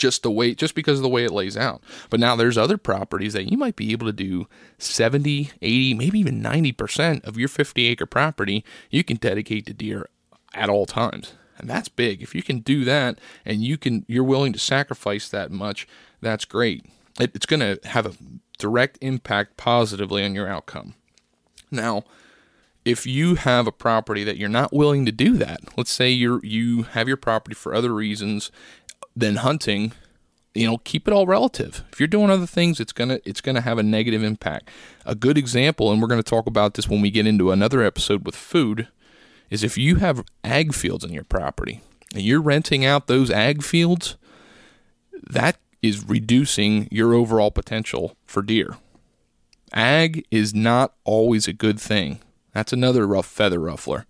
just 0.00 0.22
the 0.22 0.30
way 0.30 0.54
just 0.54 0.74
because 0.74 0.98
of 0.98 1.02
the 1.02 1.08
way 1.08 1.24
it 1.24 1.30
lays 1.30 1.56
out. 1.56 1.82
But 2.08 2.18
now 2.18 2.34
there's 2.34 2.58
other 2.58 2.78
properties 2.78 3.34
that 3.34 3.50
you 3.50 3.56
might 3.56 3.76
be 3.76 3.92
able 3.92 4.06
to 4.06 4.12
do 4.12 4.48
70, 4.78 5.52
80, 5.62 5.94
maybe 5.94 6.18
even 6.18 6.42
90% 6.42 7.24
of 7.24 7.38
your 7.38 7.48
50 7.48 7.86
acre 7.86 8.06
property 8.06 8.64
you 8.90 9.04
can 9.04 9.16
dedicate 9.16 9.66
to 9.66 9.74
deer 9.74 10.08
at 10.54 10.68
all 10.68 10.86
times. 10.86 11.34
And 11.58 11.68
that's 11.68 11.88
big. 11.88 12.22
If 12.22 12.34
you 12.34 12.42
can 12.42 12.60
do 12.60 12.84
that 12.86 13.18
and 13.44 13.62
you 13.62 13.76
can 13.76 14.04
you're 14.08 14.24
willing 14.24 14.54
to 14.54 14.58
sacrifice 14.58 15.28
that 15.28 15.52
much, 15.52 15.86
that's 16.20 16.46
great. 16.46 16.86
It, 17.20 17.32
it's 17.34 17.46
going 17.46 17.60
to 17.60 17.78
have 17.88 18.06
a 18.06 18.14
direct 18.58 18.98
impact 19.02 19.56
positively 19.56 20.24
on 20.24 20.34
your 20.34 20.48
outcome. 20.48 20.94
Now, 21.70 22.04
if 22.84 23.06
you 23.06 23.34
have 23.34 23.66
a 23.66 23.72
property 23.72 24.24
that 24.24 24.38
you're 24.38 24.48
not 24.48 24.72
willing 24.72 25.04
to 25.04 25.12
do 25.12 25.36
that, 25.36 25.60
let's 25.76 25.92
say 25.92 26.10
you're 26.10 26.44
you 26.44 26.84
have 26.84 27.08
your 27.08 27.16
property 27.16 27.54
for 27.54 27.74
other 27.74 27.92
reasons 27.92 28.50
than 29.14 29.36
hunting, 29.36 29.92
you 30.54 30.66
know, 30.66 30.78
keep 30.78 31.06
it 31.06 31.14
all 31.14 31.26
relative. 31.26 31.84
If 31.92 32.00
you're 32.00 32.06
doing 32.06 32.30
other 32.30 32.46
things, 32.46 32.80
it's 32.80 32.92
gonna 32.92 33.20
it's 33.24 33.40
gonna 33.40 33.60
have 33.60 33.78
a 33.78 33.82
negative 33.82 34.22
impact. 34.22 34.68
A 35.06 35.14
good 35.14 35.38
example, 35.38 35.90
and 35.92 36.00
we're 36.00 36.08
gonna 36.08 36.22
talk 36.22 36.46
about 36.46 36.74
this 36.74 36.88
when 36.88 37.00
we 37.00 37.10
get 37.10 37.26
into 37.26 37.52
another 37.52 37.82
episode 37.82 38.24
with 38.24 38.34
food, 38.34 38.88
is 39.48 39.62
if 39.62 39.78
you 39.78 39.96
have 39.96 40.24
ag 40.44 40.74
fields 40.74 41.04
on 41.04 41.12
your 41.12 41.24
property 41.24 41.80
and 42.14 42.22
you're 42.22 42.40
renting 42.40 42.84
out 42.84 43.06
those 43.06 43.30
ag 43.30 43.62
fields, 43.62 44.16
that 45.28 45.58
is 45.82 46.04
reducing 46.06 46.88
your 46.90 47.14
overall 47.14 47.50
potential 47.50 48.16
for 48.26 48.42
deer. 48.42 48.76
Ag 49.72 50.24
is 50.30 50.52
not 50.54 50.94
always 51.04 51.46
a 51.46 51.52
good 51.52 51.78
thing. 51.80 52.20
That's 52.52 52.72
another 52.72 53.06
rough 53.06 53.26
feather 53.26 53.60
ruffler. 53.60 54.06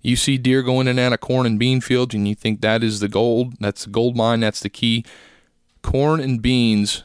You 0.00 0.16
see 0.16 0.38
deer 0.38 0.62
going 0.62 0.86
in 0.86 0.98
and 0.98 1.00
out 1.00 1.12
of 1.12 1.20
corn 1.20 1.46
and 1.46 1.58
bean 1.58 1.80
fields, 1.80 2.14
and 2.14 2.26
you 2.28 2.34
think 2.34 2.60
that 2.60 2.82
is 2.82 3.00
the 3.00 3.08
gold. 3.08 3.54
That's 3.60 3.84
the 3.84 3.90
gold 3.90 4.16
mine. 4.16 4.40
That's 4.40 4.60
the 4.60 4.68
key. 4.68 5.04
Corn 5.82 6.20
and 6.20 6.40
beans, 6.40 7.04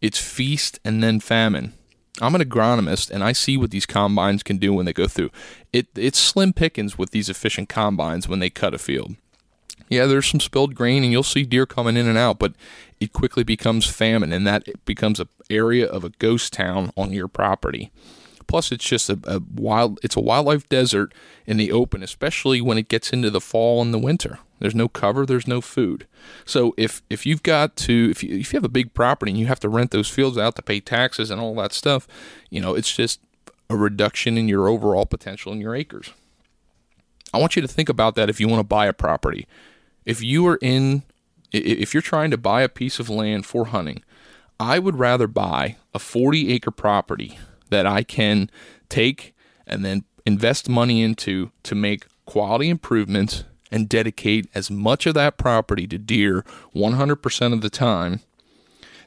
it's 0.00 0.18
feast 0.18 0.78
and 0.84 1.02
then 1.02 1.20
famine. 1.20 1.72
I'm 2.20 2.34
an 2.34 2.40
agronomist, 2.40 3.10
and 3.10 3.22
I 3.22 3.32
see 3.32 3.56
what 3.56 3.70
these 3.70 3.86
combines 3.86 4.42
can 4.42 4.56
do 4.56 4.72
when 4.72 4.86
they 4.86 4.92
go 4.92 5.06
through. 5.06 5.30
It 5.72 5.88
it's 5.94 6.18
slim 6.18 6.52
pickings 6.52 6.96
with 6.96 7.10
these 7.10 7.28
efficient 7.28 7.68
combines 7.68 8.28
when 8.28 8.38
they 8.38 8.50
cut 8.50 8.74
a 8.74 8.78
field. 8.78 9.16
Yeah, 9.88 10.06
there's 10.06 10.26
some 10.26 10.40
spilled 10.40 10.74
grain, 10.74 11.04
and 11.04 11.12
you'll 11.12 11.22
see 11.22 11.44
deer 11.44 11.66
coming 11.66 11.96
in 11.96 12.08
and 12.08 12.18
out, 12.18 12.38
but 12.38 12.54
it 13.00 13.12
quickly 13.12 13.44
becomes 13.44 13.86
famine, 13.86 14.32
and 14.32 14.46
that 14.46 14.84
becomes 14.84 15.20
an 15.20 15.28
area 15.50 15.86
of 15.86 16.04
a 16.04 16.10
ghost 16.10 16.52
town 16.52 16.90
on 16.96 17.12
your 17.12 17.28
property. 17.28 17.92
Plus, 18.46 18.70
it's 18.70 18.84
just 18.84 19.10
a, 19.10 19.18
a 19.24 19.40
wild. 19.54 19.98
It's 20.02 20.16
a 20.16 20.20
wildlife 20.20 20.68
desert 20.68 21.12
in 21.46 21.56
the 21.56 21.72
open, 21.72 22.02
especially 22.02 22.60
when 22.60 22.78
it 22.78 22.88
gets 22.88 23.12
into 23.12 23.30
the 23.30 23.40
fall 23.40 23.82
and 23.82 23.92
the 23.92 23.98
winter. 23.98 24.38
There's 24.58 24.74
no 24.74 24.88
cover. 24.88 25.26
There's 25.26 25.46
no 25.46 25.60
food. 25.60 26.06
So 26.44 26.74
if 26.76 27.02
if 27.10 27.26
you've 27.26 27.42
got 27.42 27.76
to 27.76 28.08
if 28.10 28.22
you 28.22 28.38
if 28.38 28.52
you 28.52 28.56
have 28.56 28.64
a 28.64 28.70
big 28.70 28.94
property 28.94 29.32
and 29.32 29.38
you 29.38 29.46
have 29.46 29.60
to 29.60 29.68
rent 29.68 29.90
those 29.90 30.08
fields 30.08 30.38
out 30.38 30.56
to 30.56 30.62
pay 30.62 30.80
taxes 30.80 31.30
and 31.30 31.40
all 31.40 31.54
that 31.56 31.72
stuff, 31.72 32.06
you 32.50 32.60
know 32.60 32.74
it's 32.74 32.94
just 32.94 33.20
a 33.68 33.76
reduction 33.76 34.38
in 34.38 34.48
your 34.48 34.68
overall 34.68 35.06
potential 35.06 35.52
in 35.52 35.60
your 35.60 35.74
acres. 35.74 36.10
I 37.34 37.38
want 37.38 37.56
you 37.56 37.62
to 37.62 37.68
think 37.68 37.88
about 37.88 38.14
that 38.14 38.30
if 38.30 38.40
you 38.40 38.48
want 38.48 38.60
to 38.60 38.64
buy 38.64 38.86
a 38.86 38.92
property. 38.92 39.46
If 40.04 40.22
you 40.22 40.46
are 40.46 40.58
in 40.62 41.02
if 41.52 41.92
you're 41.92 42.02
trying 42.02 42.30
to 42.30 42.38
buy 42.38 42.62
a 42.62 42.68
piece 42.68 42.98
of 42.98 43.10
land 43.10 43.44
for 43.46 43.66
hunting, 43.66 44.02
I 44.58 44.78
would 44.78 44.98
rather 44.98 45.26
buy 45.26 45.76
a 45.92 45.98
40 45.98 46.52
acre 46.52 46.70
property 46.70 47.38
that 47.70 47.86
I 47.86 48.02
can 48.02 48.50
take 48.88 49.34
and 49.66 49.84
then 49.84 50.04
invest 50.24 50.68
money 50.68 51.02
into 51.02 51.50
to 51.64 51.74
make 51.74 52.06
quality 52.24 52.68
improvements 52.68 53.44
and 53.70 53.88
dedicate 53.88 54.48
as 54.54 54.70
much 54.70 55.06
of 55.06 55.14
that 55.14 55.36
property 55.36 55.86
to 55.86 55.98
deer 55.98 56.44
100% 56.74 57.52
of 57.52 57.60
the 57.60 57.70
time 57.70 58.20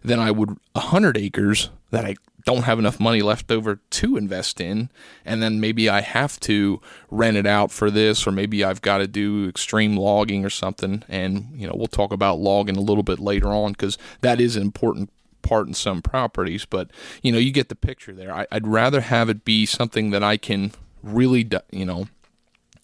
than 0.04 0.20
I 0.20 0.32
would 0.32 0.58
100 0.74 1.18
acres 1.18 1.70
that 1.92 2.06
I 2.06 2.16
don't 2.46 2.64
have 2.64 2.80
enough 2.80 3.00
money 3.00 3.22
left 3.22 3.52
over 3.52 3.80
to 3.90 4.18
invest 4.18 4.62
in. 4.62 4.90
And 5.26 5.44
then 5.44 5.60
maybe 5.60 5.90
I 5.90 6.02
have 6.02 6.40
to 6.42 6.82
rent 7.12 7.38
it 7.38 7.46
out 7.46 7.72
for 7.72 7.92
this 7.92 8.26
or 8.26 8.32
maybe 8.32 8.64
I've 8.64 8.82
got 8.82 9.00
to 9.00 9.08
do 9.08 9.48
extreme 9.48 9.96
logging 9.96 10.46
or 10.46 10.50
something. 10.50 11.04
And 11.10 11.50
you 11.54 11.68
know 11.68 11.74
we'll 11.76 11.88
talk 11.88 12.14
about 12.14 12.40
logging 12.40 12.78
a 12.78 12.82
little 12.82 13.04
bit 13.04 13.20
later 13.20 13.50
on 13.50 13.76
cuz 13.76 13.98
that 14.22 14.40
is 14.40 14.56
an 14.56 14.62
important 14.62 15.12
part 15.42 15.68
in 15.68 15.74
some 15.74 16.02
properties, 16.02 16.66
but 16.66 16.92
you 17.22 17.32
know, 17.32 17.38
you 17.38 17.52
get 17.52 17.70
the 17.70 17.76
picture 17.76 18.14
there. 18.14 18.34
I, 18.34 18.46
would 18.52 18.68
rather 18.68 19.02
have 19.02 19.30
it 19.30 19.46
be 19.46 19.66
something 19.66 20.12
that 20.12 20.24
I 20.24 20.38
can 20.38 20.72
really, 21.04 21.48
you 21.72 21.86
know, 21.86 22.08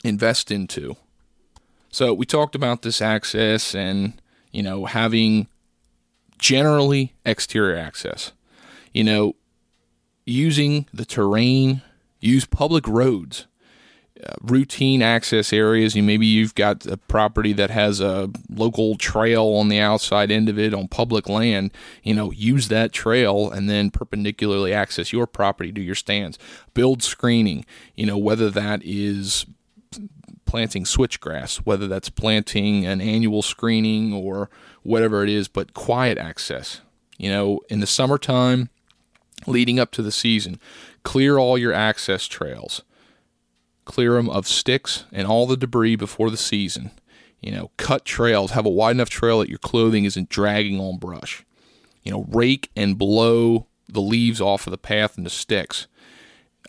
invest 0.04 0.52
into. 0.52 0.96
So 1.90 2.14
we 2.14 2.26
talked 2.26 2.56
about 2.56 2.82
this 2.82 3.02
access 3.02 3.74
and, 3.74 4.22
you 4.52 4.62
know, 4.62 4.86
having 4.86 5.48
generally 6.38 7.14
exterior 7.26 7.78
access. 7.78 8.32
You 8.94 9.04
know, 9.04 9.36
using 10.26 10.88
the 10.94 11.06
terrain, 11.06 11.82
use 12.20 12.46
public 12.46 12.88
roads, 12.88 13.48
routine 14.42 15.02
access 15.02 15.52
areas. 15.52 15.96
You 15.96 16.04
maybe 16.04 16.26
you've 16.26 16.56
got 16.56 16.86
a 16.86 16.98
property 16.98 17.54
that 17.54 17.70
has 17.70 18.00
a 18.00 18.30
local 18.50 18.96
trail 18.98 19.46
on 19.48 19.70
the 19.70 19.80
outside 19.80 20.32
end 20.32 20.50
of 20.50 20.58
it 20.58 20.74
on 20.74 20.88
public 20.88 21.28
land. 21.28 21.72
You 22.04 22.14
know, 22.14 22.32
use 22.32 22.68
that 22.70 22.92
trail 22.92 23.50
and 23.52 23.70
then 23.70 23.92
perpendicularly 23.92 24.74
access 24.74 25.12
your 25.12 25.28
property 25.28 25.72
to 25.74 25.82
your 25.82 25.96
stands. 25.96 26.40
Build 26.74 27.04
screening. 27.04 27.66
You 27.96 28.06
know, 28.06 28.18
whether 28.18 28.50
that 28.52 28.82
is 28.84 29.46
planting 30.46 30.86
switchgrass, 30.86 31.58
whether 31.58 31.88
that's 31.88 32.10
planting 32.10 32.86
an 32.86 33.02
annual 33.02 33.42
screening 33.42 34.14
or 34.14 34.50
whatever 34.84 35.24
it 35.24 35.30
is, 35.30 35.48
but 35.48 35.74
quiet 35.74 36.18
access. 36.18 36.82
You 37.18 37.30
know, 37.30 37.62
in 37.70 37.80
the 37.80 37.88
summertime, 37.88 38.70
leading 39.48 39.80
up 39.80 39.92
to 39.92 40.02
the 40.02 40.12
season, 40.12 40.60
clear 41.04 41.38
all 41.38 41.58
your 41.58 41.74
access 41.74 42.26
trails. 42.28 42.82
Clear 43.86 44.14
them 44.14 44.30
of 44.30 44.48
sticks 44.48 45.06
and 45.12 45.28
all 45.28 45.46
the 45.46 45.58
debris 45.58 45.96
before 45.96 46.30
the 46.30 46.38
season. 46.38 46.92
You 47.42 47.52
know, 47.52 47.72
cut 47.78 48.06
trails, 48.06 48.52
have 48.52 48.66
a 48.66 48.70
wide 48.70 48.96
enough 48.96 49.10
trail 49.10 49.40
that 49.40 49.50
your 49.50 49.60
clothing 49.60 50.06
isn't 50.06 50.30
dragging 50.30 50.80
on 50.80 50.98
brush. 50.98 51.46
You 52.04 52.12
know, 52.12 52.26
rake 52.30 52.72
and 52.76 52.98
blow 52.98 53.68
the 53.88 54.02
leaves 54.02 54.42
off 54.42 54.66
of 54.68 54.72
the 54.72 54.78
path 54.78 55.18
and 55.18 55.26
the 55.26 55.30
sticks. 55.32 55.88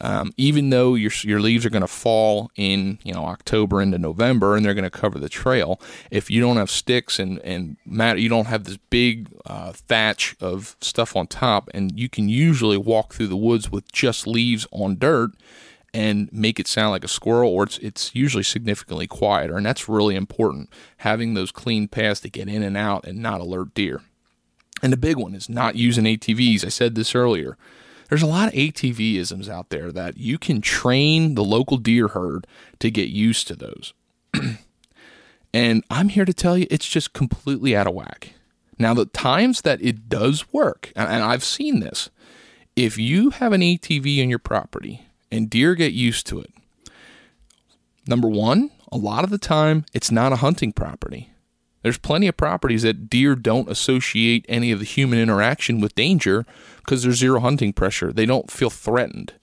Um, 0.01 0.33
even 0.37 0.69
though 0.69 0.95
your 0.95 1.11
your 1.23 1.41
leaves 1.41 1.65
are 1.65 1.71
going 1.71 1.81
to 1.81 1.87
fall 1.87 2.51
in 2.55 2.99
you 3.03 3.15
know 3.15 3.25
October 3.25 3.81
into 3.81 3.99
November 3.99 4.55
and 4.55 4.65
they're 4.65 4.75
going 4.75 4.85
to 4.85 4.91
cover 4.91 5.19
the 5.19 5.31
trail, 5.31 5.81
if 6.11 6.31
you 6.31 6.41
don't 6.41 6.59
have 6.59 6.71
sticks 6.71 7.19
and 7.19 7.39
and 7.39 7.79
mat, 7.87 8.19
you 8.19 8.29
don't 8.29 8.47
have 8.47 8.65
this 8.65 8.77
big 8.91 9.29
uh, 9.47 9.73
thatch 9.73 10.37
of 10.41 10.77
stuff 10.83 11.17
on 11.17 11.27
top, 11.27 11.71
and 11.73 11.99
you 11.99 12.11
can 12.11 12.29
usually 12.29 12.77
walk 12.77 13.15
through 13.15 13.29
the 13.29 13.37
woods 13.37 13.73
with 13.73 13.91
just 13.91 14.27
leaves 14.27 14.67
on 14.71 14.99
dirt 14.99 15.31
and 15.95 16.31
make 16.33 16.61
it 16.61 16.67
sound 16.67 16.91
like 16.91 17.05
a 17.05 17.09
squirrel, 17.09 17.51
or 17.51 17.65
it's 17.65 17.79
it's 17.79 18.15
usually 18.15 18.43
significantly 18.43 19.07
quieter, 19.07 19.57
and 19.57 19.67
that's 19.67 19.89
really 19.89 20.17
important. 20.17 20.71
Having 20.99 21.35
those 21.35 21.51
clean 21.51 21.89
paths 21.89 22.21
to 22.21 22.31
get 22.31 22.49
in 22.49 22.63
and 22.63 22.77
out 22.77 23.07
and 23.07 23.21
not 23.21 23.41
alert 23.41 23.75
deer. 23.75 24.03
And 24.83 24.93
the 24.93 24.99
big 24.99 25.17
one 25.17 25.35
is 25.35 25.49
not 25.49 25.77
using 25.77 26.05
ATVs. 26.05 26.65
I 26.65 26.69
said 26.69 26.95
this 26.95 27.15
earlier 27.15 27.57
there's 28.09 28.23
a 28.23 28.27
lot 28.27 28.49
of 28.49 28.55
ATV 28.55 29.17
isms 29.17 29.49
out 29.49 29.71
there 29.71 29.91
that 29.93 30.17
you 30.17 30.39
can 30.39 30.61
train 30.61 31.35
the 31.35 31.45
local 31.45 31.77
deer 31.77 32.09
herd 32.09 32.47
to 32.79 32.91
get 32.91 33.09
used 33.09 33.49
to 33.49 33.57
those. 33.57 33.95
and 35.55 35.85
I'm 35.91 36.11
here 36.11 36.25
to 36.25 36.35
tell 36.35 36.57
you 36.57 36.67
it's 36.71 36.89
just 36.89 37.13
completely 37.13 37.75
out 37.75 37.87
of 37.87 37.95
whack. 37.95 38.35
Now, 38.79 38.95
the 38.95 39.07
times 39.07 39.63
that 39.63 39.81
it 39.83 40.09
does 40.09 40.53
work, 40.53 40.93
and 40.95 41.25
I've 41.25 41.43
seen 41.43 41.81
this, 41.81 42.11
if 42.77 42.99
you 42.99 43.31
have 43.31 43.53
an 43.53 43.63
ATV 43.63 44.19
in 44.19 44.29
your 44.29 44.39
property 44.39 45.06
and 45.37 45.51
deer 45.51 45.75
get 45.75 45.93
used 45.93 46.27
to 46.29 46.41
it, 46.41 46.53
number 48.07 48.29
one, 48.29 48.71
a 48.91 48.97
lot 48.97 49.25
of 49.25 49.31
the 49.31 49.39
time 49.39 49.85
it's 49.93 50.11
not 50.11 50.33
a 50.33 50.37
hunting 50.37 50.73
property. 50.73 51.31
There's 51.83 51.99
plenty 51.99 52.27
of 52.27 52.37
properties 52.37 52.83
that 52.83 53.09
deer 53.09 53.37
don't 53.37 53.71
associate 53.71 54.45
any 54.49 54.73
of 54.73 54.81
the 54.81 54.85
human 54.85 55.21
interaction 55.21 55.81
with 55.81 55.95
danger 55.95 56.45
because 56.79 57.05
there's 57.05 57.19
zero 57.19 57.39
hunting 57.39 57.73
pressure. 57.73 58.13
They 58.13 58.27
don't 58.27 58.51
feel 58.51 58.71
threatened. 58.71 59.35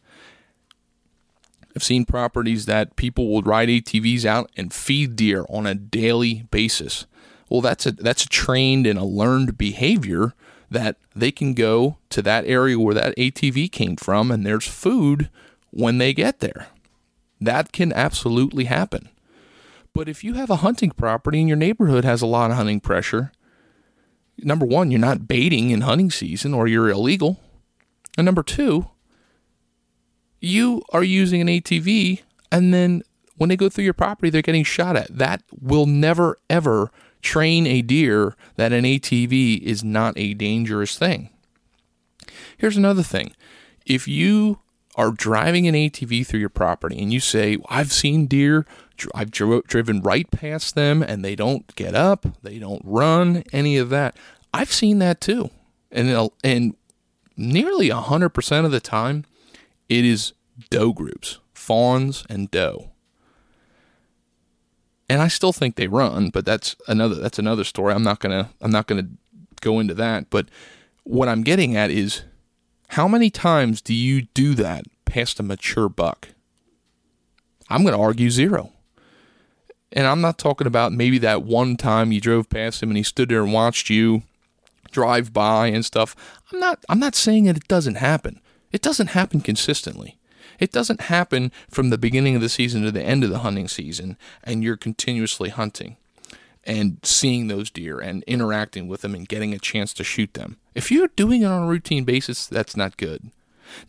I've 1.76 1.84
seen 1.84 2.06
properties 2.06 2.66
that 2.66 2.96
people 2.96 3.30
will 3.32 3.41
ride 3.41 3.70
ATVs 3.70 4.26
out 4.26 4.52
and 4.58 4.74
feed 4.74 5.16
deer 5.16 5.46
on 5.50 5.66
a 5.66 5.74
daily 5.74 6.46
basis. 6.52 7.06
Well, 7.50 7.62
that's 7.62 7.86
a 7.86 7.91
that's 7.91 8.26
a 8.26 8.30
trained 8.30 8.86
and 8.88 9.00
a 9.00 9.06
learned 9.06 9.58
behavior 9.58 10.34
that 10.70 10.98
they 11.16 11.32
can 11.32 11.54
go 11.54 11.98
to 12.10 12.22
that 12.24 12.46
area 12.46 12.80
where 12.80 12.96
that 12.96 13.16
ATV 13.16 13.72
came 13.72 13.96
from 13.96 14.32
and 14.32 14.46
there's 14.46 14.68
food 14.68 15.30
when 15.74 15.98
they 15.98 16.14
get 16.14 16.40
there. 16.40 16.68
That 17.42 17.72
can 17.72 17.92
absolutely 17.92 18.66
happen. 18.66 19.10
But 19.94 20.08
if 20.08 20.24
you 20.24 20.36
have 20.36 20.50
a 20.50 20.58
hunting 20.58 20.92
property 20.92 21.40
and 21.40 21.48
your 21.48 21.58
neighborhood 21.58 22.06
has 22.06 22.22
a 22.22 22.28
lot 22.28 22.52
of 22.52 22.58
hunting 22.58 22.80
pressure, 22.80 23.32
number 24.38 24.66
one, 24.66 24.92
you're 24.92 25.00
not 25.00 25.28
baiting 25.28 25.72
in 25.72 25.82
hunting 25.82 26.10
season 26.10 26.54
or 26.54 26.68
you're 26.68 26.90
illegal. 26.90 27.40
And 28.18 28.26
number 28.26 28.44
two, 28.44 28.88
you 30.40 30.84
are 30.92 31.04
using 31.04 31.42
an 31.42 31.48
ATV 31.48 32.22
and 32.52 32.74
then 32.74 33.04
when 33.36 33.50
they 33.50 33.56
go 33.56 33.68
through 33.68 33.84
your 33.84 33.94
property, 33.94 34.30
they're 34.30 34.44
getting 34.44 34.64
shot 34.64 34.96
at. 34.96 35.16
That 35.16 35.42
will 35.60 35.88
never, 35.88 36.38
ever 36.50 36.92
train 37.22 37.66
a 37.66 37.82
deer 37.82 38.36
that 38.58 38.72
an 38.72 38.84
ATV 38.84 39.60
is 39.62 39.84
not 39.84 40.14
a 40.18 40.36
dangerous 40.36 40.98
thing. 40.98 41.30
Here's 42.58 42.78
another 42.78 43.04
thing 43.04 43.34
if 43.86 44.08
you 44.08 44.60
are 44.96 45.12
driving 45.12 45.68
an 45.68 45.74
ATV 45.74 46.26
through 46.26 46.39
your 46.39 46.50
property 46.50 47.02
and 47.02 47.12
you 47.12 47.20
say, 47.20 47.58
I've 47.70 47.91
seen 47.91 48.28
deer 48.28 48.66
I've 49.14 49.32
dro- 49.32 49.62
driven 49.62 50.02
right 50.02 50.30
past 50.32 50.76
them 50.76 51.02
and 51.02 51.24
they 51.24 51.36
don't 51.36 51.74
get 51.76 51.96
up, 51.96 52.26
they 52.41 52.60
don't 52.60 52.82
run, 52.86 53.44
any 53.52 53.78
of 53.78 53.89
that. 53.89 54.16
I've 54.54 54.72
seen 54.72 55.00
that 55.00 55.20
too. 55.20 55.50
And 55.91 56.30
and 56.44 56.76
nearly 57.36 57.89
100% 57.89 58.66
of 58.66 58.72
the 58.72 58.80
time 58.80 59.26
it 59.89 60.06
is 60.06 60.34
doe 60.70 60.94
groups, 60.94 61.39
fawns 61.54 62.24
and 62.30 62.50
doe. 62.52 62.89
And 65.10 65.22
I 65.22 65.28
still 65.28 65.54
think 65.54 65.76
they 65.76 65.88
run, 65.88 66.30
but 66.30 66.46
that's 66.46 66.76
another 66.88 67.16
that's 67.16 67.38
another 67.38 67.64
story. 67.64 67.94
I'm 67.94 68.04
not 68.04 68.20
to 68.32 68.50
I'm 68.62 68.72
not 68.72 68.88
to 69.04 69.10
go 69.62 69.80
into 69.80 69.94
that, 69.96 70.30
but 70.30 70.48
what 71.04 71.28
I'm 71.28 71.44
getting 71.44 71.76
at 71.76 71.91
is 71.91 72.24
how 72.94 73.08
many 73.08 73.32
times 73.32 73.82
do 73.82 73.94
you 73.94 74.24
do 74.36 74.54
that 74.54 74.86
past 75.06 75.39
a 75.39 75.44
mature 75.44 75.89
buck? 75.89 76.30
I'm 77.68 77.82
going 77.82 77.96
to 77.96 78.00
argue 78.00 78.30
zero. 78.30 78.72
And 79.91 80.06
I'm 80.06 80.22
not 80.22 80.38
talking 80.38 80.68
about 80.68 80.91
maybe 80.91 81.18
that 81.20 81.41
one 81.41 81.76
time 81.76 82.12
you 82.12 82.22
drove 82.22 82.50
past 82.50 82.84
him 82.84 82.91
and 82.91 82.98
he 82.98 83.04
stood 83.04 83.30
there 83.30 83.41
and 83.41 83.52
watched 83.52 83.89
you 83.89 84.22
drive 84.91 85.34
by 85.34 85.68
and 85.68 85.84
stuff. 85.84 86.16
I'm 86.52 86.60
not 86.60 86.86
I'm 86.88 87.00
not 87.00 87.16
saying 87.16 87.46
that 87.46 87.58
it 87.58 87.68
doesn't 87.68 87.96
happen. 87.96 88.39
It 88.72 88.84
doesn't 88.84 89.08
happen 89.08 89.41
consistently. 89.41 90.20
It 90.60 90.72
doesn't 90.72 91.02
happen 91.02 91.52
from 91.70 91.89
the 91.89 91.98
beginning 91.98 92.36
of 92.36 92.41
the 92.41 92.50
season 92.50 92.84
to 92.84 92.91
the 92.91 93.02
end 93.02 93.24
of 93.24 93.32
the 93.32 93.39
hunting 93.39 93.68
season 93.68 94.18
and 94.44 94.64
you're 94.64 94.78
continuously 94.78 95.50
hunting 95.50 95.98
and 96.66 96.97
seeing 97.03 97.47
those 97.47 97.70
deer 97.70 97.99
and 97.99 98.24
interacting 98.24 98.88
with 98.88 99.01
them 99.01 99.16
and 99.16 99.28
getting 99.28 99.53
a 99.53 99.59
chance 99.59 99.93
to 99.93 100.03
shoot 100.03 100.34
them. 100.34 100.57
If 100.74 100.91
you're 100.91 101.09
doing 101.09 101.41
it 101.41 101.47
on 101.47 101.64
a 101.64 101.68
routine 101.68 102.03
basis, 102.03 102.47
that's 102.47 102.78
not 102.78 102.97
good. 102.97 103.32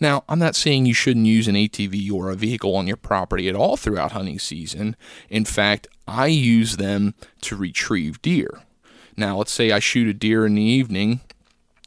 Now, 0.00 0.24
I'm 0.28 0.38
not 0.38 0.56
saying 0.56 0.86
you 0.86 0.94
shouldn't 0.94 1.26
use 1.26 1.48
an 1.48 1.56
ATV 1.56 2.10
or 2.12 2.30
a 2.30 2.36
vehicle 2.36 2.74
on 2.74 2.86
your 2.86 2.96
property 2.96 3.48
at 3.48 3.56
all 3.56 3.76
throughout 3.76 4.12
hunting 4.12 4.38
season. 4.38 4.96
In 5.28 5.44
fact, 5.44 5.88
I 6.06 6.26
use 6.26 6.76
them 6.76 7.14
to 7.42 7.56
retrieve 7.56 8.22
deer. 8.22 8.60
Now, 9.16 9.38
let's 9.38 9.52
say 9.52 9.70
I 9.70 9.78
shoot 9.78 10.08
a 10.08 10.14
deer 10.14 10.46
in 10.46 10.54
the 10.54 10.62
evening 10.62 11.20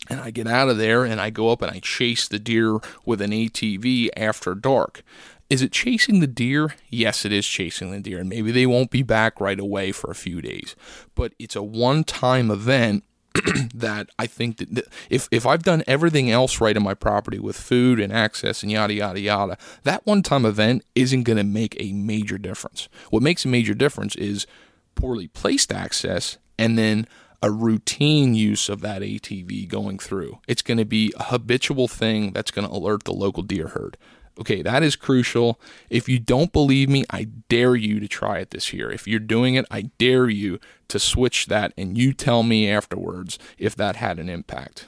and 0.09 0.19
I 0.19 0.31
get 0.31 0.47
out 0.47 0.69
of 0.69 0.77
there 0.77 1.03
and 1.03 1.19
I 1.19 1.29
go 1.29 1.49
up 1.49 1.61
and 1.61 1.71
I 1.71 1.79
chase 1.79 2.27
the 2.27 2.39
deer 2.39 2.79
with 3.05 3.21
an 3.21 3.31
ATV 3.31 4.09
after 4.15 4.55
dark. 4.55 5.03
Is 5.50 5.62
it 5.62 5.72
chasing 5.72 6.20
the 6.20 6.28
deer? 6.28 6.76
Yes, 6.89 7.24
it 7.24 7.32
is 7.32 7.48
chasing 7.48 7.91
the 7.91 8.00
deer. 8.00 8.20
And 8.20 8.30
maybe 8.30 8.52
they 8.52 8.66
won't 8.66 8.91
be 8.91 9.02
back 9.02 9.39
right 9.39 9.60
away 9.60 9.91
for 9.91 10.12
a 10.12 10.16
few 10.16 10.41
days. 10.41 10.76
But 11.16 11.34
it's 11.39 11.56
a 11.56 11.64
one 11.64 12.04
time 12.04 12.52
event 12.52 13.04
that 13.74 14.10
I 14.20 14.28
think 14.28 14.58
that 14.58 14.88
if 15.10 15.28
if 15.32 15.45
I've 15.45 15.64
done 15.64 15.84
everything 15.88 16.30
else 16.32 16.60
right 16.60 16.76
on 16.76 16.84
my 16.84 16.93
property 16.93 17.39
with 17.39 17.56
food 17.56 18.00
and 18.00 18.12
access 18.12 18.62
and 18.64 18.72
yada 18.72 18.93
yada 18.93 19.20
yada, 19.20 19.58
that 19.84 20.06
one 20.06 20.22
time 20.22 20.45
event 20.45 20.84
isn't 20.95 21.24
going 21.24 21.38
to 21.38 21.43
make 21.43 21.76
a 21.80 21.93
major 21.93 22.38
difference. 22.38 22.89
What 23.10 23.24
makes 23.24 23.45
a 23.45 23.50
major 23.50 23.74
difference 23.74 24.16
is 24.16 24.48
poorly 24.95 25.28
placed 25.28 25.72
access 25.72 26.38
and 26.58 26.78
then 26.78 27.08
a 27.41 27.52
routine 27.52 28.34
use 28.34 28.68
of 28.68 28.82
that 28.82 29.02
ATV 29.02 29.68
going 29.68 30.00
through. 30.00 30.39
It's 30.48 30.64
going 30.64 30.80
to 30.80 30.86
be 30.86 31.14
a 31.18 31.26
habitual 31.26 31.88
thing 31.88 32.34
that's 32.34 32.52
going 32.52 32.68
to 32.68 32.74
alert 32.74 33.04
the 33.04 33.14
local 33.14 33.43
deer 33.43 33.68
herd. 33.68 33.95
Okay, 34.39 34.61
that 34.61 34.83
is 34.83 34.95
crucial. 34.95 35.59
If 35.89 36.07
you 36.07 36.19
don't 36.19 36.53
believe 36.53 36.89
me, 36.89 37.05
I 37.09 37.25
dare 37.49 37.75
you 37.75 37.99
to 37.99 38.07
try 38.07 38.38
it 38.38 38.51
this 38.51 38.71
year. 38.71 38.91
If 38.91 39.07
you're 39.07 39.19
doing 39.19 39.55
it, 39.55 39.65
I 39.71 39.89
dare 39.97 40.29
you 40.29 40.59
to 40.89 40.99
switch 40.99 41.47
that 41.47 41.73
and 41.77 41.97
you 41.97 42.13
tell 42.13 42.43
me 42.43 42.69
afterwards 42.69 43.39
if 43.57 43.75
that 43.75 43.95
had 43.95 44.19
an 44.19 44.29
impact. 44.29 44.85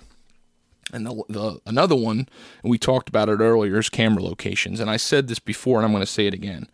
And 0.93 1.05
the, 1.05 1.23
the, 1.29 1.59
another 1.65 1.95
one, 1.95 2.27
and 2.63 2.69
we 2.69 2.77
talked 2.77 3.09
about 3.09 3.29
it 3.29 3.39
earlier, 3.39 3.77
is 3.79 3.89
camera 3.89 4.23
locations. 4.23 4.79
And 4.79 4.89
I 4.89 4.97
said 4.97 5.27
this 5.27 5.39
before, 5.39 5.77
and 5.77 5.85
I'm 5.85 5.91
going 5.91 6.01
to 6.01 6.07
say 6.07 6.27
it 6.27 6.33
again. 6.33 6.67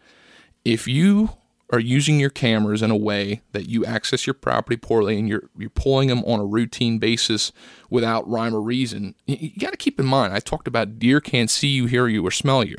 If 0.63 0.87
you 0.87 1.31
are 1.75 1.79
using 1.79 2.19
your 2.19 2.31
cameras 2.31 2.81
in 2.81 2.89
a 2.89 2.95
way 2.95 3.41
that 3.51 3.69
you 3.69 3.85
access 3.85 4.25
your 4.25 4.33
property 4.33 4.77
poorly 4.77 5.19
and 5.19 5.27
you're 5.29 5.49
you're 5.57 5.69
pulling 5.69 6.07
them 6.07 6.23
on 6.23 6.39
a 6.39 6.45
routine 6.45 6.97
basis 6.97 7.51
without 7.89 8.27
rhyme 8.27 8.55
or 8.55 8.61
reason. 8.61 9.13
You, 9.27 9.37
you 9.39 9.59
got 9.59 9.71
to 9.71 9.77
keep 9.77 9.99
in 9.99 10.05
mind. 10.05 10.33
I 10.33 10.39
talked 10.39 10.67
about 10.67 10.97
deer 10.97 11.21
can't 11.21 11.49
see 11.51 11.67
you, 11.67 11.85
hear 11.85 12.07
you, 12.07 12.25
or 12.25 12.31
smell 12.31 12.63
you. 12.63 12.77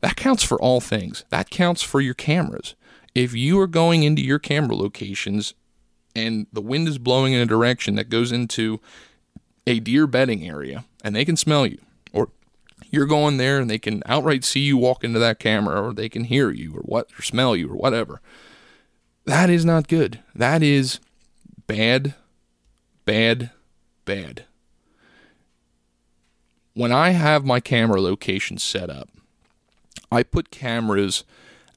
That 0.00 0.16
counts 0.16 0.42
for 0.42 0.60
all 0.60 0.80
things. 0.80 1.24
That 1.30 1.48
counts 1.48 1.82
for 1.82 2.00
your 2.00 2.14
cameras. 2.14 2.74
if 3.14 3.34
you 3.34 3.60
are 3.60 3.66
going 3.66 4.02
into 4.02 4.22
your 4.22 4.38
camera 4.38 4.74
locations 4.74 5.54
and 6.14 6.46
the 6.52 6.60
wind 6.60 6.88
is 6.88 6.98
blowing 6.98 7.32
in 7.32 7.40
a 7.40 7.46
direction 7.46 7.94
that 7.94 8.08
goes 8.08 8.32
into 8.32 8.80
a 9.66 9.80
deer 9.80 10.06
bedding 10.06 10.46
area 10.46 10.84
and 11.04 11.14
they 11.14 11.24
can 11.24 11.36
smell 11.36 11.66
you, 11.66 11.78
you're 12.92 13.06
going 13.06 13.38
there 13.38 13.58
and 13.58 13.68
they 13.68 13.78
can 13.78 14.02
outright 14.06 14.44
see 14.44 14.60
you 14.60 14.76
walk 14.76 15.02
into 15.02 15.18
that 15.18 15.40
camera, 15.40 15.82
or 15.82 15.92
they 15.92 16.08
can 16.08 16.24
hear 16.24 16.50
you, 16.50 16.74
or 16.76 16.82
what, 16.82 17.08
or 17.18 17.22
smell 17.22 17.56
you, 17.56 17.68
or 17.68 17.74
whatever. 17.74 18.20
That 19.24 19.50
is 19.50 19.64
not 19.64 19.88
good. 19.88 20.20
That 20.34 20.62
is 20.62 21.00
bad, 21.66 22.14
bad, 23.04 23.50
bad. 24.04 24.44
When 26.74 26.92
I 26.92 27.10
have 27.10 27.44
my 27.44 27.60
camera 27.60 28.00
location 28.00 28.58
set 28.58 28.90
up, 28.90 29.08
I 30.10 30.22
put 30.22 30.50
cameras 30.50 31.24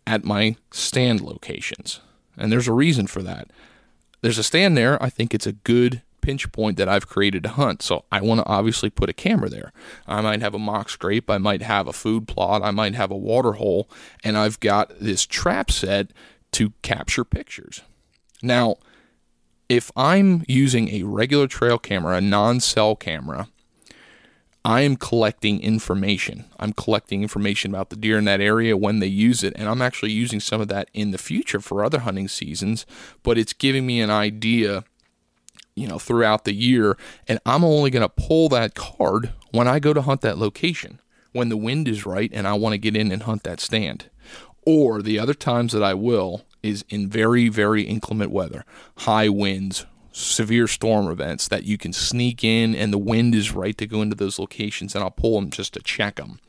at 0.05 0.25
my 0.25 0.57
stand 0.71 1.21
locations. 1.21 2.01
And 2.37 2.51
there's 2.51 2.67
a 2.67 2.73
reason 2.73 3.07
for 3.07 3.23
that. 3.23 3.49
There's 4.21 4.37
a 4.37 4.43
stand 4.43 4.75
there. 4.75 5.01
I 5.01 5.09
think 5.09 5.33
it's 5.33 5.47
a 5.47 5.53
good 5.53 6.01
pinch 6.25 6.51
point 6.51 6.77
that 6.77 6.89
I've 6.89 7.07
created 7.07 7.43
to 7.43 7.49
hunt. 7.49 7.83
So 7.83 8.05
I 8.11 8.19
want 8.21 8.39
to 8.39 8.47
obviously 8.47 8.89
put 8.89 9.09
a 9.09 9.13
camera 9.13 9.47
there. 9.47 9.71
I 10.07 10.21
might 10.21 10.41
have 10.41 10.55
a 10.55 10.59
mock 10.59 10.89
scrape. 10.89 11.29
I 11.29 11.37
might 11.37 11.61
have 11.61 11.87
a 11.87 11.93
food 11.93 12.27
plot. 12.27 12.63
I 12.63 12.71
might 12.71 12.95
have 12.95 13.11
a 13.11 13.17
water 13.17 13.53
hole. 13.53 13.87
And 14.23 14.35
I've 14.35 14.59
got 14.59 14.91
this 14.99 15.25
trap 15.27 15.69
set 15.69 16.07
to 16.53 16.73
capture 16.81 17.23
pictures. 17.23 17.81
Now, 18.41 18.77
if 19.69 19.91
I'm 19.95 20.43
using 20.47 20.89
a 20.89 21.03
regular 21.03 21.47
trail 21.47 21.77
camera, 21.77 22.17
a 22.17 22.21
non 22.21 22.59
cell 22.59 22.95
camera, 22.95 23.47
I 24.63 24.81
am 24.81 24.95
collecting 24.95 25.61
information. 25.61 26.45
I'm 26.59 26.73
collecting 26.73 27.21
information 27.21 27.69
about 27.69 27.91
the 27.91 27.95
deer 27.95 28.17
in 28.17 28.25
that 28.25 28.41
area 28.41 28.75
when 28.75 28.97
they 28.97 29.05
use 29.07 29.43
it, 29.43 29.53
and 29.55 29.69
I'm 29.69 29.81
actually 29.81 30.11
using 30.11 30.39
some 30.39 30.59
of 30.59 30.69
that 30.69 30.89
in 30.91 31.11
the 31.11 31.19
future 31.19 31.59
for 31.59 31.83
other 31.83 31.99
hunting 31.99 32.27
seasons, 32.27 32.87
but 33.21 33.37
it's 33.37 33.53
giving 33.53 33.85
me 33.85 34.01
an 34.01 34.09
idea, 34.09 34.83
you 35.75 35.87
know, 35.87 35.99
throughout 35.99 36.45
the 36.45 36.53
year, 36.53 36.97
and 37.27 37.39
I'm 37.45 37.63
only 37.63 37.89
going 37.89 38.01
to 38.01 38.09
pull 38.09 38.49
that 38.49 38.75
card 38.75 39.31
when 39.51 39.67
I 39.67 39.79
go 39.79 39.93
to 39.93 40.01
hunt 40.01 40.21
that 40.21 40.37
location, 40.37 41.01
when 41.33 41.49
the 41.49 41.57
wind 41.57 41.87
is 41.87 42.05
right 42.05 42.31
and 42.33 42.47
I 42.47 42.53
want 42.53 42.73
to 42.73 42.77
get 42.77 42.95
in 42.95 43.11
and 43.11 43.23
hunt 43.23 43.43
that 43.43 43.59
stand. 43.59 44.09
Or 44.65 45.01
the 45.01 45.19
other 45.19 45.33
times 45.33 45.73
that 45.73 45.83
I 45.83 45.93
will 45.93 46.45
is 46.63 46.83
in 46.89 47.09
very, 47.09 47.49
very 47.49 47.83
inclement 47.83 48.31
weather, 48.31 48.65
high 48.99 49.29
winds, 49.29 49.85
severe 50.11 50.65
storm 50.65 51.09
events 51.09 51.49
that 51.49 51.65
you 51.65 51.77
can 51.77 51.91
sneak 51.91 52.41
in 52.41 52.73
and 52.73 52.93
the 52.93 52.97
wind 52.97 53.35
is 53.35 53.51
right 53.51 53.77
to 53.77 53.85
go 53.85 54.01
into 54.01 54.15
those 54.15 54.39
locations 54.39 54.95
and 54.95 55.03
I'll 55.03 55.11
pull 55.11 55.39
them 55.39 55.49
just 55.49 55.73
to 55.73 55.81
check 55.81 56.15
them. 56.15 56.39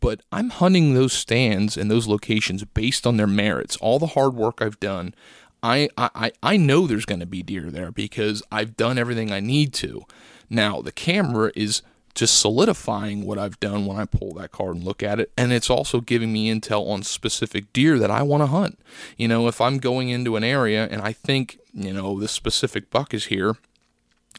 But 0.00 0.22
I'm 0.32 0.48
hunting 0.48 0.94
those 0.94 1.12
stands 1.12 1.76
and 1.76 1.90
those 1.90 2.08
locations 2.08 2.64
based 2.64 3.06
on 3.06 3.18
their 3.18 3.26
merits. 3.26 3.76
All 3.76 3.98
the 3.98 4.06
hard 4.08 4.34
work 4.34 4.62
I've 4.62 4.80
done, 4.80 5.14
I 5.62 5.88
I, 5.96 6.32
I 6.42 6.56
know 6.56 6.86
there's 6.86 7.06
going 7.06 7.20
to 7.20 7.26
be 7.26 7.42
deer 7.42 7.70
there 7.70 7.90
because 7.90 8.42
I've 8.50 8.76
done 8.76 8.98
everything 8.98 9.30
I 9.30 9.40
need 9.40 9.72
to. 9.74 10.04
Now, 10.50 10.82
the 10.82 10.92
camera 10.92 11.52
is 11.54 11.82
just 12.14 12.38
solidifying 12.38 13.24
what 13.24 13.38
I've 13.38 13.58
done 13.60 13.86
when 13.86 13.96
I 13.96 14.04
pull 14.04 14.34
that 14.34 14.52
card 14.52 14.76
and 14.76 14.84
look 14.84 15.02
at 15.02 15.18
it. 15.18 15.32
And 15.36 15.52
it's 15.52 15.70
also 15.70 16.00
giving 16.00 16.32
me 16.32 16.52
intel 16.52 16.88
on 16.90 17.02
specific 17.02 17.72
deer 17.72 17.98
that 17.98 18.10
I 18.10 18.22
want 18.22 18.42
to 18.42 18.48
hunt. 18.48 18.78
You 19.16 19.28
know, 19.28 19.48
if 19.48 19.60
I'm 19.60 19.78
going 19.78 20.10
into 20.10 20.36
an 20.36 20.44
area 20.44 20.86
and 20.90 21.00
I 21.00 21.12
think, 21.12 21.58
you 21.72 21.92
know, 21.92 22.20
this 22.20 22.32
specific 22.32 22.90
buck 22.90 23.14
is 23.14 23.26
here, 23.26 23.56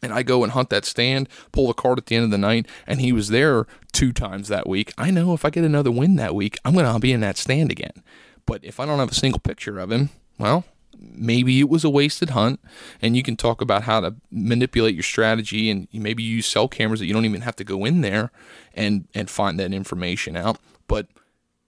and 0.02 0.14
I 0.14 0.22
go 0.22 0.44
and 0.44 0.52
hunt 0.52 0.70
that 0.70 0.86
stand, 0.86 1.30
pull 1.52 1.68
the 1.68 1.74
card 1.74 1.98
at 1.98 2.08
the 2.08 2.16
end 2.16 2.26
of 2.26 2.32
the 2.32 2.38
night, 2.38 2.68
and 2.86 3.00
he 3.00 3.12
was 3.12 3.30
there 3.30 3.66
two 3.92 4.12
times 4.12 4.50
that 4.50 4.68
week, 4.68 4.94
I 4.98 5.12
know 5.12 5.34
if 5.34 5.46
I 5.46 5.50
get 5.50 5.64
another 5.64 5.92
win 5.92 6.16
that 6.18 6.36
week, 6.36 6.58
I'm 6.66 6.74
going 6.74 6.92
to 6.92 7.00
be 7.00 7.14
in 7.14 7.22
that 7.22 7.38
stand 7.38 7.72
again. 7.72 8.04
But 8.46 8.64
if 8.64 8.80
I 8.80 8.86
don't 8.86 9.00
have 9.00 9.12
a 9.12 9.16
single 9.16 9.40
picture 9.40 9.80
of 9.80 9.92
him, 9.92 10.10
well, 10.38 10.66
maybe 11.12 11.60
it 11.60 11.70
was 11.70 11.84
a 11.84 11.90
wasted 11.90 12.32
hunt 12.32 12.60
and 13.02 13.16
you 13.16 13.24
can 13.24 13.36
talk 13.36 13.62
about 13.62 13.84
how 13.84 14.00
to 14.00 14.16
manipulate 14.32 14.96
your 14.96 15.04
strategy 15.04 15.70
and 15.70 15.88
maybe 15.94 16.24
use 16.24 16.46
cell 16.46 16.68
cameras 16.68 17.00
that 17.00 17.06
you 17.06 17.14
don't 17.14 17.26
even 17.26 17.42
have 17.42 17.56
to 17.56 17.64
go 17.64 17.86
in 17.86 18.02
there 18.02 18.32
and 18.74 19.08
and 19.14 19.30
find 19.30 19.60
that 19.60 19.74
information 19.74 20.36
out. 20.36 20.58
But 20.88 21.08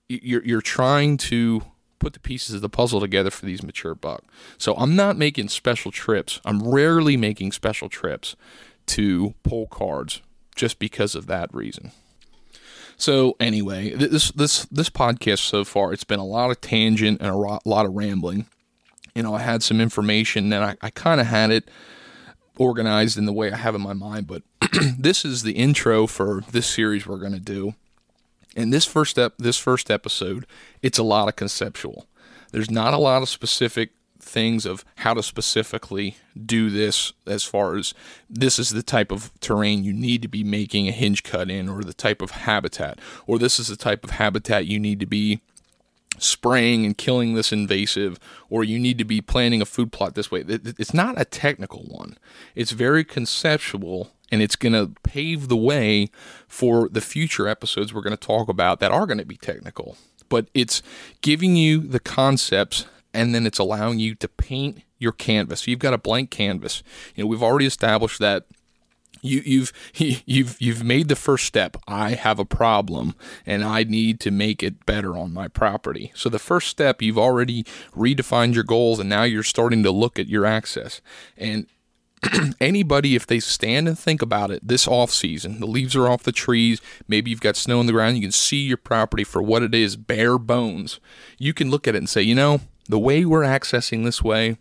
you're 0.07 0.43
you're 0.43 0.61
trying 0.61 1.17
to 1.17 1.61
put 1.99 2.13
the 2.13 2.19
pieces 2.19 2.55
of 2.55 2.61
the 2.61 2.69
puzzle 2.69 2.99
together 2.99 3.31
for 3.31 3.45
these 3.45 3.63
mature 3.63 3.95
buck. 3.95 4.23
So 4.57 4.75
i'm 4.75 4.95
not 4.95 5.17
making 5.17 5.49
special 5.49 5.91
trips. 5.91 6.39
I'm 6.45 6.61
rarely 6.61 7.17
making 7.17 7.51
special 7.51 7.89
trips 7.89 8.35
to 8.87 9.33
pull 9.43 9.67
cards 9.67 10.21
just 10.55 10.79
because 10.79 11.15
of 11.15 11.27
that 11.27 11.53
reason. 11.53 11.91
So 12.97 13.35
anyway, 13.39 13.89
this 13.89 14.31
this 14.31 14.65
this 14.65 14.89
podcast 14.89 15.39
so 15.39 15.65
far, 15.65 15.91
it's 15.91 16.05
been 16.05 16.19
a 16.19 16.25
lot 16.25 16.51
of 16.51 16.61
tangent 16.61 17.19
and 17.21 17.29
a 17.29 17.35
lot 17.35 17.85
of 17.85 17.93
rambling 17.93 18.47
you 19.15 19.23
know, 19.23 19.33
I 19.33 19.39
had 19.39 19.63
some 19.63 19.81
information 19.81 20.51
and 20.51 20.63
I, 20.63 20.75
I 20.81 20.89
kind 20.91 21.21
of 21.21 21.27
had 21.27 21.49
it 21.49 21.69
organized 22.57 23.17
in 23.17 23.25
the 23.25 23.33
way 23.33 23.51
I 23.51 23.57
have 23.57 23.73
in 23.73 23.81
my 23.81 23.93
mind. 23.93 24.27
But 24.27 24.43
this 24.99 25.25
is 25.25 25.43
the 25.43 25.53
intro 25.53 26.05
for 26.05 26.43
this 26.51 26.67
series 26.67 27.07
we're 27.07 27.17
going 27.17 27.31
to 27.33 27.39
do. 27.39 27.73
And 28.55 28.71
this 28.71 28.85
first 28.85 29.11
step, 29.11 29.33
this 29.37 29.57
first 29.57 29.89
episode, 29.89 30.45
it's 30.81 30.97
a 30.97 31.03
lot 31.03 31.27
of 31.27 31.35
conceptual. 31.35 32.05
There's 32.51 32.69
not 32.69 32.93
a 32.93 32.97
lot 32.97 33.21
of 33.21 33.29
specific 33.29 33.91
things 34.19 34.65
of 34.65 34.83
how 34.97 35.13
to 35.13 35.21
specifically 35.21 36.17
do 36.45 36.69
this 36.69 37.13
as 37.27 37.43
far 37.43 37.75
as 37.75 37.93
this 38.29 38.57
is 38.57 38.71
the 38.71 38.81
type 38.81 39.11
of 39.11 39.31
terrain 39.39 39.83
you 39.83 39.93
need 39.93 40.21
to 40.21 40.27
be 40.27 40.43
making 40.43 40.87
a 40.87 40.91
hinge 40.91 41.21
cut 41.21 41.49
in 41.49 41.69
or 41.69 41.83
the 41.83 41.93
type 41.93 42.23
of 42.23 42.31
habitat 42.31 42.97
or 43.27 43.37
this 43.37 43.59
is 43.59 43.67
the 43.67 43.75
type 43.75 44.03
of 44.03 44.11
habitat 44.11 44.65
you 44.65 44.79
need 44.79 44.99
to 44.99 45.05
be 45.05 45.41
spraying 46.17 46.85
and 46.85 46.97
killing 46.97 47.33
this 47.33 47.51
invasive, 47.51 48.19
or 48.49 48.63
you 48.63 48.79
need 48.79 48.97
to 48.97 49.05
be 49.05 49.21
planning 49.21 49.61
a 49.61 49.65
food 49.65 49.91
plot 49.91 50.15
this 50.15 50.31
way. 50.31 50.43
It's 50.47 50.93
not 50.93 51.19
a 51.19 51.25
technical 51.25 51.83
one, 51.83 52.17
it's 52.55 52.71
very 52.71 53.03
conceptual. 53.03 54.11
And 54.31 54.41
it's 54.41 54.55
going 54.55 54.73
to 54.73 54.91
pave 55.03 55.49
the 55.49 55.55
way 55.55 56.09
for 56.47 56.89
the 56.89 56.99
future 56.99 57.47
episodes 57.47 57.93
we're 57.93 58.01
going 58.01 58.17
to 58.17 58.27
talk 58.27 58.49
about 58.49 58.79
that 58.79 58.91
are 58.91 59.05
going 59.05 59.19
to 59.19 59.25
be 59.25 59.37
technical. 59.37 59.97
But 60.29 60.47
it's 60.55 60.81
giving 61.21 61.55
you 61.55 61.81
the 61.81 61.99
concepts 61.99 62.87
and 63.13 63.35
then 63.35 63.45
it's 63.45 63.59
allowing 63.59 63.99
you 63.99 64.15
to 64.15 64.27
paint 64.27 64.81
your 64.97 65.11
canvas. 65.11 65.67
You've 65.67 65.79
got 65.79 65.93
a 65.93 65.99
blank 65.99 66.31
canvas. 66.31 66.81
You 67.15 67.23
know, 67.23 67.27
we've 67.27 67.43
already 67.43 67.67
established 67.67 68.17
that 68.19 68.45
you, 69.25 69.41
you've 69.45 69.73
you've 70.25 70.61
you've 70.61 70.83
made 70.83 71.07
the 71.07 71.15
first 71.15 71.45
step. 71.45 71.77
I 71.87 72.11
have 72.11 72.39
a 72.39 72.45
problem 72.45 73.15
and 73.45 73.63
I 73.63 73.83
need 73.83 74.19
to 74.21 74.31
make 74.31 74.63
it 74.63 74.85
better 74.85 75.17
on 75.17 75.33
my 75.33 75.47
property. 75.47 76.11
So 76.15 76.29
the 76.29 76.39
first 76.39 76.67
step, 76.67 77.01
you've 77.01 77.17
already 77.17 77.63
redefined 77.95 78.53
your 78.53 78.63
goals, 78.63 78.99
and 78.99 79.09
now 79.09 79.23
you're 79.23 79.43
starting 79.43 79.83
to 79.83 79.91
look 79.91 80.19
at 80.19 80.27
your 80.27 80.45
access. 80.45 81.01
And 81.37 81.67
anybody, 82.61 83.15
if 83.15 83.27
they 83.27 83.39
stand 83.39 83.87
and 83.87 83.97
think 83.97 84.21
about 84.21 84.51
it, 84.51 84.67
this 84.67 84.87
off 84.87 85.11
season, 85.11 85.59
the 85.59 85.67
leaves 85.67 85.95
are 85.95 86.09
off 86.09 86.23
the 86.23 86.31
trees. 86.31 86.81
Maybe 87.07 87.29
you've 87.29 87.41
got 87.41 87.55
snow 87.55 87.79
on 87.79 87.85
the 87.85 87.91
ground. 87.91 88.15
You 88.15 88.23
can 88.23 88.31
see 88.31 88.63
your 88.63 88.77
property 88.77 89.23
for 89.23 89.41
what 89.41 89.63
it 89.63 89.75
is, 89.75 89.95
bare 89.95 90.37
bones. 90.37 90.99
You 91.37 91.53
can 91.53 91.69
look 91.69 91.87
at 91.87 91.95
it 91.95 91.99
and 91.99 92.09
say, 92.09 92.21
you 92.21 92.35
know, 92.35 92.61
the 92.87 92.99
way 92.99 93.25
we're 93.25 93.41
accessing 93.41 94.03
this 94.03 94.23
way 94.23 94.57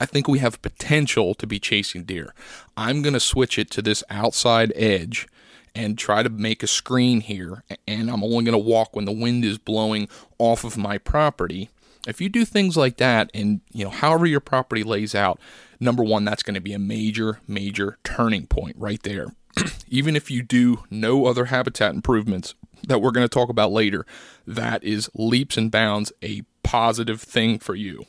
I 0.00 0.06
think 0.06 0.28
we 0.28 0.38
have 0.38 0.62
potential 0.62 1.34
to 1.34 1.46
be 1.46 1.58
chasing 1.58 2.04
deer. 2.04 2.32
I'm 2.76 3.02
going 3.02 3.14
to 3.14 3.20
switch 3.20 3.58
it 3.58 3.70
to 3.72 3.82
this 3.82 4.04
outside 4.10 4.72
edge 4.76 5.26
and 5.74 5.98
try 5.98 6.22
to 6.22 6.28
make 6.28 6.62
a 6.62 6.68
screen 6.68 7.20
here, 7.20 7.64
and 7.86 8.10
I'm 8.10 8.22
only 8.22 8.44
going 8.44 8.52
to 8.52 8.58
walk 8.58 8.94
when 8.94 9.06
the 9.06 9.12
wind 9.12 9.44
is 9.44 9.58
blowing 9.58 10.08
off 10.38 10.62
of 10.62 10.76
my 10.76 10.98
property. 10.98 11.70
If 12.06 12.20
you 12.20 12.28
do 12.28 12.44
things 12.44 12.76
like 12.76 12.96
that, 12.98 13.30
and 13.34 13.60
you 13.72 13.84
know, 13.84 13.90
however 13.90 14.24
your 14.24 14.40
property 14.40 14.84
lays 14.84 15.14
out, 15.14 15.40
number 15.80 16.04
one, 16.04 16.24
that's 16.24 16.44
going 16.44 16.54
to 16.54 16.60
be 16.60 16.72
a 16.72 16.78
major, 16.78 17.40
major 17.48 17.98
turning 18.04 18.46
point 18.46 18.76
right 18.78 19.02
there. 19.02 19.34
Even 19.88 20.14
if 20.14 20.30
you 20.30 20.42
do 20.42 20.84
no 20.90 21.26
other 21.26 21.46
habitat 21.46 21.94
improvements 21.94 22.54
that 22.86 23.02
we're 23.02 23.10
going 23.10 23.26
to 23.26 23.28
talk 23.28 23.48
about 23.48 23.72
later, 23.72 24.06
that 24.46 24.82
is 24.84 25.10
leaps 25.14 25.56
and 25.56 25.72
bounds 25.72 26.12
a 26.22 26.42
positive 26.62 27.20
thing 27.20 27.58
for 27.58 27.74
you 27.74 28.06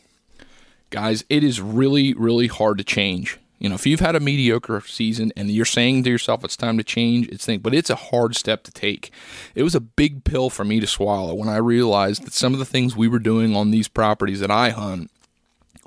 guys, 0.90 1.24
it 1.30 1.44
is 1.44 1.62
really, 1.62 2.14
really 2.14 2.48
hard 2.48 2.78
to 2.78 2.84
change. 2.84 3.38
You 3.60 3.68
know, 3.68 3.76
if 3.76 3.86
you've 3.86 4.00
had 4.00 4.16
a 4.16 4.22
mediocre 4.22 4.82
season 4.82 5.34
and 5.36 5.50
you're 5.50 5.66
saying 5.66 6.04
to 6.04 6.10
yourself 6.10 6.46
it's 6.46 6.56
time 6.56 6.78
to 6.78 6.84
change, 6.84 7.28
it's 7.28 7.46
think, 7.46 7.62
but 7.62 7.74
it's 7.74 7.90
a 7.90 7.96
hard 7.96 8.36
step 8.36 8.64
to 8.64 8.72
take. 8.72 9.12
It 9.54 9.64
was 9.64 9.76
a 9.76 9.82
big 9.82 10.24
pill 10.24 10.50
for 10.50 10.64
me 10.64 10.80
to 10.80 10.88
swallow 10.88 11.34
when 11.34 11.50
I 11.50 11.58
realized 11.58 12.24
that 12.26 12.34
some 12.34 12.54
of 12.54 12.60
the 12.60 12.66
things 12.66 12.96
we 12.96 13.10
were 13.10 13.20
doing 13.20 13.56
on 13.56 13.72
these 13.72 13.90
properties 13.90 14.40
that 14.40 14.50
I 14.50 14.70
hunt 14.70 15.12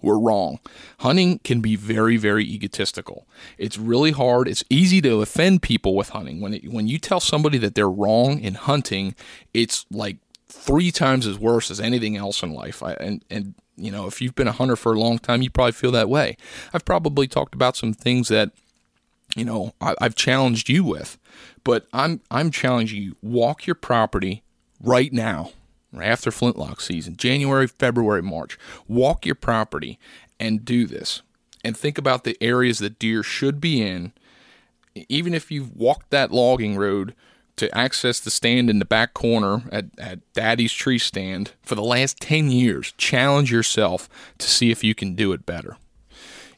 were 0.03 0.18
wrong. 0.18 0.59
Hunting 0.98 1.38
can 1.44 1.61
be 1.61 1.76
very, 1.76 2.18
very 2.18 2.44
egotistical. 2.44 3.26
It's 3.57 3.78
really 3.78 4.11
hard. 4.11 4.48
It's 4.48 4.64
easy 4.68 5.00
to 5.00 5.22
offend 5.22 5.62
people 5.62 5.94
with 5.94 6.11
hunting. 6.11 6.40
When 6.40 6.55
it, 6.55 6.70
when 6.70 6.88
you 6.88 6.98
tell 6.98 7.20
somebody 7.20 7.57
that 7.59 7.74
they're 7.74 7.88
wrong 7.88 8.38
in 8.40 8.55
hunting, 8.55 9.14
it's 9.55 9.86
like 9.90 10.18
three 10.48 10.90
times 10.90 11.26
as 11.26 11.38
worse 11.38 11.70
as 11.70 11.80
anything 11.80 12.16
else 12.16 12.42
in 12.42 12.53
life. 12.53 12.82
I, 12.82 12.92
and 12.94 13.24
and 13.30 13.55
you 13.76 13.90
know, 13.90 14.06
if 14.06 14.20
you've 14.20 14.34
been 14.34 14.48
a 14.48 14.52
hunter 14.52 14.76
for 14.76 14.92
a 14.92 14.98
long 14.98 15.18
time, 15.18 15.42
you 15.42 15.50
probably 15.50 15.72
feel 15.72 15.92
that 15.92 16.08
way. 16.08 16.36
I've 16.72 16.84
probably 16.84 17.26
talked 17.26 17.54
about 17.54 17.76
some 17.76 17.92
things 17.94 18.28
that, 18.28 18.50
you 19.34 19.44
know, 19.44 19.72
I, 19.80 19.94
I've 20.00 20.14
challenged 20.14 20.68
you 20.68 20.84
with, 20.84 21.18
but 21.64 21.86
I'm 21.92 22.20
I'm 22.30 22.50
challenging 22.50 23.02
you. 23.02 23.16
Walk 23.22 23.66
your 23.66 23.74
property 23.74 24.42
right 24.82 25.12
now. 25.12 25.52
after 26.00 26.30
flintlock 26.30 26.80
season, 26.80 27.16
January, 27.16 27.66
February, 27.66 28.22
March. 28.22 28.58
Walk 28.88 29.26
your 29.26 29.34
property 29.34 29.98
and 30.40 30.64
do 30.64 30.86
this. 30.86 31.22
And 31.64 31.76
think 31.76 31.98
about 31.98 32.24
the 32.24 32.36
areas 32.42 32.78
that 32.80 32.98
deer 32.98 33.22
should 33.22 33.60
be 33.60 33.82
in. 33.82 34.12
Even 35.08 35.32
if 35.32 35.50
you've 35.50 35.74
walked 35.76 36.10
that 36.10 36.32
logging 36.32 36.76
road 36.76 37.14
to 37.57 37.76
access 37.76 38.20
the 38.20 38.30
stand 38.30 38.70
in 38.70 38.78
the 38.78 38.84
back 38.84 39.14
corner 39.14 39.62
at, 39.70 39.86
at 39.98 40.32
Daddy's 40.32 40.72
tree 40.72 40.98
stand 40.98 41.53
for 41.62 41.74
the 41.74 41.82
last 41.82 42.20
10 42.20 42.50
years, 42.50 42.92
challenge 42.96 43.53
yourself 43.53 44.09
to 44.38 44.48
see 44.48 44.70
if 44.70 44.82
you 44.82 44.94
can 44.94 45.14
do 45.14 45.32
it 45.32 45.46
better. 45.46 45.76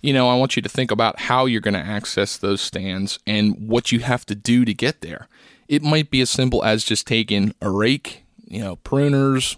You 0.01 0.12
know, 0.12 0.28
I 0.28 0.36
want 0.36 0.55
you 0.55 0.62
to 0.62 0.68
think 0.68 0.90
about 0.90 1.20
how 1.20 1.47
you're 1.47 1.61
going 1.61 1.74
to 1.74 1.80
access 1.80 2.36
those 2.36 2.61
stands 2.61 3.18
and 3.26 3.68
what 3.68 3.90
you 3.90 4.01
have 4.01 4.26
to 4.26 4.34
do 4.34 4.64
to 4.64 4.74
get 4.74 5.01
there. 5.01 5.28
It 5.66 5.82
might 5.82 6.11
be 6.11 6.20
as 6.20 6.30
simple 6.30 6.62
as 6.62 6.84
just 6.84 7.07
taking 7.07 7.55
a 7.62 7.70
rake, 7.70 8.24
you 8.47 8.61
know, 8.61 8.76
pruners, 8.76 9.57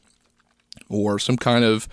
or 0.89 1.19
some 1.19 1.37
kind 1.37 1.65
of 1.65 1.89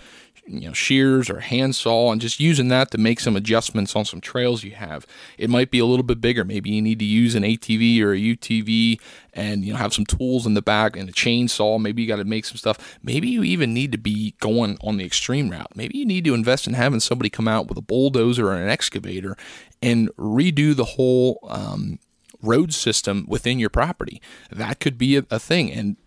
you 0.46 0.68
know 0.68 0.74
shears 0.74 1.30
or 1.30 1.39
handsaw 1.39 2.12
and 2.12 2.20
just 2.20 2.39
using 2.39 2.68
that 2.68 2.91
to 2.91 2.98
make 2.98 3.20
some 3.20 3.36
adjustments 3.36 3.96
on 3.96 4.06
some 4.06 4.20
trails 4.20 4.64
you 4.64 4.72
have. 4.72 5.06
It 5.38 5.50
might 5.50 5.72
be 5.72 5.80
a 5.80 5.86
little 5.86 6.04
bit 6.04 6.20
bigger. 6.20 6.44
Maybe 6.44 6.72
you 6.72 6.82
need 6.82 7.00
to 7.00 7.06
use 7.06 7.36
an 7.36 7.44
atv 7.44 8.02
or 8.02 8.14
a 8.14 8.20
utv 8.20 9.00
and 9.34 9.64
you 9.64 9.74
know 9.74 9.80
have 9.80 9.94
some 9.94 10.06
tools 10.06 10.46
in 10.46 10.54
the 10.54 10.62
back 10.62 10.96
and 10.96 11.10
a 11.10 11.14
chainsaw. 11.14 11.80
Maybe 11.80 12.02
you 12.02 12.08
got 12.08 12.18
to 12.18 12.26
make 12.26 12.46
some 12.46 12.58
stuff. 12.58 12.98
Maybe 13.02 13.30
you 13.30 13.44
even 13.44 13.74
need 13.74 13.91
to 13.94 13.98
be 13.98 14.36
going 14.39 14.78
on 14.82 14.98
the 14.98 15.06
extreme 15.06 15.50
route. 15.50 15.76
Maybe 15.76 15.98
you 15.98 16.06
need 16.06 16.26
to 16.26 16.34
invest 16.34 16.68
in 16.68 16.74
having 16.74 17.00
somebody 17.00 17.30
come 17.30 17.48
out 17.48 17.68
with 17.68 17.78
a 17.78 17.82
bulldozer 17.82 18.48
or 18.48 18.56
an 18.56 18.70
excavator 18.70 19.38
and 19.82 20.10
redo 20.18 20.76
the 20.76 20.86
whole 20.86 21.39
um, 21.50 22.00
road 22.41 22.74
system 22.74 23.26
within 23.28 23.60
your 23.60 23.70
property. 23.70 24.22
That 24.52 24.80
could 24.80 24.98
be 24.98 25.18
a, 25.18 25.26
a 25.32 25.39
thing 25.39 25.72
and 25.72 25.98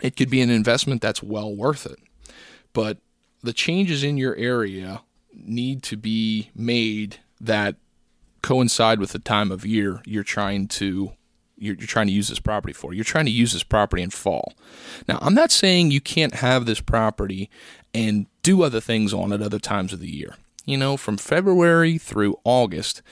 it 0.00 0.16
could 0.16 0.30
be 0.30 0.40
an 0.40 0.50
investment 0.50 1.02
that's 1.02 1.22
well 1.22 1.54
worth 1.54 1.84
it. 1.84 1.98
But 2.72 2.98
the 3.42 3.52
changes 3.52 4.02
in 4.02 4.16
your 4.16 4.34
area 4.36 5.02
need 5.32 5.82
to 5.84 5.96
be 5.96 6.50
made 6.54 7.18
that 7.40 7.76
coincide 8.42 9.00
with 9.00 9.12
the 9.12 9.18
time 9.18 9.50
of 9.50 9.66
year 9.66 10.00
you're 10.04 10.24
trying 10.24 10.68
to 10.68 11.12
you're, 11.60 11.74
you're, 11.74 11.88
trying 11.88 12.06
to 12.06 12.12
use 12.12 12.28
this 12.28 12.38
property 12.38 12.72
for. 12.72 12.94
You're 12.94 13.04
trying 13.04 13.24
to 13.24 13.32
use 13.32 13.52
this 13.52 13.64
property 13.64 14.00
in 14.00 14.10
fall. 14.10 14.54
Now, 15.08 15.18
I'm 15.20 15.34
not 15.34 15.50
saying 15.50 15.90
you 15.90 16.00
can't 16.00 16.36
have 16.36 16.66
this 16.66 16.80
property 16.80 17.50
and 17.92 18.26
do 18.42 18.62
other 18.62 18.80
things 18.80 19.12
on 19.12 19.32
it 19.32 19.42
other 19.42 19.58
times 19.58 19.92
of 19.92 19.98
the 19.98 20.08
year. 20.08 20.36
You 20.64 20.76
know, 20.76 20.96
from 20.96 21.16
February 21.16 21.98
through 21.98 22.38
August, 22.44 23.02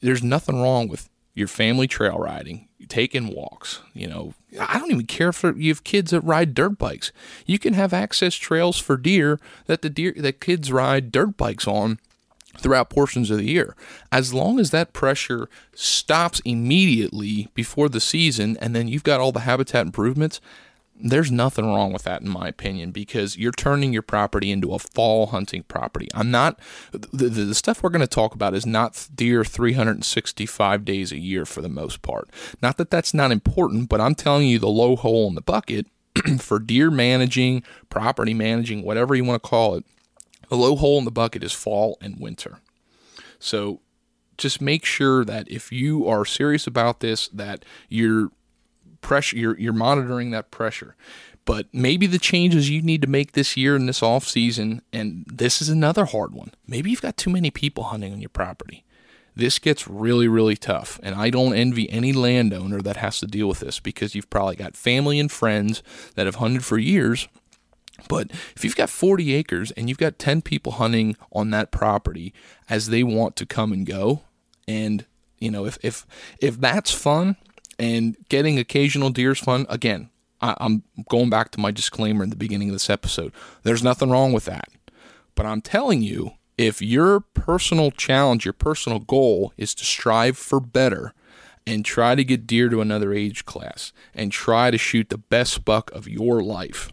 there's 0.00 0.22
nothing 0.22 0.60
wrong 0.60 0.88
with 0.88 1.08
your 1.36 1.46
family 1.46 1.86
trail 1.86 2.18
riding, 2.18 2.66
taking 2.88 3.28
walks. 3.28 3.82
You 3.92 4.08
know, 4.08 4.34
I 4.58 4.78
don't 4.78 4.90
even 4.90 5.06
care 5.06 5.28
if 5.28 5.44
you 5.44 5.68
have 5.68 5.84
kids 5.84 6.10
that 6.10 6.22
ride 6.22 6.54
dirt 6.54 6.78
bikes. 6.78 7.12
You 7.44 7.60
can 7.60 7.74
have 7.74 7.92
access 7.92 8.34
trails 8.34 8.78
for 8.78 8.96
deer 8.96 9.38
that 9.66 9.82
the 9.82 9.90
deer 9.90 10.14
that 10.16 10.40
kids 10.40 10.72
ride 10.72 11.12
dirt 11.12 11.36
bikes 11.36 11.68
on 11.68 12.00
throughout 12.56 12.88
portions 12.88 13.30
of 13.30 13.36
the 13.36 13.50
year. 13.50 13.76
As 14.10 14.32
long 14.32 14.58
as 14.58 14.70
that 14.70 14.94
pressure 14.94 15.46
stops 15.74 16.40
immediately 16.46 17.48
before 17.52 17.90
the 17.90 18.00
season 18.00 18.56
and 18.62 18.74
then 18.74 18.88
you've 18.88 19.04
got 19.04 19.20
all 19.20 19.30
the 19.30 19.40
habitat 19.40 19.84
improvements, 19.84 20.40
there's 20.98 21.30
nothing 21.30 21.66
wrong 21.66 21.92
with 21.92 22.04
that 22.04 22.22
in 22.22 22.28
my 22.28 22.48
opinion 22.48 22.90
because 22.90 23.36
you're 23.36 23.52
turning 23.52 23.92
your 23.92 24.02
property 24.02 24.50
into 24.50 24.72
a 24.72 24.78
fall 24.78 25.26
hunting 25.26 25.62
property. 25.64 26.08
I'm 26.14 26.30
not 26.30 26.58
the, 26.92 27.28
the, 27.28 27.54
stuff 27.54 27.82
we're 27.82 27.90
going 27.90 28.00
to 28.00 28.06
talk 28.06 28.34
about 28.34 28.54
is 28.54 28.66
not 28.66 29.08
deer 29.14 29.44
365 29.44 30.84
days 30.84 31.12
a 31.12 31.18
year 31.18 31.44
for 31.44 31.60
the 31.62 31.68
most 31.68 32.02
part. 32.02 32.30
Not 32.62 32.76
that 32.78 32.90
that's 32.90 33.14
not 33.14 33.32
important 33.32 33.88
but 33.88 34.00
i'm 34.00 34.14
telling 34.14 34.48
you 34.48 34.58
the 34.58 34.68
low 34.68 34.96
hole 34.96 35.28
in 35.28 35.34
the 35.34 35.40
bucket 35.40 35.86
for 36.38 36.58
deer 36.58 36.90
managing 36.90 37.62
property 37.90 38.34
managing 38.34 38.82
whatever 38.82 39.14
you 39.14 39.24
want 39.24 39.42
to 39.42 39.48
call 39.48 39.74
it 39.74 39.84
the 40.48 40.56
low 40.56 40.76
hole 40.76 40.98
in 40.98 41.04
the 41.04 41.10
bucket 41.10 41.42
is 41.42 41.52
fall 41.52 41.98
and 42.00 42.20
winter. 42.20 42.60
So 43.38 43.80
just 44.38 44.60
make 44.60 44.84
sure 44.84 45.24
that 45.24 45.50
if 45.50 45.72
you 45.72 46.06
are 46.06 46.24
serious 46.24 46.66
about 46.66 47.00
this 47.00 47.28
that 47.28 47.64
you're 47.88 48.30
pressure 49.06 49.36
you're 49.36 49.56
you're 49.56 49.72
monitoring 49.72 50.32
that 50.32 50.50
pressure. 50.50 50.96
But 51.44 51.68
maybe 51.72 52.08
the 52.08 52.18
changes 52.18 52.68
you 52.68 52.82
need 52.82 53.02
to 53.02 53.06
make 53.06 53.32
this 53.32 53.56
year 53.56 53.76
in 53.76 53.86
this 53.86 54.02
off 54.02 54.26
season 54.26 54.82
and 54.92 55.24
this 55.32 55.62
is 55.62 55.68
another 55.68 56.06
hard 56.06 56.34
one. 56.34 56.50
Maybe 56.66 56.90
you've 56.90 57.02
got 57.02 57.16
too 57.16 57.30
many 57.30 57.52
people 57.52 57.84
hunting 57.84 58.12
on 58.12 58.20
your 58.20 58.30
property. 58.30 58.84
This 59.36 59.60
gets 59.60 59.86
really 59.86 60.26
really 60.26 60.56
tough 60.56 60.98
and 61.04 61.14
i 61.14 61.30
don't 61.30 61.54
envy 61.54 61.88
any 61.90 62.12
landowner 62.12 62.80
that 62.80 62.96
has 62.96 63.20
to 63.20 63.26
deal 63.26 63.46
with 63.46 63.60
this 63.60 63.78
because 63.78 64.14
you've 64.14 64.30
probably 64.30 64.56
got 64.56 64.76
family 64.76 65.20
and 65.20 65.30
friends 65.30 65.84
that 66.16 66.26
have 66.26 66.36
hunted 66.36 66.64
for 66.64 66.78
years. 66.78 67.28
But 68.08 68.30
if 68.56 68.64
you've 68.64 68.76
got 68.76 68.90
40 68.90 69.34
acres 69.34 69.70
and 69.70 69.88
you've 69.88 69.98
got 69.98 70.18
10 70.18 70.42
people 70.42 70.72
hunting 70.72 71.16
on 71.30 71.50
that 71.50 71.70
property 71.70 72.34
as 72.68 72.88
they 72.88 73.04
want 73.04 73.36
to 73.36 73.46
come 73.46 73.72
and 73.72 73.86
go 73.86 74.22
and 74.66 75.06
you 75.38 75.50
know 75.50 75.64
if 75.64 75.78
if 75.82 76.04
if 76.40 76.60
that's 76.60 76.90
fun 76.90 77.36
and 77.78 78.16
getting 78.28 78.58
occasional 78.58 79.10
deer's 79.10 79.38
fun. 79.38 79.66
Again, 79.68 80.10
I, 80.40 80.54
I'm 80.58 80.82
going 81.08 81.30
back 81.30 81.50
to 81.52 81.60
my 81.60 81.70
disclaimer 81.70 82.24
in 82.24 82.30
the 82.30 82.36
beginning 82.36 82.68
of 82.68 82.74
this 82.74 82.90
episode. 82.90 83.32
There's 83.62 83.82
nothing 83.82 84.10
wrong 84.10 84.32
with 84.32 84.44
that. 84.46 84.68
But 85.34 85.46
I'm 85.46 85.60
telling 85.60 86.02
you, 86.02 86.32
if 86.56 86.80
your 86.80 87.20
personal 87.20 87.90
challenge, 87.90 88.44
your 88.44 88.54
personal 88.54 88.98
goal 88.98 89.52
is 89.56 89.74
to 89.74 89.84
strive 89.84 90.38
for 90.38 90.60
better 90.60 91.12
and 91.66 91.84
try 91.84 92.14
to 92.14 92.24
get 92.24 92.46
deer 92.46 92.68
to 92.68 92.80
another 92.80 93.12
age 93.12 93.44
class 93.44 93.92
and 94.14 94.32
try 94.32 94.70
to 94.70 94.78
shoot 94.78 95.10
the 95.10 95.18
best 95.18 95.64
buck 95.64 95.90
of 95.92 96.08
your 96.08 96.42
life, 96.42 96.92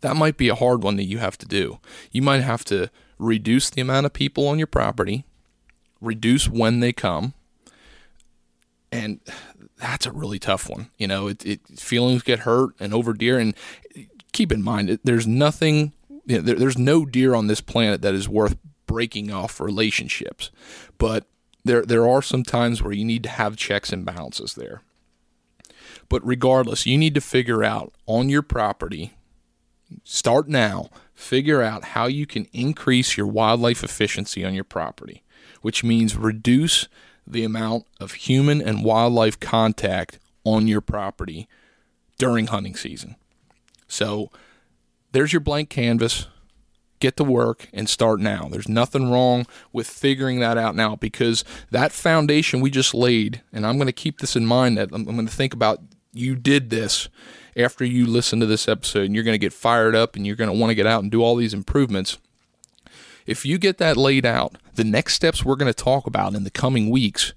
that 0.00 0.16
might 0.16 0.36
be 0.36 0.48
a 0.48 0.54
hard 0.54 0.82
one 0.82 0.96
that 0.96 1.04
you 1.04 1.18
have 1.18 1.38
to 1.38 1.46
do. 1.46 1.78
You 2.10 2.22
might 2.22 2.42
have 2.42 2.64
to 2.66 2.90
reduce 3.18 3.70
the 3.70 3.80
amount 3.80 4.06
of 4.06 4.12
people 4.12 4.48
on 4.48 4.58
your 4.58 4.66
property, 4.66 5.24
reduce 6.00 6.48
when 6.48 6.80
they 6.80 6.92
come, 6.92 7.34
and 8.92 9.20
that's 9.80 10.06
a 10.06 10.12
really 10.12 10.38
tough 10.38 10.68
one. 10.68 10.90
You 10.98 11.08
know, 11.08 11.28
it, 11.28 11.44
it 11.44 11.60
feelings 11.78 12.22
get 12.22 12.40
hurt 12.40 12.74
and 12.78 12.94
over 12.94 13.12
deer. 13.12 13.38
And 13.38 13.54
keep 14.32 14.52
in 14.52 14.62
mind, 14.62 14.98
there's 15.04 15.26
nothing, 15.26 15.92
you 16.26 16.36
know, 16.36 16.42
there, 16.42 16.56
there's 16.56 16.78
no 16.78 17.04
deer 17.04 17.34
on 17.34 17.46
this 17.46 17.60
planet 17.60 18.02
that 18.02 18.14
is 18.14 18.28
worth 18.28 18.56
breaking 18.86 19.32
off 19.32 19.60
relationships. 19.60 20.50
But 20.98 21.26
there 21.64 21.82
there 21.82 22.08
are 22.08 22.22
some 22.22 22.42
times 22.42 22.82
where 22.82 22.92
you 22.92 23.04
need 23.04 23.22
to 23.24 23.28
have 23.28 23.56
checks 23.56 23.92
and 23.92 24.04
balances 24.04 24.54
there. 24.54 24.82
But 26.08 26.26
regardless, 26.26 26.86
you 26.86 26.98
need 26.98 27.14
to 27.14 27.20
figure 27.20 27.62
out 27.62 27.92
on 28.06 28.28
your 28.28 28.42
property, 28.42 29.12
start 30.02 30.48
now, 30.48 30.90
figure 31.14 31.62
out 31.62 31.84
how 31.84 32.06
you 32.06 32.26
can 32.26 32.46
increase 32.52 33.16
your 33.16 33.28
wildlife 33.28 33.84
efficiency 33.84 34.44
on 34.44 34.54
your 34.54 34.64
property, 34.64 35.22
which 35.62 35.84
means 35.84 36.16
reduce 36.16 36.88
the 37.32 37.44
amount 37.44 37.86
of 38.00 38.12
human 38.12 38.60
and 38.60 38.84
wildlife 38.84 39.38
contact 39.38 40.18
on 40.44 40.66
your 40.66 40.80
property 40.80 41.48
during 42.18 42.48
hunting 42.48 42.76
season. 42.76 43.16
So 43.88 44.30
there's 45.12 45.32
your 45.32 45.40
blank 45.40 45.70
canvas. 45.70 46.26
Get 47.00 47.16
to 47.16 47.24
work 47.24 47.68
and 47.72 47.88
start 47.88 48.20
now. 48.20 48.48
There's 48.50 48.68
nothing 48.68 49.10
wrong 49.10 49.46
with 49.72 49.88
figuring 49.88 50.40
that 50.40 50.58
out 50.58 50.76
now 50.76 50.96
because 50.96 51.44
that 51.70 51.92
foundation 51.92 52.60
we 52.60 52.70
just 52.70 52.92
laid, 52.92 53.40
and 53.52 53.66
I'm 53.66 53.76
going 53.76 53.86
to 53.86 53.92
keep 53.92 54.20
this 54.20 54.36
in 54.36 54.44
mind 54.44 54.76
that 54.76 54.90
I'm, 54.92 55.04
going 55.04 55.26
to 55.26 55.32
think 55.32 55.54
about 55.54 55.80
you 56.12 56.36
did 56.36 56.68
this 56.68 57.08
after 57.56 57.86
you 57.86 58.06
listen 58.06 58.38
to 58.40 58.46
this 58.46 58.68
episode 58.68 59.06
and 59.06 59.14
you're 59.14 59.24
going 59.24 59.34
to 59.34 59.38
get 59.38 59.54
fired 59.54 59.96
up 59.96 60.14
and 60.14 60.26
you're 60.26 60.36
going 60.36 60.50
to 60.50 60.56
want 60.56 60.70
to 60.70 60.74
get 60.74 60.86
out 60.86 61.02
and 61.02 61.10
do 61.10 61.22
all 61.22 61.36
these 61.36 61.54
improvements 61.54 62.18
if 63.26 63.44
you 63.44 63.58
get 63.58 63.78
that 63.78 63.96
laid 63.96 64.26
out, 64.26 64.56
the 64.74 64.84
next 64.84 65.14
steps 65.14 65.44
we're 65.44 65.56
going 65.56 65.72
to 65.72 65.84
talk 65.84 66.06
about 66.06 66.34
in 66.34 66.44
the 66.44 66.50
coming 66.50 66.90
weeks 66.90 67.32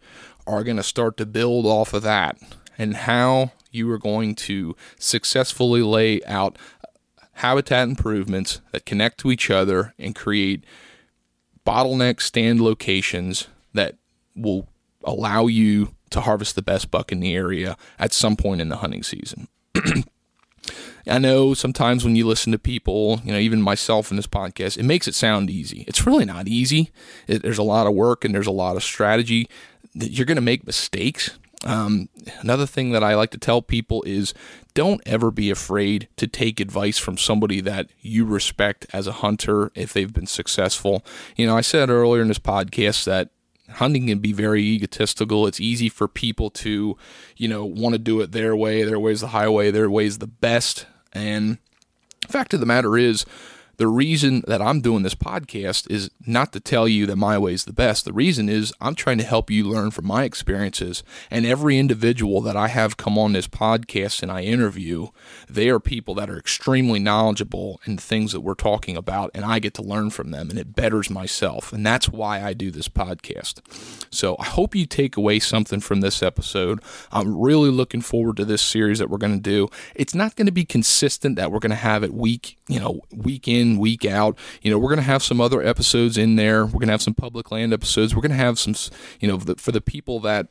are 0.45 0.63
going 0.63 0.77
to 0.77 0.84
start 0.84 1.17
to 1.17 1.25
build 1.25 1.65
off 1.65 1.93
of 1.93 2.03
that 2.03 2.38
and 2.77 2.95
how 2.95 3.51
you 3.71 3.89
are 3.91 3.97
going 3.97 4.36
to 4.36 4.75
successfully 4.97 5.81
lay 5.81 6.23
out 6.25 6.57
habitat 7.38 7.88
improvements 7.88 8.61
that 8.71 8.86
connect 8.86 9.19
to 9.19 9.31
each 9.31 9.49
other 9.49 9.93
and 9.97 10.15
create 10.15 10.63
bottleneck 11.65 12.21
stand 12.21 12.61
locations 12.61 13.47
that 13.73 13.95
will 14.36 14.67
allow 15.03 15.47
you 15.47 15.93
to 16.09 16.21
harvest 16.21 16.55
the 16.55 16.61
best 16.61 16.91
buck 16.91 17.11
in 17.11 17.19
the 17.19 17.36
area 17.36 17.75
at 17.97 18.13
some 18.13 18.36
point 18.36 18.61
in 18.61 18.69
the 18.69 18.77
hunting 18.77 19.03
season. 19.03 19.47
I 21.08 21.18
know 21.18 21.54
sometimes 21.54 22.04
when 22.04 22.16
you 22.16 22.26
listen 22.26 22.51
to 22.54 22.60
people, 22.60 23.22
you 23.24 23.32
know, 23.34 23.39
even 23.39 23.62
myself 23.62 24.10
in 24.10 24.18
this 24.18 24.28
podcast, 24.28 24.78
it 24.78 24.84
makes 24.84 25.08
it 25.08 25.16
sound 25.16 25.49
easy. 25.49 25.84
It's 25.88 26.06
really 26.06 26.26
not 26.26 26.47
easy. 26.47 26.91
It, 27.28 27.41
there's 27.43 27.58
a 27.58 27.64
lot 27.64 27.88
of 27.88 27.93
work 27.93 28.24
and 28.24 28.34
there's 28.34 28.47
a 28.47 28.51
lot 28.51 28.76
of 28.76 28.84
strategy. 28.84 29.49
You're 29.93 30.26
going 30.26 30.36
to 30.36 30.41
make 30.41 30.66
mistakes. 30.66 31.38
Um, 31.66 32.10
another 32.41 32.66
thing 32.66 32.91
that 32.91 33.04
I 33.04 33.16
like 33.16 33.32
to 33.32 33.38
tell 33.38 33.62
people 33.62 34.04
is 34.04 34.34
don't 34.74 35.01
ever 35.06 35.32
be 35.32 35.49
afraid 35.49 36.10
to 36.18 36.28
take 36.28 36.60
advice 36.60 36.97
from 36.97 37.18
somebody 37.18 37.62
that 37.62 37.89
you 38.01 38.26
respect 38.26 38.86
as 38.91 39.08
a 39.08 39.14
hunter 39.14 39.72
if 39.76 39.93
they've 39.93 40.14
been 40.14 40.28
successful. 40.28 41.06
You 41.36 41.47
know, 41.47 41.56
I 41.56 41.62
said 41.62 41.89
earlier 41.89 42.22
in 42.22 42.28
this 42.28 42.39
podcast 42.39 43.06
that 43.06 43.30
hunting 43.70 44.08
can 44.08 44.20
be 44.20 44.34
very 44.34 44.64
egotistical. 44.64 45.47
It's 45.47 45.60
easy 45.60 45.89
for 45.89 46.08
people 46.08 46.49
to, 46.51 46.97
you 47.38 47.47
know, 47.47 47.66
want 47.66 47.93
to 47.93 47.99
do 47.99 48.20
it 48.22 48.32
their 48.32 48.56
way. 48.56 48.84
Their 48.84 48.99
way 48.99 49.12
is 49.12 49.22
the 49.22 49.28
highway. 49.28 49.72
Their 49.72 49.89
way 49.89 50.06
is 50.06 50.18
the 50.18 50.28
best. 50.28 50.86
And 51.14 51.57
fact 52.28 52.53
of 52.53 52.59
the 52.59 52.66
matter 52.66 52.97
is, 52.97 53.26
the 53.78 53.88
reason 53.88 54.43
that 54.47 54.61
I'm 54.61 54.82
doing 54.82 55.03
this 55.03 55.15
podcast 55.15 55.89
is 55.89 56.11
not 56.26 56.53
to 56.53 56.59
tell 56.59 56.88
you 56.88 57.05
that 57.07 57.15
my 57.15 57.38
way 57.38 57.53
is 57.53 57.65
the 57.65 57.74
best. 57.74 58.05
The 58.05 58.13
reason 58.13 58.47
is 58.47 58.71
I'm 58.80 58.93
trying 58.93 59.17
to 59.17 59.24
help 59.24 59.49
you 59.49 59.63
learn 59.63 59.91
from 59.91 60.05
my 60.05 60.24
experiences. 60.24 61.03
And 61.32 61.45
every 61.45 61.80
individual 61.80 62.39
that 62.41 62.55
I 62.55 62.67
have 62.67 62.97
come 62.97 63.17
on 63.17 63.34
this 63.34 63.47
podcast 63.47 64.21
and 64.21 64.32
I 64.32 64.41
interview, 64.41 65.07
they 65.49 65.69
are 65.69 65.80
people 65.80 66.13
that 66.15 66.30
are 66.30 66.38
extremely 66.38 66.99
knowledgeable 66.99 67.82
in 67.86 67.95
the 67.95 68.01
things 68.01 68.32
that 68.32 68.41
we're 68.41 68.53
talking 68.53 68.95
about, 68.95 69.32
and 69.34 69.43
I 69.43 69.59
get 69.59 69.74
to 69.76 69.82
learn 69.82 70.11
from 70.11 70.32
them, 70.32 70.49
and 70.49 70.59
it 70.59 70.76
betters 70.76 71.09
myself. 71.09 71.74
And 71.74 71.86
that's 71.86 72.09
why 72.09 72.43
I 72.43 72.53
do 72.53 72.69
this 72.69 72.89
podcast. 72.89 73.61
So 74.11 74.36
I 74.39 74.45
hope 74.45 74.76
you 74.76 74.86
take 74.86 75.17
away 75.17 75.39
something 75.39 75.80
from 75.80 76.01
this 76.01 76.21
episode. 76.21 76.80
I'm 77.11 77.39
really 77.39 77.69
looking 77.69 78.01
forward 78.01 78.38
to 78.38 78.45
this 78.45 78.61
series 78.61 78.99
that 78.99 79.09
we're 79.09 79.17
going 79.17 79.38
to 79.38 79.49
do. 79.49 79.69
It's 79.95 80.13
not 80.13 80.36
going 80.36 80.45
to 80.45 80.51
be 80.51 80.65
consistent 80.65 81.36
that 81.38 81.51
we're 81.51 81.59
going 81.59 81.71
to 81.71 81.76
have 81.76 82.03
it 82.03 82.13
week, 82.13 82.57
you 82.67 82.80
know, 82.80 83.01
week 83.11 83.47
in 83.47 83.62
in, 83.64 83.78
week 83.78 84.05
out. 84.05 84.38
You 84.61 84.72
know, 84.72 84.78
we're 84.78 84.89
going 84.89 84.97
to 84.97 85.03
have 85.03 85.24
some 85.24 85.41
other 85.41 85.61
episodes 85.61 86.18
in 86.18 86.36
there. 86.36 86.66
We're 86.66 86.74
going 86.74 86.88
to 86.88 86.93
have 86.93 87.01
some 87.01 87.16
public 87.16 87.51
land 87.51 87.74
episodes. 87.74 88.16
We're 88.16 88.22
going 88.22 88.32
to 88.32 88.38
have 88.38 88.59
some, 88.59 88.76
you 89.20 89.28
know, 89.28 89.39
for 89.57 89.72
the 89.72 89.82
people 89.82 90.20
that 90.22 90.47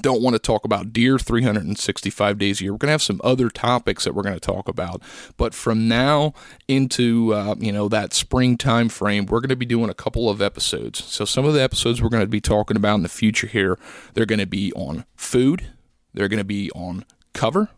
don't 0.00 0.22
want 0.22 0.34
to 0.34 0.38
talk 0.38 0.64
about 0.64 0.92
deer 0.92 1.18
365 1.18 2.38
days 2.38 2.60
a 2.60 2.64
year. 2.64 2.72
We're 2.72 2.78
going 2.78 2.88
to 2.88 2.92
have 2.92 3.02
some 3.02 3.20
other 3.22 3.50
topics 3.50 4.04
that 4.04 4.14
we're 4.14 4.22
going 4.22 4.34
to 4.34 4.40
talk 4.40 4.68
about. 4.68 5.02
But 5.36 5.54
from 5.54 5.88
now 5.88 6.32
into 6.66 7.34
uh, 7.34 7.56
you 7.58 7.72
know 7.72 7.88
that 7.88 8.14
springtime 8.14 8.88
frame, 8.88 9.26
we're 9.26 9.40
going 9.40 9.50
to 9.50 9.56
be 9.56 9.66
doing 9.66 9.90
a 9.90 9.94
couple 9.94 10.30
of 10.30 10.40
episodes. 10.40 11.04
So 11.04 11.24
some 11.24 11.44
of 11.44 11.54
the 11.54 11.62
episodes 11.62 12.00
we're 12.00 12.08
going 12.08 12.24
to 12.24 12.28
be 12.28 12.40
talking 12.40 12.76
about 12.76 12.96
in 12.96 13.02
the 13.02 13.08
future 13.08 13.46
here, 13.46 13.78
they're 14.14 14.26
going 14.26 14.38
to 14.38 14.46
be 14.46 14.72
on 14.72 15.04
food. 15.14 15.66
They're 16.14 16.28
going 16.28 16.38
to 16.38 16.44
be 16.44 16.70
on 16.72 17.04
cover. 17.32 17.68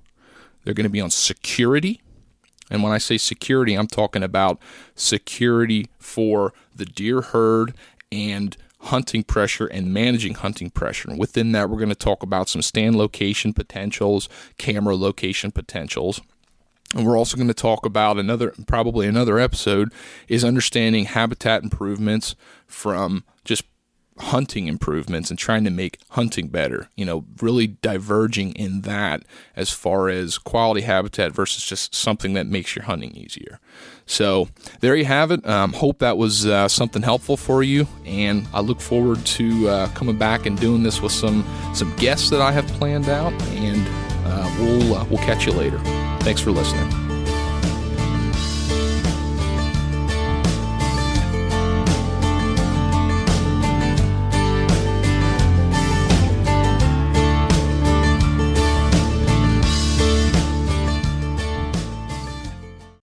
They're 0.65 0.75
going 0.75 0.85
to 0.85 0.91
be 0.91 1.01
on 1.01 1.11
security. 1.11 2.01
And 2.71 2.83
when 2.83 2.93
I 2.93 2.99
say 2.99 3.19
security, 3.19 3.75
I'm 3.75 3.87
talking 3.87 4.23
about 4.23 4.59
security 4.95 5.89
for 5.99 6.53
the 6.75 6.85
deer 6.85 7.21
herd 7.21 7.75
and 8.11 8.57
hunting 8.81 9.23
pressure 9.23 9.67
and 9.67 9.93
managing 9.93 10.35
hunting 10.35 10.71
pressure. 10.71 11.11
And 11.11 11.19
within 11.19 11.53
that, 11.53 11.71
we're 11.71 11.79
going 11.79 11.89
to 11.89 11.95
talk 11.95 12.23
about 12.23 12.49
some 12.49 12.63
stand 12.63 12.97
location 12.97 13.53
potentials, 13.53 14.29
camera 14.59 14.97
location 14.97 15.51
potentials. 15.51 16.21
And 16.95 17.05
we're 17.05 17.19
also 17.19 17.37
going 17.37 17.49
to 17.49 17.55
talk 17.55 17.85
about 17.85 18.19
another, 18.19 18.53
probably 18.67 19.07
another 19.09 19.39
episode, 19.39 19.93
is 20.29 20.45
understanding 20.45 21.07
habitat 21.07 21.63
improvements 21.63 22.37
from 22.67 23.25
just 23.45 23.65
hunting 24.19 24.69
improvements 24.69 25.31
and 25.31 25.39
trying 25.39 25.65
to 25.65 25.71
make 25.71 25.99
hunting 26.11 26.49
better, 26.49 26.89
you 26.95 27.05
know, 27.05 27.25
really 27.41 27.67
diverging 27.67 28.53
in 28.53 28.83
that 28.83 29.25
as 29.57 29.71
far 29.71 30.09
as 30.09 30.39
quality 30.39 30.83
habitat 30.83 31.33
versus 31.33 31.65
just 31.65 31.95
something 31.95 32.35
that 32.35 32.47
makes 32.47 32.77
your 32.77 32.85
hunting 32.85 33.11
easier. 33.17 33.59
So 34.07 34.49
there 34.81 34.95
you 34.95 35.05
have 35.05 35.31
it. 35.31 35.45
Um, 35.47 35.73
hope 35.73 35.99
that 35.99 36.17
was 36.17 36.47
uh, 36.47 36.69
something 36.69 37.03
helpful 37.03 37.37
for 37.37 37.63
you, 37.63 37.89
and 38.05 38.47
I 38.53 38.61
look 38.61 38.81
forward 38.81 39.25
to 39.27 39.69
uh, 39.69 39.89
coming 39.89 40.19
back 40.19 40.47
and 40.47 40.59
doing 40.61 40.83
this 40.83 41.01
with 41.01 41.13
some 41.13 41.45
some 41.75 41.95
guests 41.97 42.31
that 42.31 42.41
I 42.41 42.53
have 42.53 42.67
planned 42.69 43.09
out, 43.09 43.33
and 43.53 43.87
uh, 44.27 44.55
we'll 44.61 44.95
uh, 44.95 45.05
we'll 45.07 45.19
catch 45.19 45.47
you 45.47 45.53
later. 45.53 45.79
Thanks 46.21 46.41
for 46.41 46.51
listening. 46.51 47.04